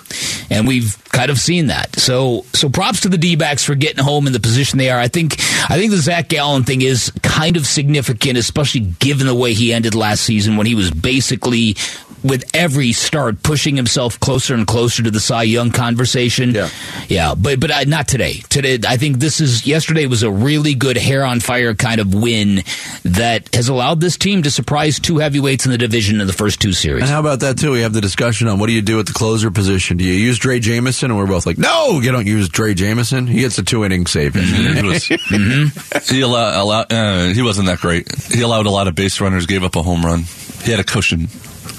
and 0.50 0.68
we've 0.68 0.96
kind 1.12 1.30
of 1.32 1.40
seen 1.40 1.68
that. 1.68 2.00
So 2.00 2.46
so 2.54 2.70
props 2.70 3.02
to 3.02 3.10
the 3.10 3.18
D 3.18 3.36
backs 3.36 3.64
for 3.64 3.76
getting 3.76 4.04
home 4.04 4.28
in 4.28 4.34
the 4.34 4.40
position 4.40 4.78
they 4.78 4.90
are. 4.90 5.00
I 5.00 5.08
think 5.08 5.36
I 5.70 5.78
think 5.78 5.92
the 5.92 5.98
Zac 5.98 6.30
Gallen 6.30 6.64
thing 6.64 6.82
is 6.82 7.12
kind 7.24 7.58
of 7.58 7.66
significant, 7.66 8.38
especially 8.38 8.82
given 9.00 9.28
the 9.28 9.36
way 9.36 9.54
he 9.54 9.74
ended 9.74 9.96
last 9.96 10.24
season 10.24 10.56
when 10.58 10.68
he 10.68 10.76
was 10.76 10.92
basically 10.92 11.76
with 12.24 12.44
every 12.56 12.92
start 12.92 13.44
pushing 13.44 13.76
himself 13.76 14.20
closer 14.20 14.56
and 14.56 14.66
closer 14.66 15.04
to 15.04 15.12
the 15.12 15.20
Cy 15.20 15.44
Young 15.44 15.70
conversation. 15.70 16.56
Yeah, 16.56 16.70
yeah, 17.08 17.36
but 17.36 17.60
but 17.60 17.70
uh, 17.70 17.84
not 17.84 18.08
today. 18.08 18.42
Today, 18.50 18.80
I 18.88 18.98
think 18.98 19.20
this 19.20 19.40
is 19.40 19.68
yesterday 19.68 20.08
was 20.08 20.24
a 20.24 20.32
really 20.32 20.74
good 20.74 20.98
hair 20.98 21.24
on 21.24 21.40
fire 21.40 21.76
kind 21.76 22.02
of 22.02 22.16
win 22.16 22.64
that 23.04 23.54
has 23.54 23.70
allowed 23.70 24.02
this 24.02 24.18
team 24.18 24.42
to 24.42 24.50
surprise 24.50 25.00
two 25.00 25.20
heavyweights 25.20 25.66
in 25.66 25.72
the 25.72 25.78
division 25.78 26.20
in 26.20 26.26
the 26.26 26.34
first 26.36 26.62
two 26.62 26.74
series. 26.74 27.02
And 27.04 27.10
how 27.10 27.20
about 27.20 27.40
that 27.42 27.58
too? 27.58 27.72
We 27.72 27.82
have 27.82 27.94
the 27.94 28.02
discussion 28.02 28.48
on 28.48 28.60
what 28.60 28.68
do 28.68 28.74
you 28.74 28.82
do 28.82 29.00
at 29.00 29.06
the 29.08 29.14
closer 29.14 29.50
position? 29.52 29.98
Do 29.98 30.04
you 30.04 30.14
use 30.14 30.40
Drey 30.40 30.62
Jameson? 30.62 31.10
And 31.12 31.18
we're 31.20 31.26
both 31.28 31.46
like, 31.46 31.58
no, 31.58 32.00
you 32.00 32.12
don't 32.12 32.28
use 32.28 32.50
Drey 32.50 32.76
Jameson. 32.76 33.28
He 33.28 33.40
gets 33.42 33.58
a 33.58 33.64
two 33.64 33.84
inning 33.86 34.06
save. 34.06 34.36
He 34.36 34.82
was- 34.88 35.06
he 36.10 36.22
allow, 36.22 36.62
allow, 36.64 36.82
uh, 36.82 37.28
he 37.34 37.42
wasn't 37.42 37.68
that 37.68 37.80
great. 37.80 38.08
He 38.32 38.42
allowed 38.42 38.66
a 38.66 38.70
lot 38.72 38.88
of 38.88 38.96
base 38.96 39.20
runners, 39.22 39.46
gave 39.46 39.64
up 39.64 39.76
a 39.76 39.82
home 39.84 40.04
run. 40.06 40.24
He 40.64 40.72
had 40.72 40.80
a 40.80 40.84
cushion, 40.84 41.28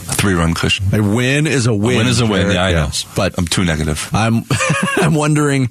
a 0.09 0.15
three 0.15 0.35
run 0.35 0.55
cushion. 0.55 0.87
A 0.93 1.03
win 1.03 1.47
is 1.47 1.67
a 1.67 1.75
win. 1.75 1.95
A 1.97 1.99
win 1.99 2.07
is 2.07 2.21
a 2.21 2.27
win. 2.27 2.51
Yeah, 2.51 2.65
I 2.65 2.71
Yes. 2.71 3.05
know. 3.05 3.11
But 3.17 3.35
I'm 3.39 3.47
too 3.47 3.65
negative. 3.65 4.09
I'm 4.13 4.45
I'm 4.97 5.15
wondering 5.15 5.71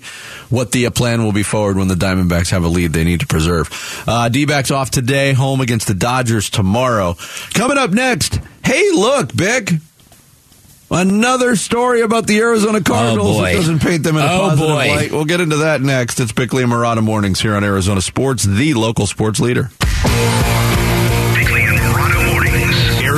what 0.49 0.71
the 0.71 0.85
uh, 0.87 0.91
plan 0.91 1.23
will 1.23 1.31
be 1.31 1.43
forward 1.43 1.77
when 1.77 1.87
the 1.87 1.95
Diamondbacks 1.95 2.49
have 2.51 2.63
a 2.63 2.67
lead 2.67 2.93
they 2.93 3.03
need 3.03 3.21
to 3.21 3.27
preserve. 3.27 3.69
Uh, 4.07 4.29
D-backs 4.29 4.71
off 4.71 4.91
today, 4.91 5.33
home 5.33 5.59
against 5.61 5.87
the 5.87 5.93
Dodgers 5.95 6.49
tomorrow. 6.49 7.15
Coming 7.53 7.77
up 7.77 7.91
next, 7.91 8.39
hey, 8.63 8.91
look, 8.91 9.35
Big. 9.35 9.79
Another 10.91 11.55
story 11.55 12.01
about 12.01 12.27
the 12.27 12.37
Arizona 12.39 12.79
Cardinals 12.79 13.37
Oh, 13.37 13.39
boy. 13.39 13.51
that 13.53 13.55
doesn't 13.55 13.79
paint 13.79 14.03
them 14.03 14.17
in 14.17 14.21
a 14.21 14.25
Oh, 14.25 14.39
positive 14.49 14.67
boy. 14.67 14.75
light. 14.95 15.11
We'll 15.11 15.25
get 15.25 15.41
into 15.41 15.57
that 15.57 15.81
next. 15.81 16.19
It's 16.19 16.31
Bickley 16.31 16.61
and 16.61 16.71
Marotta 16.71 17.01
Mornings 17.03 17.41
here 17.41 17.55
on 17.55 17.63
Arizona 17.63 18.01
Sports, 18.01 18.43
the 18.43 18.75
local 18.75 19.07
sports 19.07 19.39
leader. 19.39 19.71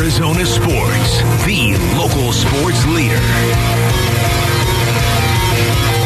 Arizona 0.08 0.46
Sports, 0.46 1.18
the 1.46 1.76
local 1.98 2.32
sports 2.32 2.86
leader. 2.88 3.20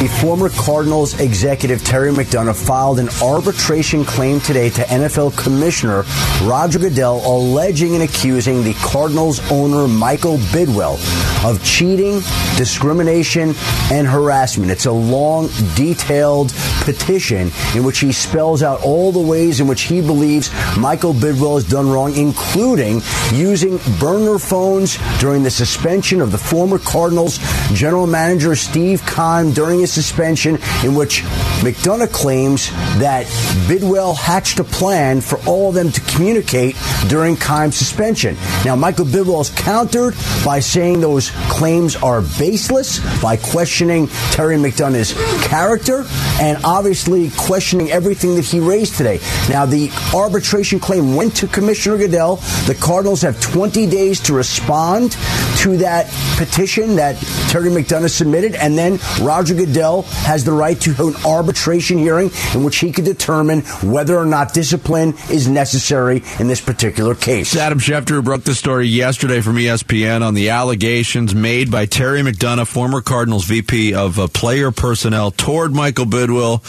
The 0.01 0.07
former 0.19 0.49
Cardinals 0.49 1.19
executive 1.19 1.83
Terry 1.83 2.11
McDonough 2.11 2.55
filed 2.65 2.97
an 2.97 3.09
arbitration 3.21 4.03
claim 4.03 4.39
today 4.39 4.71
to 4.71 4.81
NFL 4.81 5.37
Commissioner 5.37 6.03
Roger 6.41 6.79
Goodell, 6.79 7.21
alleging 7.23 7.93
and 7.93 8.03
accusing 8.03 8.63
the 8.63 8.73
Cardinals 8.81 9.39
owner 9.51 9.87
Michael 9.87 10.37
Bidwill 10.49 10.97
of 11.43 11.63
cheating, 11.63 12.21
discrimination, 12.57 13.53
and 13.91 14.07
harassment. 14.07 14.71
It's 14.71 14.85
a 14.85 14.91
long, 14.91 15.49
detailed 15.75 16.53
petition 16.81 17.51
in 17.75 17.83
which 17.83 17.99
he 17.99 18.11
spells 18.11 18.63
out 18.63 18.83
all 18.83 19.11
the 19.11 19.19
ways 19.19 19.59
in 19.59 19.67
which 19.67 19.83
he 19.83 20.01
believes 20.01 20.51
Michael 20.77 21.13
Bidwill 21.13 21.55
has 21.55 21.67
done 21.67 21.89
wrong, 21.89 22.15
including 22.15 23.01
using 23.33 23.79
burner 23.99 24.39
phones 24.39 24.97
during 25.19 25.43
the 25.43 25.51
suspension 25.51 26.21
of 26.21 26.31
the 26.31 26.37
former 26.37 26.77
Cardinals 26.77 27.39
general 27.73 28.07
manager 28.07 28.55
Steve 28.55 29.01
Keim 29.05 29.51
during 29.51 29.79
his 29.79 29.91
suspension, 29.91 30.55
in 30.83 30.95
which 30.95 31.21
McDonough 31.61 32.11
claims 32.11 32.69
that 32.99 33.25
Bidwill 33.67 34.15
hatched 34.15 34.59
a 34.59 34.63
plan 34.63 35.21
for 35.21 35.39
all 35.47 35.69
of 35.69 35.75
them 35.75 35.91
to 35.91 36.01
communicate 36.01 36.75
during 37.07 37.35
Keim's 37.35 37.75
suspension. 37.75 38.35
Now, 38.65 38.75
Michael 38.75 39.05
Bidwill 39.05 39.37
has 39.37 39.49
countered 39.49 40.15
by 40.45 40.59
saying 40.59 41.01
those 41.01 41.30
claims 41.49 41.95
are 41.97 42.21
baseless, 42.39 42.99
by 43.21 43.37
questioning 43.37 44.07
Terry 44.31 44.57
McDonough's 44.57 45.13
character, 45.45 46.05
and 46.41 46.63
obviously 46.63 47.29
questioning 47.37 47.91
everything 47.91 48.35
that 48.35 48.45
he 48.45 48.59
raised 48.59 48.95
today. 48.95 49.19
Now, 49.49 49.65
the 49.65 49.91
arbitration 50.13 50.79
claim 50.79 51.15
went 51.15 51.35
to 51.37 51.47
Commissioner 51.47 51.97
Goodell. 51.97 52.37
The 52.65 52.77
Cardinals 52.79 53.21
have 53.21 53.39
20 53.41 53.85
days 53.87 54.19
to 54.21 54.33
respond 54.33 55.17
to 55.61 55.77
that 55.77 56.07
petition 56.37 56.95
that 56.95 57.17
Terry 57.49 57.69
McDonough 57.69 58.09
submitted, 58.09 58.55
and 58.55 58.75
then 58.75 58.97
Roger 59.21 59.53
Goodell 59.53 60.01
has 60.01 60.43
the 60.43 60.51
right 60.51 60.79
to 60.81 60.91
an 61.07 61.15
arbitration 61.25 61.99
hearing 61.99 62.31
in 62.55 62.63
which 62.63 62.79
he 62.79 62.91
could 62.91 63.05
determine 63.05 63.61
whether 63.83 64.17
or 64.17 64.25
not 64.25 64.53
discipline 64.53 65.13
is 65.29 65.47
necessary 65.47 66.23
in 66.39 66.47
this 66.47 66.61
particular 66.61 67.13
case. 67.13 67.55
Adam 67.55 67.77
Schefter 67.77 68.23
broke 68.23 68.43
the 68.43 68.55
story 68.55 68.87
yesterday 68.87 69.41
from 69.41 69.55
ESPN 69.55 70.23
on 70.23 70.33
the 70.33 70.49
allegations 70.49 71.35
made 71.35 71.69
by 71.69 71.85
Terry 71.85 72.21
McDonough, 72.21 72.67
former 72.67 73.01
Cardinals 73.01 73.45
VP 73.45 73.93
of 73.93 74.17
uh, 74.17 74.27
player 74.29 74.71
personnel, 74.71 75.29
toward 75.29 75.73
Michael 75.73 76.05
Bidwill 76.05 76.63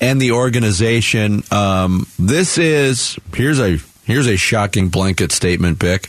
and 0.00 0.20
the 0.20 0.32
organization. 0.32 1.44
Um, 1.52 2.06
this 2.18 2.58
is 2.58 3.18
here's 3.34 3.60
a 3.60 3.78
here's 4.04 4.26
a 4.26 4.36
shocking 4.36 4.88
blanket 4.88 5.32
statement, 5.32 5.78
Bick. 5.78 6.08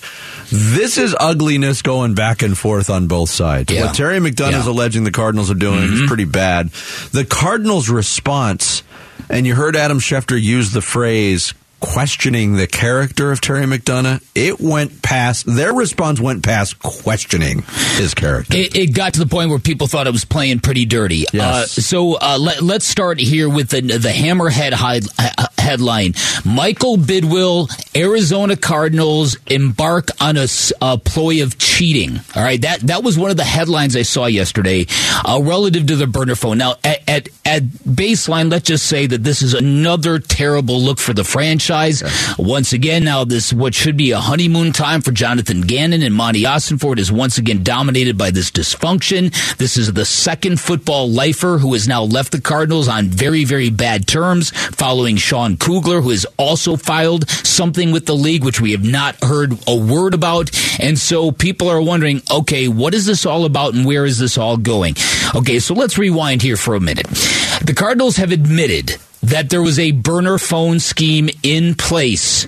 This 0.50 0.98
is 0.98 1.16
ugliness 1.20 1.82
going 1.82 2.14
back 2.14 2.42
and 2.42 2.58
forth 2.58 2.90
on 2.90 3.08
both 3.08 3.30
sides. 3.30 3.72
Yeah. 3.72 3.86
What 3.86 3.96
Terry 3.96 4.20
McDonough 4.20 4.60
is 4.60 4.68
alleging 4.68 5.04
the 5.04 5.12
Cardinals 5.12 5.50
are 5.50 5.56
doing 5.56 5.94
is 5.94 6.04
pretty 6.08 6.26
bad. 6.26 6.70
The 7.12 7.26
Cardinals' 7.26 7.90
response, 7.90 8.84
and 9.30 9.48
you 9.48 9.56
heard 9.56 9.76
Adam 9.76 10.00
Schefter 10.00 10.42
use 10.42 10.72
the 10.72 10.82
phrase 10.82 11.54
questioning 11.84 12.54
the 12.54 12.66
character 12.66 13.34
of 13.34 13.42
Terry 13.42 13.66
McDonough, 13.66 14.24
it 14.34 14.62
went 14.62 15.02
past, 15.02 15.46
their 15.46 15.74
response 15.74 16.18
went 16.18 16.42
past 16.42 16.80
questioning 16.80 17.62
his 17.98 18.14
character. 18.14 18.56
It, 18.58 18.74
it 18.74 18.94
got 18.94 19.16
to 19.16 19.20
the 19.20 19.26
point 19.26 19.50
where 19.50 19.60
people 19.60 19.88
thought 19.88 20.08
it 20.08 20.12
was 20.12 20.24
playing 20.24 20.62
pretty 20.62 20.86
dirty. 20.86 21.26
Yes. 21.34 21.44
Uh, 21.44 21.66
so 21.66 22.14
uh, 22.14 22.38
let, 22.40 22.62
let's 22.62 22.86
start 22.86 23.20
here 23.20 23.50
with 23.50 23.68
the, 23.70 23.82
the 23.82 24.10
Hammerhead 24.10 24.72
high, 24.72 25.02
uh, 25.20 25.48
headline. 25.63 26.13
Michael 26.45 26.97
Bidwill, 26.97 27.69
Arizona 27.95 28.56
Cardinals 28.58 29.38
embark 29.47 30.10
on 30.19 30.38
a 30.38 30.97
ploy 30.97 31.41
of 31.41 31.58
cheating. 31.58 32.19
All 32.36 32.43
right, 32.43 32.62
that 32.62 32.82
that 32.82 33.04
was 33.04 33.17
one 33.17 33.32
of 33.32 33.38
the 33.38 33.43
headlines 33.43 33.95
I 33.95 34.02
saw 34.02 34.26
yesterday 34.26 34.86
uh, 35.26 35.39
relative 35.41 35.88
to 35.88 35.95
the 35.95 36.08
burner 36.08 36.36
phone. 36.36 36.58
Now, 36.58 36.76
at, 36.84 37.08
at 37.08 37.30
at 37.45 37.63
baseline, 37.63 38.52
let's 38.52 38.67
just 38.67 38.86
say 38.86 39.08
that 39.08 39.23
this 39.23 39.41
is 39.41 39.54
another 39.54 40.19
terrible 40.19 40.80
look 40.82 40.99
for 40.99 41.13
the 41.13 41.23
franchise. 41.23 42.04
Once 42.38 42.73
again, 42.73 43.04
now 43.04 43.23
this 43.23 43.54
what 43.54 43.73
should 43.73 43.97
be 43.97 44.12
a 44.12 44.19
honeymoon 44.19 44.71
time 44.73 45.02
for 45.02 45.12
Jonathan 45.12 45.62
Gannon 45.62 46.02
and 46.02 46.13
Monti 46.15 46.43
Ossenfort 46.43 46.99
is 46.99 47.12
once 47.12 47.38
again 47.38 47.63
dominated 47.63 48.17
by 48.17 48.32
this 48.32 48.52
dysfunction. 48.52 49.32
This 49.57 49.78
is 49.78 49.93
the 49.93 50.05
second 50.05 50.59
football 50.59 51.09
lifer 51.09 51.57
who 51.57 51.74
has 51.74 51.88
now 51.88 52.03
left 52.03 52.32
the 52.32 52.41
Cardinals 52.41 52.88
on 52.88 53.07
very 53.07 53.45
very 53.45 53.70
bad 53.70 54.07
terms, 54.07 54.51
following 54.51 55.16
Sean 55.18 55.53
Kugler, 55.58 56.01
who 56.01 56.10
has 56.10 56.26
also 56.38 56.76
filed 56.76 57.30
something 57.30 57.91
with 57.91 58.06
the 58.06 58.16
league, 58.16 58.43
which 58.43 58.62
we 58.62 58.72
have 58.72 58.84
not 58.84 59.16
heard 59.24 59.58
a 59.68 59.76
word 59.76 60.14
about. 60.14 60.51
And 60.80 60.97
so 60.97 61.32
people 61.32 61.70
are 61.70 61.82
wondering, 61.82 62.22
okay, 62.32 62.68
what 62.68 62.93
is 62.93 63.06
this 63.06 63.26
all 63.26 63.45
about 63.45 63.74
and 63.74 63.86
where 63.86 64.06
is 64.06 64.18
this 64.20 64.38
all 64.38 64.58
going? 64.58 64.95
Okay, 65.36 65.60
so 65.60 65.74
let's 65.74 65.97
rewind 65.97 66.41
here 66.41 66.58
for 66.58 66.76
a 66.76 66.80
minute. 66.80 67.08
The 67.08 67.74
Cardinals 67.76 68.18
have 68.18 68.32
admitted 68.32 68.97
that 69.22 69.49
there 69.49 69.62
was 69.62 69.80
a 69.80 69.91
burner 69.91 70.38
phone 70.38 70.80
scheme 70.80 71.30
in 71.43 71.76
place 71.76 72.47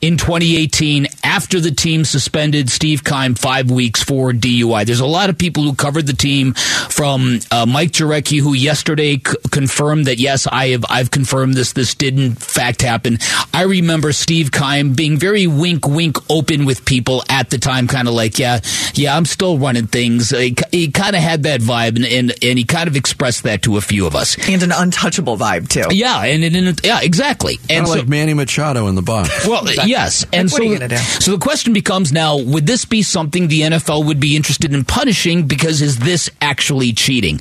in 0.00 0.16
2018 0.16 1.06
after 1.22 1.60
the 1.60 1.70
team 1.70 2.04
suspended 2.06 2.70
Steve 2.70 3.04
Keim 3.04 3.34
five 3.34 3.70
weeks 3.70 4.02
for 4.02 4.32
DUI. 4.32 4.86
There's 4.86 5.00
a 5.00 5.06
lot 5.06 5.28
of 5.28 5.36
people 5.36 5.62
who 5.62 5.74
covered 5.74 6.06
the 6.06 6.14
team 6.14 6.54
from 6.54 7.40
uh, 7.50 7.66
Mike 7.66 7.90
Jurecki, 7.92 8.40
who 8.40 8.54
yesterday 8.54 9.16
c- 9.16 9.34
confirmed 9.50 10.06
that 10.06 10.18
yes, 10.18 10.46
I 10.46 10.68
have 10.68 10.84
I've 10.88 11.10
confirmed 11.10 11.54
this. 11.54 11.72
This 11.74 11.94
did 11.94 12.18
in 12.18 12.34
fact 12.34 12.80
happen. 12.82 13.18
I 13.52 13.64
remember 13.64 14.12
Steve 14.12 14.50
Keim 14.52 14.94
being 14.94 15.18
very 15.18 15.46
wink 15.46 15.86
wink 15.86 16.16
open 16.30 16.64
with 16.64 16.84
people 16.86 17.22
at 17.28 17.50
the 17.50 17.58
time, 17.58 17.86
kind 17.86 18.08
of 18.08 18.14
like 18.14 18.38
yeah 18.38 18.60
yeah 18.94 19.14
I'm 19.16 19.26
still 19.26 19.58
running 19.58 19.86
things. 19.86 20.30
He, 20.30 20.56
he 20.72 20.90
kind 20.90 21.14
of 21.14 21.22
had 21.22 21.42
that 21.42 21.60
vibe, 21.60 21.96
and, 21.96 22.06
and 22.06 22.32
and 22.42 22.58
he 22.58 22.64
kind 22.64 22.88
of 22.88 22.96
expressed 22.96 23.42
that 23.42 23.62
to 23.62 23.76
a 23.76 23.80
few 23.82 24.06
of 24.06 24.16
us. 24.16 24.36
And 24.48 24.62
an 24.62 24.72
untouchable 24.72 25.36
vibe 25.36 25.68
too. 25.68 25.94
Yeah, 25.94 26.22
and, 26.24 26.42
and, 26.42 26.56
and 26.56 26.80
yeah, 26.82 27.00
exactly. 27.02 27.58
And 27.68 27.86
so- 27.86 27.94
like 27.96 28.08
Manny 28.08 28.32
Machado 28.34 28.86
in 28.88 28.94
the 28.94 29.02
box. 29.02 29.46
well, 29.46 29.64
yes, 29.90 30.24
and 30.32 30.50
Like, 30.50 30.62
so 30.62 30.62
are 30.62 30.72
you 30.72 30.88
do? 30.88 30.96
so 30.96 31.30
the 31.32 31.38
question 31.38 31.72
becomes 31.72 32.12
now: 32.12 32.38
Would 32.38 32.66
this 32.66 32.84
be 32.84 33.02
something 33.02 33.48
the 33.48 33.62
NFL 33.62 34.06
would 34.06 34.20
be 34.20 34.36
interested 34.36 34.72
in 34.72 34.84
punishing? 34.84 35.46
Because 35.46 35.82
is 35.82 35.98
this 35.98 36.30
actually 36.40 36.92
cheating? 36.92 37.40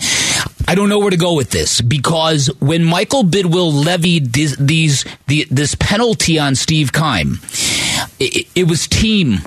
I 0.68 0.76
don't 0.76 0.90
know 0.90 1.00
where 1.00 1.10
to 1.10 1.18
go 1.18 1.34
with 1.34 1.50
this 1.52 1.82
because 1.82 2.48
when 2.60 2.84
Michael 2.84 3.24
Bidwill 3.24 3.86
levied 3.86 4.34
these, 4.34 4.56
these 4.58 5.06
the, 5.28 5.48
this 5.50 5.76
penalty 5.76 6.38
on 6.38 6.56
Steve 6.56 6.92
Keim, 6.94 7.40
it, 8.20 8.48
it 8.56 8.68
was 8.68 8.88
team. 8.88 9.40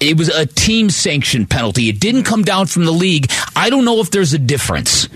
It 0.00 0.16
was 0.16 0.28
a 0.28 0.46
team 0.46 0.88
sanctioned 0.88 1.50
penalty. 1.50 1.88
It 1.88 2.00
didn't 2.00 2.22
come 2.24 2.42
down 2.42 2.66
from 2.66 2.84
the 2.86 2.92
league. 2.92 3.30
I 3.54 3.70
don't 3.70 3.84
know 3.84 4.00
if 4.00 4.10
there's 4.10 4.32
a 4.32 4.38
difference. 4.38 5.08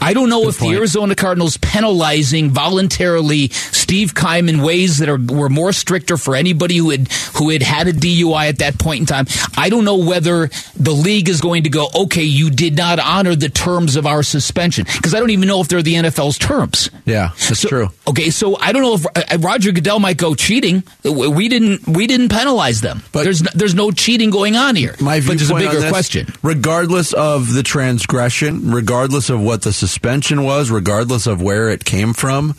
I 0.00 0.12
don't 0.12 0.28
know 0.28 0.48
if 0.48 0.58
the 0.58 0.68
Arizona 0.70 1.14
Cardinals 1.14 1.56
penalizing 1.56 2.50
voluntarily 2.50 3.48
Steve 3.48 4.14
Keim 4.14 4.48
in 4.48 4.62
ways 4.62 4.98
that 4.98 5.08
are 5.08 5.18
were 5.18 5.48
more 5.48 5.72
stricter 5.72 6.16
for 6.16 6.34
anybody 6.36 6.76
who 6.76 6.90
had 6.90 7.10
who 7.36 7.50
had 7.50 7.62
had 7.62 7.88
a 7.88 7.92
DUI 7.92 8.48
at 8.48 8.58
that 8.58 8.78
point 8.78 9.00
in 9.00 9.06
time. 9.06 9.26
I 9.56 9.68
don't 9.68 9.84
know 9.84 9.96
whether 9.98 10.48
the 10.76 10.92
league 10.92 11.28
is 11.28 11.40
going 11.40 11.64
to 11.64 11.70
go, 11.70 11.88
okay, 11.94 12.22
you 12.24 12.50
did 12.50 12.76
not 12.76 12.98
honor 12.98 13.34
the 13.34 13.48
terms 13.48 13.96
of 13.96 14.06
our 14.06 14.22
suspension 14.22 14.84
because 14.84 15.14
I 15.14 15.20
don't 15.20 15.30
even 15.30 15.48
know 15.48 15.60
if 15.60 15.68
they're 15.68 15.82
the 15.82 15.94
NFL's 15.94 16.38
terms. 16.38 16.90
Yeah, 17.04 17.30
that's 17.48 17.60
So- 17.60 17.68
true. 17.68 17.90
Okay, 18.08 18.30
so 18.30 18.56
I 18.58 18.72
don't 18.72 18.82
know 18.82 18.94
if 18.94 19.06
uh, 19.06 19.38
Roger 19.38 19.72
Goodell 19.72 19.98
might 19.98 20.16
go 20.16 20.34
cheating. 20.34 20.84
We 21.04 21.48
didn't 21.48 21.86
we 21.88 22.06
didn't 22.06 22.28
penalize 22.30 22.80
them. 22.80 23.02
But 23.12 23.24
there's 23.24 23.42
no, 23.42 23.50
there's 23.54 23.74
no 23.74 23.90
cheating 23.90 24.30
going 24.30 24.56
on 24.56 24.76
here. 24.76 24.94
My 25.00 25.20
but 25.20 25.38
there's 25.38 25.50
a 25.50 25.54
bigger 25.54 25.80
this, 25.80 25.90
question. 25.90 26.28
Regardless 26.42 27.12
of 27.12 27.52
the 27.52 27.62
transgression, 27.62 28.70
regardless 28.72 29.30
of 29.30 29.40
what 29.40 29.62
the 29.66 29.72
suspension 29.72 30.44
was, 30.44 30.70
regardless 30.70 31.26
of 31.26 31.42
where 31.42 31.68
it 31.70 31.84
came 31.84 32.14
from, 32.14 32.54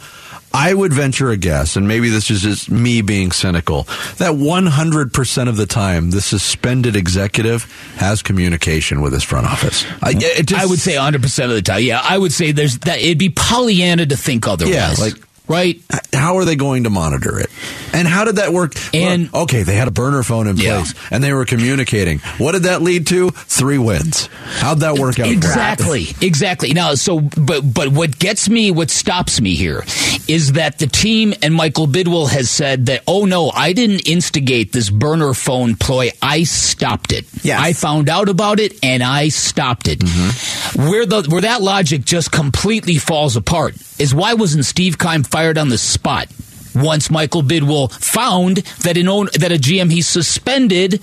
I 0.53 0.73
would 0.73 0.91
venture 0.91 1.29
a 1.29 1.37
guess, 1.37 1.77
and 1.77 1.87
maybe 1.87 2.09
this 2.09 2.29
is 2.29 2.41
just 2.41 2.69
me 2.69 3.01
being 3.01 3.31
cynical, 3.31 3.83
that 4.17 4.33
100% 4.33 5.49
of 5.49 5.55
the 5.55 5.65
time 5.65 6.11
the 6.11 6.19
suspended 6.19 6.97
executive 6.97 7.63
has 7.95 8.21
communication 8.21 9.01
with 9.01 9.13
his 9.13 9.23
front 9.23 9.47
office. 9.47 9.85
I, 10.01 10.13
just, 10.13 10.53
I 10.53 10.65
would 10.65 10.79
say 10.79 10.95
100 10.95 11.21
percent 11.21 11.49
of 11.49 11.55
the 11.55 11.61
time. 11.61 11.83
Yeah, 11.83 12.01
I 12.03 12.17
would 12.17 12.33
say 12.33 12.51
there's 12.51 12.77
that. 12.79 12.99
It'd 12.99 13.17
be 13.17 13.29
Pollyanna 13.29 14.05
to 14.07 14.17
think 14.17 14.47
otherwise. 14.47 14.73
Yeah, 14.73 14.93
like 14.99 15.13
right. 15.47 15.81
How 16.13 16.37
are 16.37 16.45
they 16.45 16.55
going 16.55 16.83
to 16.85 16.89
monitor 16.89 17.39
it? 17.39 17.49
And 17.93 18.07
how 18.07 18.25
did 18.25 18.35
that 18.37 18.51
work? 18.53 18.73
And 18.93 19.33
okay, 19.33 19.63
they 19.63 19.75
had 19.75 19.87
a 19.87 19.91
burner 19.91 20.23
phone 20.23 20.47
in 20.47 20.57
Yeah. 20.57 20.77
place, 20.77 20.93
and 21.11 21.23
they 21.23 21.33
were 21.33 21.45
communicating. 21.45 22.19
What 22.37 22.53
did 22.53 22.63
that 22.63 22.81
lead 22.81 23.07
to? 23.07 23.29
Three 23.31 23.77
wins. 23.77 24.29
How'd 24.59 24.79
that 24.81 24.95
work 24.97 25.19
out? 25.19 25.27
Exactly, 25.29 26.07
exactly. 26.21 26.73
Now, 26.73 26.95
so, 26.95 27.19
but, 27.21 27.61
but 27.61 27.89
what 27.89 28.17
gets 28.19 28.49
me, 28.49 28.71
what 28.71 28.89
stops 28.89 29.39
me 29.41 29.55
here, 29.55 29.83
is 30.27 30.53
that 30.53 30.79
the 30.79 30.87
team 30.87 31.33
and 31.41 31.53
Michael 31.53 31.87
Bidwill 31.87 32.29
has 32.29 32.49
said 32.49 32.87
that, 32.87 33.03
oh 33.07 33.25
no, 33.25 33.49
I 33.51 33.73
didn't 33.73 34.07
instigate 34.07 34.73
this 34.73 34.89
burner 34.89 35.33
phone 35.33 35.75
ploy. 35.75 36.09
I 36.21 36.43
stopped 36.43 37.11
it. 37.13 37.25
Yeah, 37.43 37.61
I 37.61 37.73
found 37.73 38.09
out 38.09 38.29
about 38.29 38.59
it 38.59 38.73
and 38.83 39.01
I 39.03 39.29
stopped 39.29 39.87
it. 39.87 39.99
Mm-hmm. 39.99 40.89
Where 40.89 41.05
the 41.05 41.23
where 41.29 41.41
that 41.41 41.61
logic 41.61 42.03
just 42.05 42.31
completely 42.31 42.97
falls 42.97 43.35
apart 43.35 43.75
is 43.99 44.13
why 44.13 44.33
wasn't 44.33 44.65
Steve 44.65 44.97
Keim 44.99 45.23
fired 45.37 45.59
on 45.59 45.69
the 45.69 45.77
spot? 45.77 46.27
Once 46.73 47.11
Michael 47.11 47.43
Bidwill 47.43 47.91
found 47.91 48.57
that 48.81 48.97
an 48.97 49.07
own, 49.07 49.27
that 49.33 49.51
a 49.51 49.55
GM 49.55 49.91
he 49.91 50.01
suspended 50.01 50.99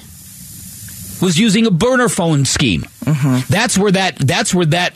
was 1.20 1.38
using 1.38 1.66
a 1.66 1.70
burner 1.70 2.08
phone 2.08 2.44
scheme. 2.44 2.84
That's 3.48 3.76
where 3.78 3.92
that 3.92 4.16
that's 4.16 4.54
where 4.54 4.66
that 4.66 4.94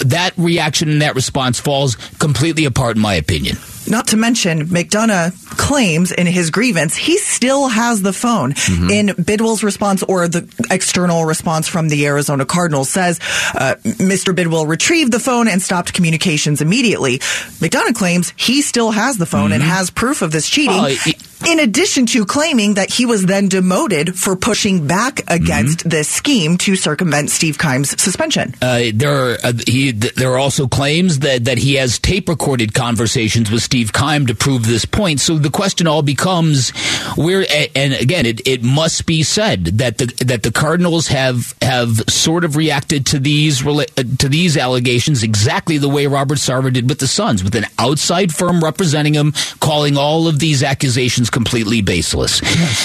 that 0.00 0.32
reaction 0.36 0.88
and 0.90 1.02
that 1.02 1.14
response 1.14 1.60
falls 1.60 1.96
completely 2.18 2.64
apart, 2.64 2.96
in 2.96 3.02
my 3.02 3.14
opinion. 3.14 3.56
Not 3.88 4.08
to 4.08 4.16
mention, 4.16 4.66
McDonough 4.66 5.56
claims 5.56 6.12
in 6.12 6.26
his 6.26 6.50
grievance 6.50 6.94
he 6.94 7.16
still 7.16 7.68
has 7.68 8.02
the 8.02 8.12
phone. 8.12 8.52
Mm-hmm. 8.52 8.90
In 8.90 9.06
Bidwill's 9.08 9.64
response 9.64 10.02
or 10.02 10.28
the 10.28 10.46
external 10.70 11.24
response 11.24 11.68
from 11.68 11.88
the 11.88 12.06
Arizona 12.06 12.44
Cardinals 12.44 12.90
says 12.90 13.18
uh, 13.54 13.76
Mr. 13.82 14.34
Bidwill 14.34 14.68
retrieved 14.68 15.12
the 15.12 15.20
phone 15.20 15.48
and 15.48 15.62
stopped 15.62 15.94
communications 15.94 16.60
immediately. 16.60 17.18
McDonough 17.60 17.94
claims 17.94 18.32
he 18.36 18.60
still 18.60 18.90
has 18.90 19.16
the 19.16 19.26
phone 19.26 19.52
and 19.52 19.62
has 19.62 19.90
proof 19.90 20.22
of 20.22 20.32
this 20.32 20.48
cheating. 20.48 20.76
Mm-hmm. 20.76 21.10
Oh, 21.10 21.27
in 21.46 21.60
addition 21.60 22.06
to 22.06 22.24
claiming 22.24 22.74
that 22.74 22.90
he 22.92 23.06
was 23.06 23.26
then 23.26 23.48
demoted 23.48 24.16
for 24.16 24.36
pushing 24.36 24.86
back 24.86 25.20
against 25.28 25.58
Mm-hmm. 25.78 25.88
this 25.88 26.08
scheme 26.08 26.56
to 26.58 26.76
circumvent 26.76 27.30
Steve 27.30 27.58
Keim's 27.58 28.00
suspension. 28.00 28.54
Uh, 28.62 28.84
there, 28.94 29.32
are, 29.32 29.38
uh, 29.42 29.52
he, 29.66 29.92
th- 29.92 30.14
there 30.14 30.32
are 30.32 30.38
also 30.38 30.66
claims 30.66 31.20
that, 31.20 31.44
that 31.44 31.58
he 31.58 31.74
has 31.74 31.98
tape 31.98 32.28
recorded 32.28 32.74
conversations 32.74 33.50
with 33.50 33.62
Steve 33.62 33.92
Keim 33.92 34.26
to 34.26 34.34
prove 34.34 34.66
this 34.66 34.84
point. 34.84 35.20
So 35.20 35.36
the 35.38 35.50
question 35.50 35.86
all 35.86 36.02
becomes 36.02 36.70
where, 37.16 37.44
and 37.74 37.92
again, 37.94 38.24
it, 38.26 38.46
it 38.46 38.62
must 38.62 39.06
be 39.06 39.22
said 39.22 39.64
that 39.78 39.98
the 39.98 40.06
that 40.24 40.42
the 40.42 40.52
Cardinals 40.52 41.08
have 41.08 41.54
have 41.62 41.90
sort 42.08 42.44
of 42.44 42.56
reacted 42.56 43.06
to 43.06 43.18
these 43.18 43.66
uh, 43.66 43.84
to 44.18 44.28
these 44.28 44.56
allegations 44.56 45.22
exactly 45.22 45.78
the 45.78 45.88
way 45.88 46.06
Robert 46.06 46.38
Sarver 46.38 46.72
did 46.72 46.88
with 46.88 46.98
the 46.98 47.06
Suns, 47.06 47.42
with 47.44 47.54
an 47.54 47.66
outside 47.78 48.32
firm 48.34 48.60
representing 48.62 49.14
him, 49.14 49.32
calling 49.60 49.96
all 49.96 50.28
of 50.28 50.38
these 50.38 50.62
accusations 50.62 51.27
completely 51.30 51.82
baseless. 51.82 52.40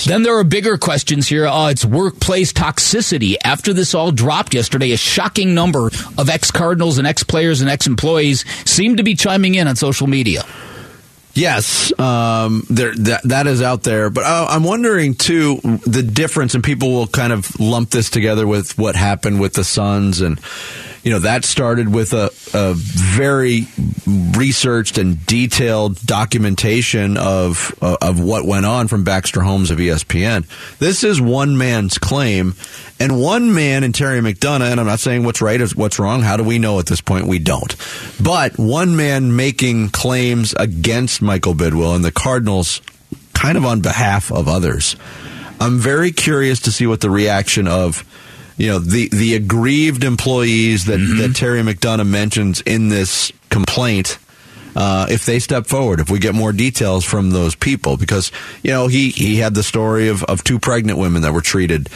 Then 0.06 0.24
there 0.24 0.38
are 0.38 0.44
bigger 0.44 0.78
questions 0.78 1.28
here. 1.28 1.48
Uh, 1.48 1.70
it's 1.70 1.86
workplace 1.86 2.54
toxicity. 2.54 3.36
After 3.44 3.74
this 3.74 3.94
all 3.94 4.12
dropped 4.12 4.54
yesterday, 4.54 4.92
a 4.92 4.98
shocking 4.98 5.54
number 5.54 5.88
of 6.18 6.30
ex 6.30 6.52
Cardinals 6.52 6.98
and 6.98 7.08
ex 7.08 7.24
players 7.24 7.62
and 7.62 7.70
ex 7.70 7.88
employees 7.88 8.46
seem 8.70 8.98
to 8.98 9.04
be 9.04 9.16
chiming 9.16 9.56
in 9.56 9.68
on 9.68 9.76
social 9.76 10.08
media. 10.08 10.44
Yes, 11.36 11.98
um, 12.00 12.64
there 12.70 12.94
that 12.94 13.22
that 13.24 13.48
is 13.48 13.64
out 13.64 13.82
there, 13.82 14.12
but 14.12 14.24
uh, 14.24 14.46
I'm 14.50 14.64
wondering 14.64 15.16
too 15.16 15.58
the 15.86 16.04
difference, 16.04 16.54
and 16.54 16.64
people 16.64 16.92
will 16.92 17.08
kind 17.08 17.34
of 17.34 17.60
lump 17.60 17.90
this 17.90 18.12
together 18.12 18.46
with 18.46 18.78
what 18.78 18.96
happened 18.96 19.42
with 19.42 19.54
the 19.54 19.64
Suns, 19.64 20.22
and 20.22 20.40
you 21.04 21.12
know, 21.12 21.20
that 21.20 21.44
started 21.44 21.94
with 21.94 22.14
a, 22.14 22.32
a 22.54 22.74
very 22.76 23.68
researched 24.08 24.98
and 24.98 25.24
detailed 25.26 26.00
documentation 26.06 27.18
of 27.18 27.78
uh, 27.82 27.98
of 28.02 28.22
what 28.22 28.46
went 28.46 28.66
on 28.66 28.88
from 28.88 29.04
Baxter 29.04 29.42
Holmes 29.42 29.70
of 29.70 29.80
ESPN. 29.80 30.48
This 30.80 31.04
is 31.04 31.20
one 31.20 31.58
man's 31.58 31.98
claim, 31.98 32.56
and 33.02 33.20
one 33.20 33.54
man 33.54 33.84
in 33.84 33.92
Terry 33.92 34.22
McDonough. 34.22 34.72
And 34.72 34.80
I'm 34.80 34.86
not 34.86 35.02
saying 35.02 35.26
what's 35.26 35.42
right 35.42 35.60
or 35.60 35.68
what's 35.76 36.00
wrong. 36.00 36.22
How 36.22 36.38
do 36.38 36.44
we 36.44 36.58
know 36.58 36.80
at 36.80 36.86
this 36.86 37.02
point? 37.02 37.28
We 37.28 37.40
don't. 37.40 37.76
But 38.22 38.58
one 38.58 38.96
man 38.96 39.36
making 39.36 39.90
claims 39.90 40.54
against 40.58 41.22
Michael 41.22 41.54
Bidwill 41.54 41.96
and 41.96 42.06
the 42.06 42.14
Cardinals, 42.14 42.82
kind 43.34 43.58
of 43.58 43.66
on 43.66 43.82
behalf 43.82 44.32
of 44.32 44.48
others. 44.48 44.96
I'm 45.60 45.80
very 45.80 46.12
curious 46.12 46.62
to 46.62 46.72
see 46.72 46.88
what 46.88 47.02
the 47.02 47.10
reaction 47.10 47.68
of 47.68 48.06
you 48.58 48.68
know 48.68 48.80
the 48.80 49.10
the 49.10 49.36
aggrieved 49.36 50.04
employees 50.04 50.86
that, 50.86 50.98
that 50.98 51.36
Terry 51.36 51.62
McDonough 51.62 52.08
mentions 52.08 52.62
in 52.62 52.90
this 52.90 53.32
complaint. 53.50 54.18
Uh, 54.76 55.06
if 55.08 55.24
they 55.28 55.38
step 55.38 55.68
forward, 55.68 56.00
if 56.00 56.10
we 56.10 56.18
get 56.18 56.34
more 56.34 56.52
details 56.52 57.06
from 57.06 57.30
those 57.30 57.54
people, 57.54 57.96
because 57.96 58.32
you 58.64 58.72
know 58.72 58.88
he 58.88 59.12
he 59.12 59.38
had 59.38 59.54
the 59.54 59.62
story 59.62 60.08
of, 60.08 60.24
of 60.24 60.44
two 60.44 60.58
pregnant 60.58 60.98
women 60.98 61.22
that 61.22 61.32
were 61.32 61.42
treated 61.42 61.90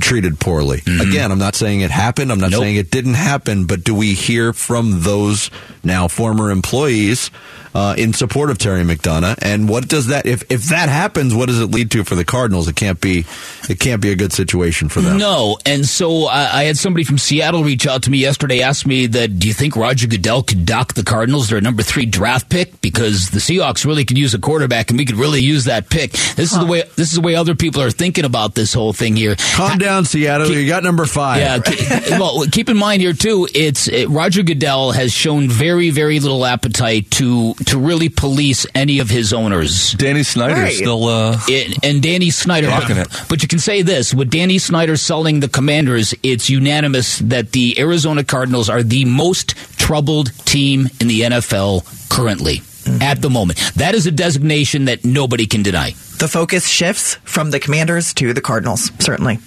treated 0.00 0.40
poorly. 0.40 0.80
Again, 1.02 1.30
I'm 1.30 1.38
not 1.38 1.54
saying 1.54 1.82
it 1.82 1.90
happened. 1.90 2.32
I'm 2.32 2.40
not 2.40 2.52
saying 2.52 2.76
it 2.76 2.90
didn't 2.90 3.14
happen. 3.14 3.66
But 3.66 3.84
do 3.84 3.94
we 3.94 4.14
hear 4.14 4.54
from 4.54 5.02
those 5.02 5.50
now 5.84 6.08
former 6.08 6.50
employees 6.50 7.30
uh, 7.74 7.94
in 7.96 8.12
support 8.12 8.50
of 8.50 8.58
Terry 8.58 8.82
McDonough? 8.82 9.38
And 9.42 9.68
what 9.68 9.88
does 9.88 10.08
that 10.08 10.26
if 10.26 10.42
if 10.50 10.64
that 10.64 10.88
happens? 10.88 11.34
What 11.34 11.46
does 11.46 11.60
it 11.60 11.66
lead 11.66 11.90
to 11.92 12.04
for 12.04 12.14
the 12.14 12.24
Cardinals? 12.24 12.68
It 12.68 12.76
can't 12.76 13.00
be 13.00 13.24
it 13.68 13.78
can't 13.78 14.00
be 14.02 14.10
a 14.10 14.16
good 14.16 14.32
situation 14.32 14.88
for 14.88 15.00
them. 15.00 15.18
No, 15.18 15.58
and 15.66 15.86
so 15.86 16.26
I, 16.26 16.60
I 16.60 16.64
had 16.64 16.76
somebody 16.76 17.04
from 17.04 17.18
Seattle 17.18 17.64
reach 17.64 17.86
out 17.86 18.02
to 18.04 18.10
me 18.10 18.18
yesterday, 18.18 18.62
ask 18.62 18.86
me 18.86 19.06
that 19.06 19.38
do 19.38 19.48
you 19.48 19.54
think 19.54 19.76
Roger 19.76 20.06
Goodell 20.06 20.42
could 20.42 20.66
dock 20.66 20.94
the 20.94 21.02
Cardinals 21.04 21.48
their 21.48 21.60
number 21.60 21.82
three 21.82 22.06
draft 22.06 22.48
pick 22.50 22.80
because 22.80 23.30
the 23.30 23.38
Seahawks 23.38 23.84
really 23.86 24.04
could 24.04 24.18
use 24.18 24.34
a 24.34 24.38
quarterback 24.38 24.90
and 24.90 24.98
we 24.98 25.04
could 25.04 25.16
really 25.16 25.40
use 25.40 25.64
that 25.64 25.88
pick. 25.90 26.12
This 26.12 26.52
is 26.52 26.58
the 26.58 26.66
way 26.66 26.82
this 26.96 27.08
is 27.08 27.14
the 27.14 27.20
way 27.20 27.34
other 27.36 27.54
people 27.54 27.80
are 27.82 27.90
thinking 27.90 28.24
about 28.24 28.54
this 28.54 28.72
whole 28.74 28.92
thing 28.92 29.16
here. 29.16 29.36
Calm 29.54 29.78
down, 29.78 30.04
Seattle. 30.04 30.50
you 30.50 30.66
got 30.66 30.82
number 30.82 31.06
five. 31.06 31.38
Yeah. 31.40 31.58
keep- 31.60 32.10
well, 32.10 32.44
keep 32.50 32.68
in 32.68 32.76
mind 32.76 33.00
here 33.02 33.12
too. 33.12 33.48
It's 33.54 33.88
it, 33.88 34.08
Roger 34.08 34.42
Goodell 34.42 34.92
has 34.92 35.12
shown 35.12 35.48
very, 35.48 35.90
very 35.90 36.20
little 36.20 36.44
appetite 36.44 37.10
to 37.12 37.54
to 37.66 37.78
really 37.78 38.08
police 38.08 38.66
any 38.74 38.98
of 38.98 39.10
his 39.10 39.32
owners. 39.32 39.92
Danny 39.92 40.22
Snyder 40.22 40.54
Right. 40.62 40.74
still. 40.74 41.08
Uh, 41.08 41.38
It, 41.48 41.78
and 41.84 42.02
Danny 42.02 42.30
Snyder, 42.30 42.68
Rocking 42.68 42.96
it. 42.96 43.08
but 43.28 43.42
you 43.42 43.48
can 43.48 43.58
say 43.58 43.82
this: 43.82 44.12
with 44.14 44.30
Danny 44.30 44.58
Snyder 44.58 44.96
selling 44.96 45.40
the 45.40 45.48
Commanders, 45.48 46.14
it's 46.22 46.48
unanimous 46.50 47.18
that 47.18 47.52
the 47.52 47.78
Arizona 47.78 48.24
Cardinals 48.24 48.68
are 48.68 48.82
the 48.82 49.04
most 49.04 49.54
troubled 49.78 50.32
team 50.44 50.88
in 51.00 51.08
the 51.08 51.22
NFL 51.22 51.84
currently 52.08 52.62
at 53.00 53.22
the 53.22 53.30
moment. 53.30 53.58
That 53.76 53.94
is 53.94 54.06
a 54.06 54.10
designation 54.10 54.86
that 54.86 55.04
nobody 55.04 55.46
can 55.46 55.62
deny. 55.62 55.94
The 56.18 56.28
focus 56.28 56.68
shifts 56.68 57.16
from 57.24 57.50
the 57.50 57.58
Commanders 57.58 58.14
to 58.14 58.32
the 58.32 58.40
Cardinals, 58.40 58.92
certainly. 59.00 59.38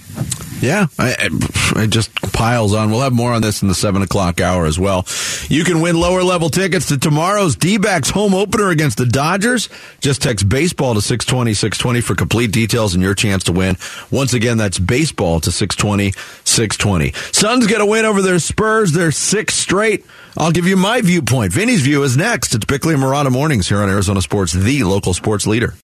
Yeah, 0.60 0.86
it 0.98 1.90
just 1.90 2.14
piles 2.32 2.72
on. 2.72 2.90
We'll 2.90 3.02
have 3.02 3.12
more 3.12 3.32
on 3.32 3.42
this 3.42 3.60
in 3.60 3.68
the 3.68 3.74
seven 3.74 4.00
o'clock 4.00 4.40
hour 4.40 4.64
as 4.64 4.78
well. 4.78 5.06
You 5.48 5.64
can 5.64 5.82
win 5.82 6.00
lower 6.00 6.22
level 6.22 6.48
tickets 6.48 6.86
to 6.88 6.98
tomorrow's 6.98 7.56
D 7.56 7.76
backs 7.76 8.08
home 8.08 8.32
opener 8.32 8.70
against 8.70 8.96
the 8.96 9.04
Dodgers. 9.04 9.68
Just 10.00 10.22
text 10.22 10.48
baseball 10.48 10.94
to 10.94 11.02
620 11.02 11.52
620 11.52 12.00
for 12.00 12.14
complete 12.14 12.52
details 12.52 12.94
and 12.94 13.02
your 13.02 13.14
chance 13.14 13.44
to 13.44 13.52
win. 13.52 13.76
Once 14.10 14.32
again, 14.32 14.56
that's 14.56 14.78
baseball 14.78 15.40
to 15.40 15.52
620 15.52 16.12
620. 16.44 17.12
Suns 17.32 17.66
get 17.66 17.82
a 17.82 17.86
win 17.86 18.06
over 18.06 18.22
their 18.22 18.38
Spurs, 18.38 18.92
They're 18.92 19.12
six 19.12 19.54
straight. 19.54 20.06
I'll 20.38 20.52
give 20.52 20.66
you 20.66 20.76
my 20.76 21.00
viewpoint. 21.00 21.52
Vinny's 21.52 21.82
view 21.82 22.02
is 22.02 22.16
next. 22.16 22.54
It's 22.54 22.64
Bickley 22.64 22.94
and 22.94 23.02
Marotta 23.02 23.30
Mornings 23.30 23.68
here 23.68 23.82
on 23.82 23.88
Arizona 23.88 24.22
Sports, 24.22 24.52
the 24.52 24.84
local 24.84 25.14
sports 25.14 25.46
leader. 25.46 25.74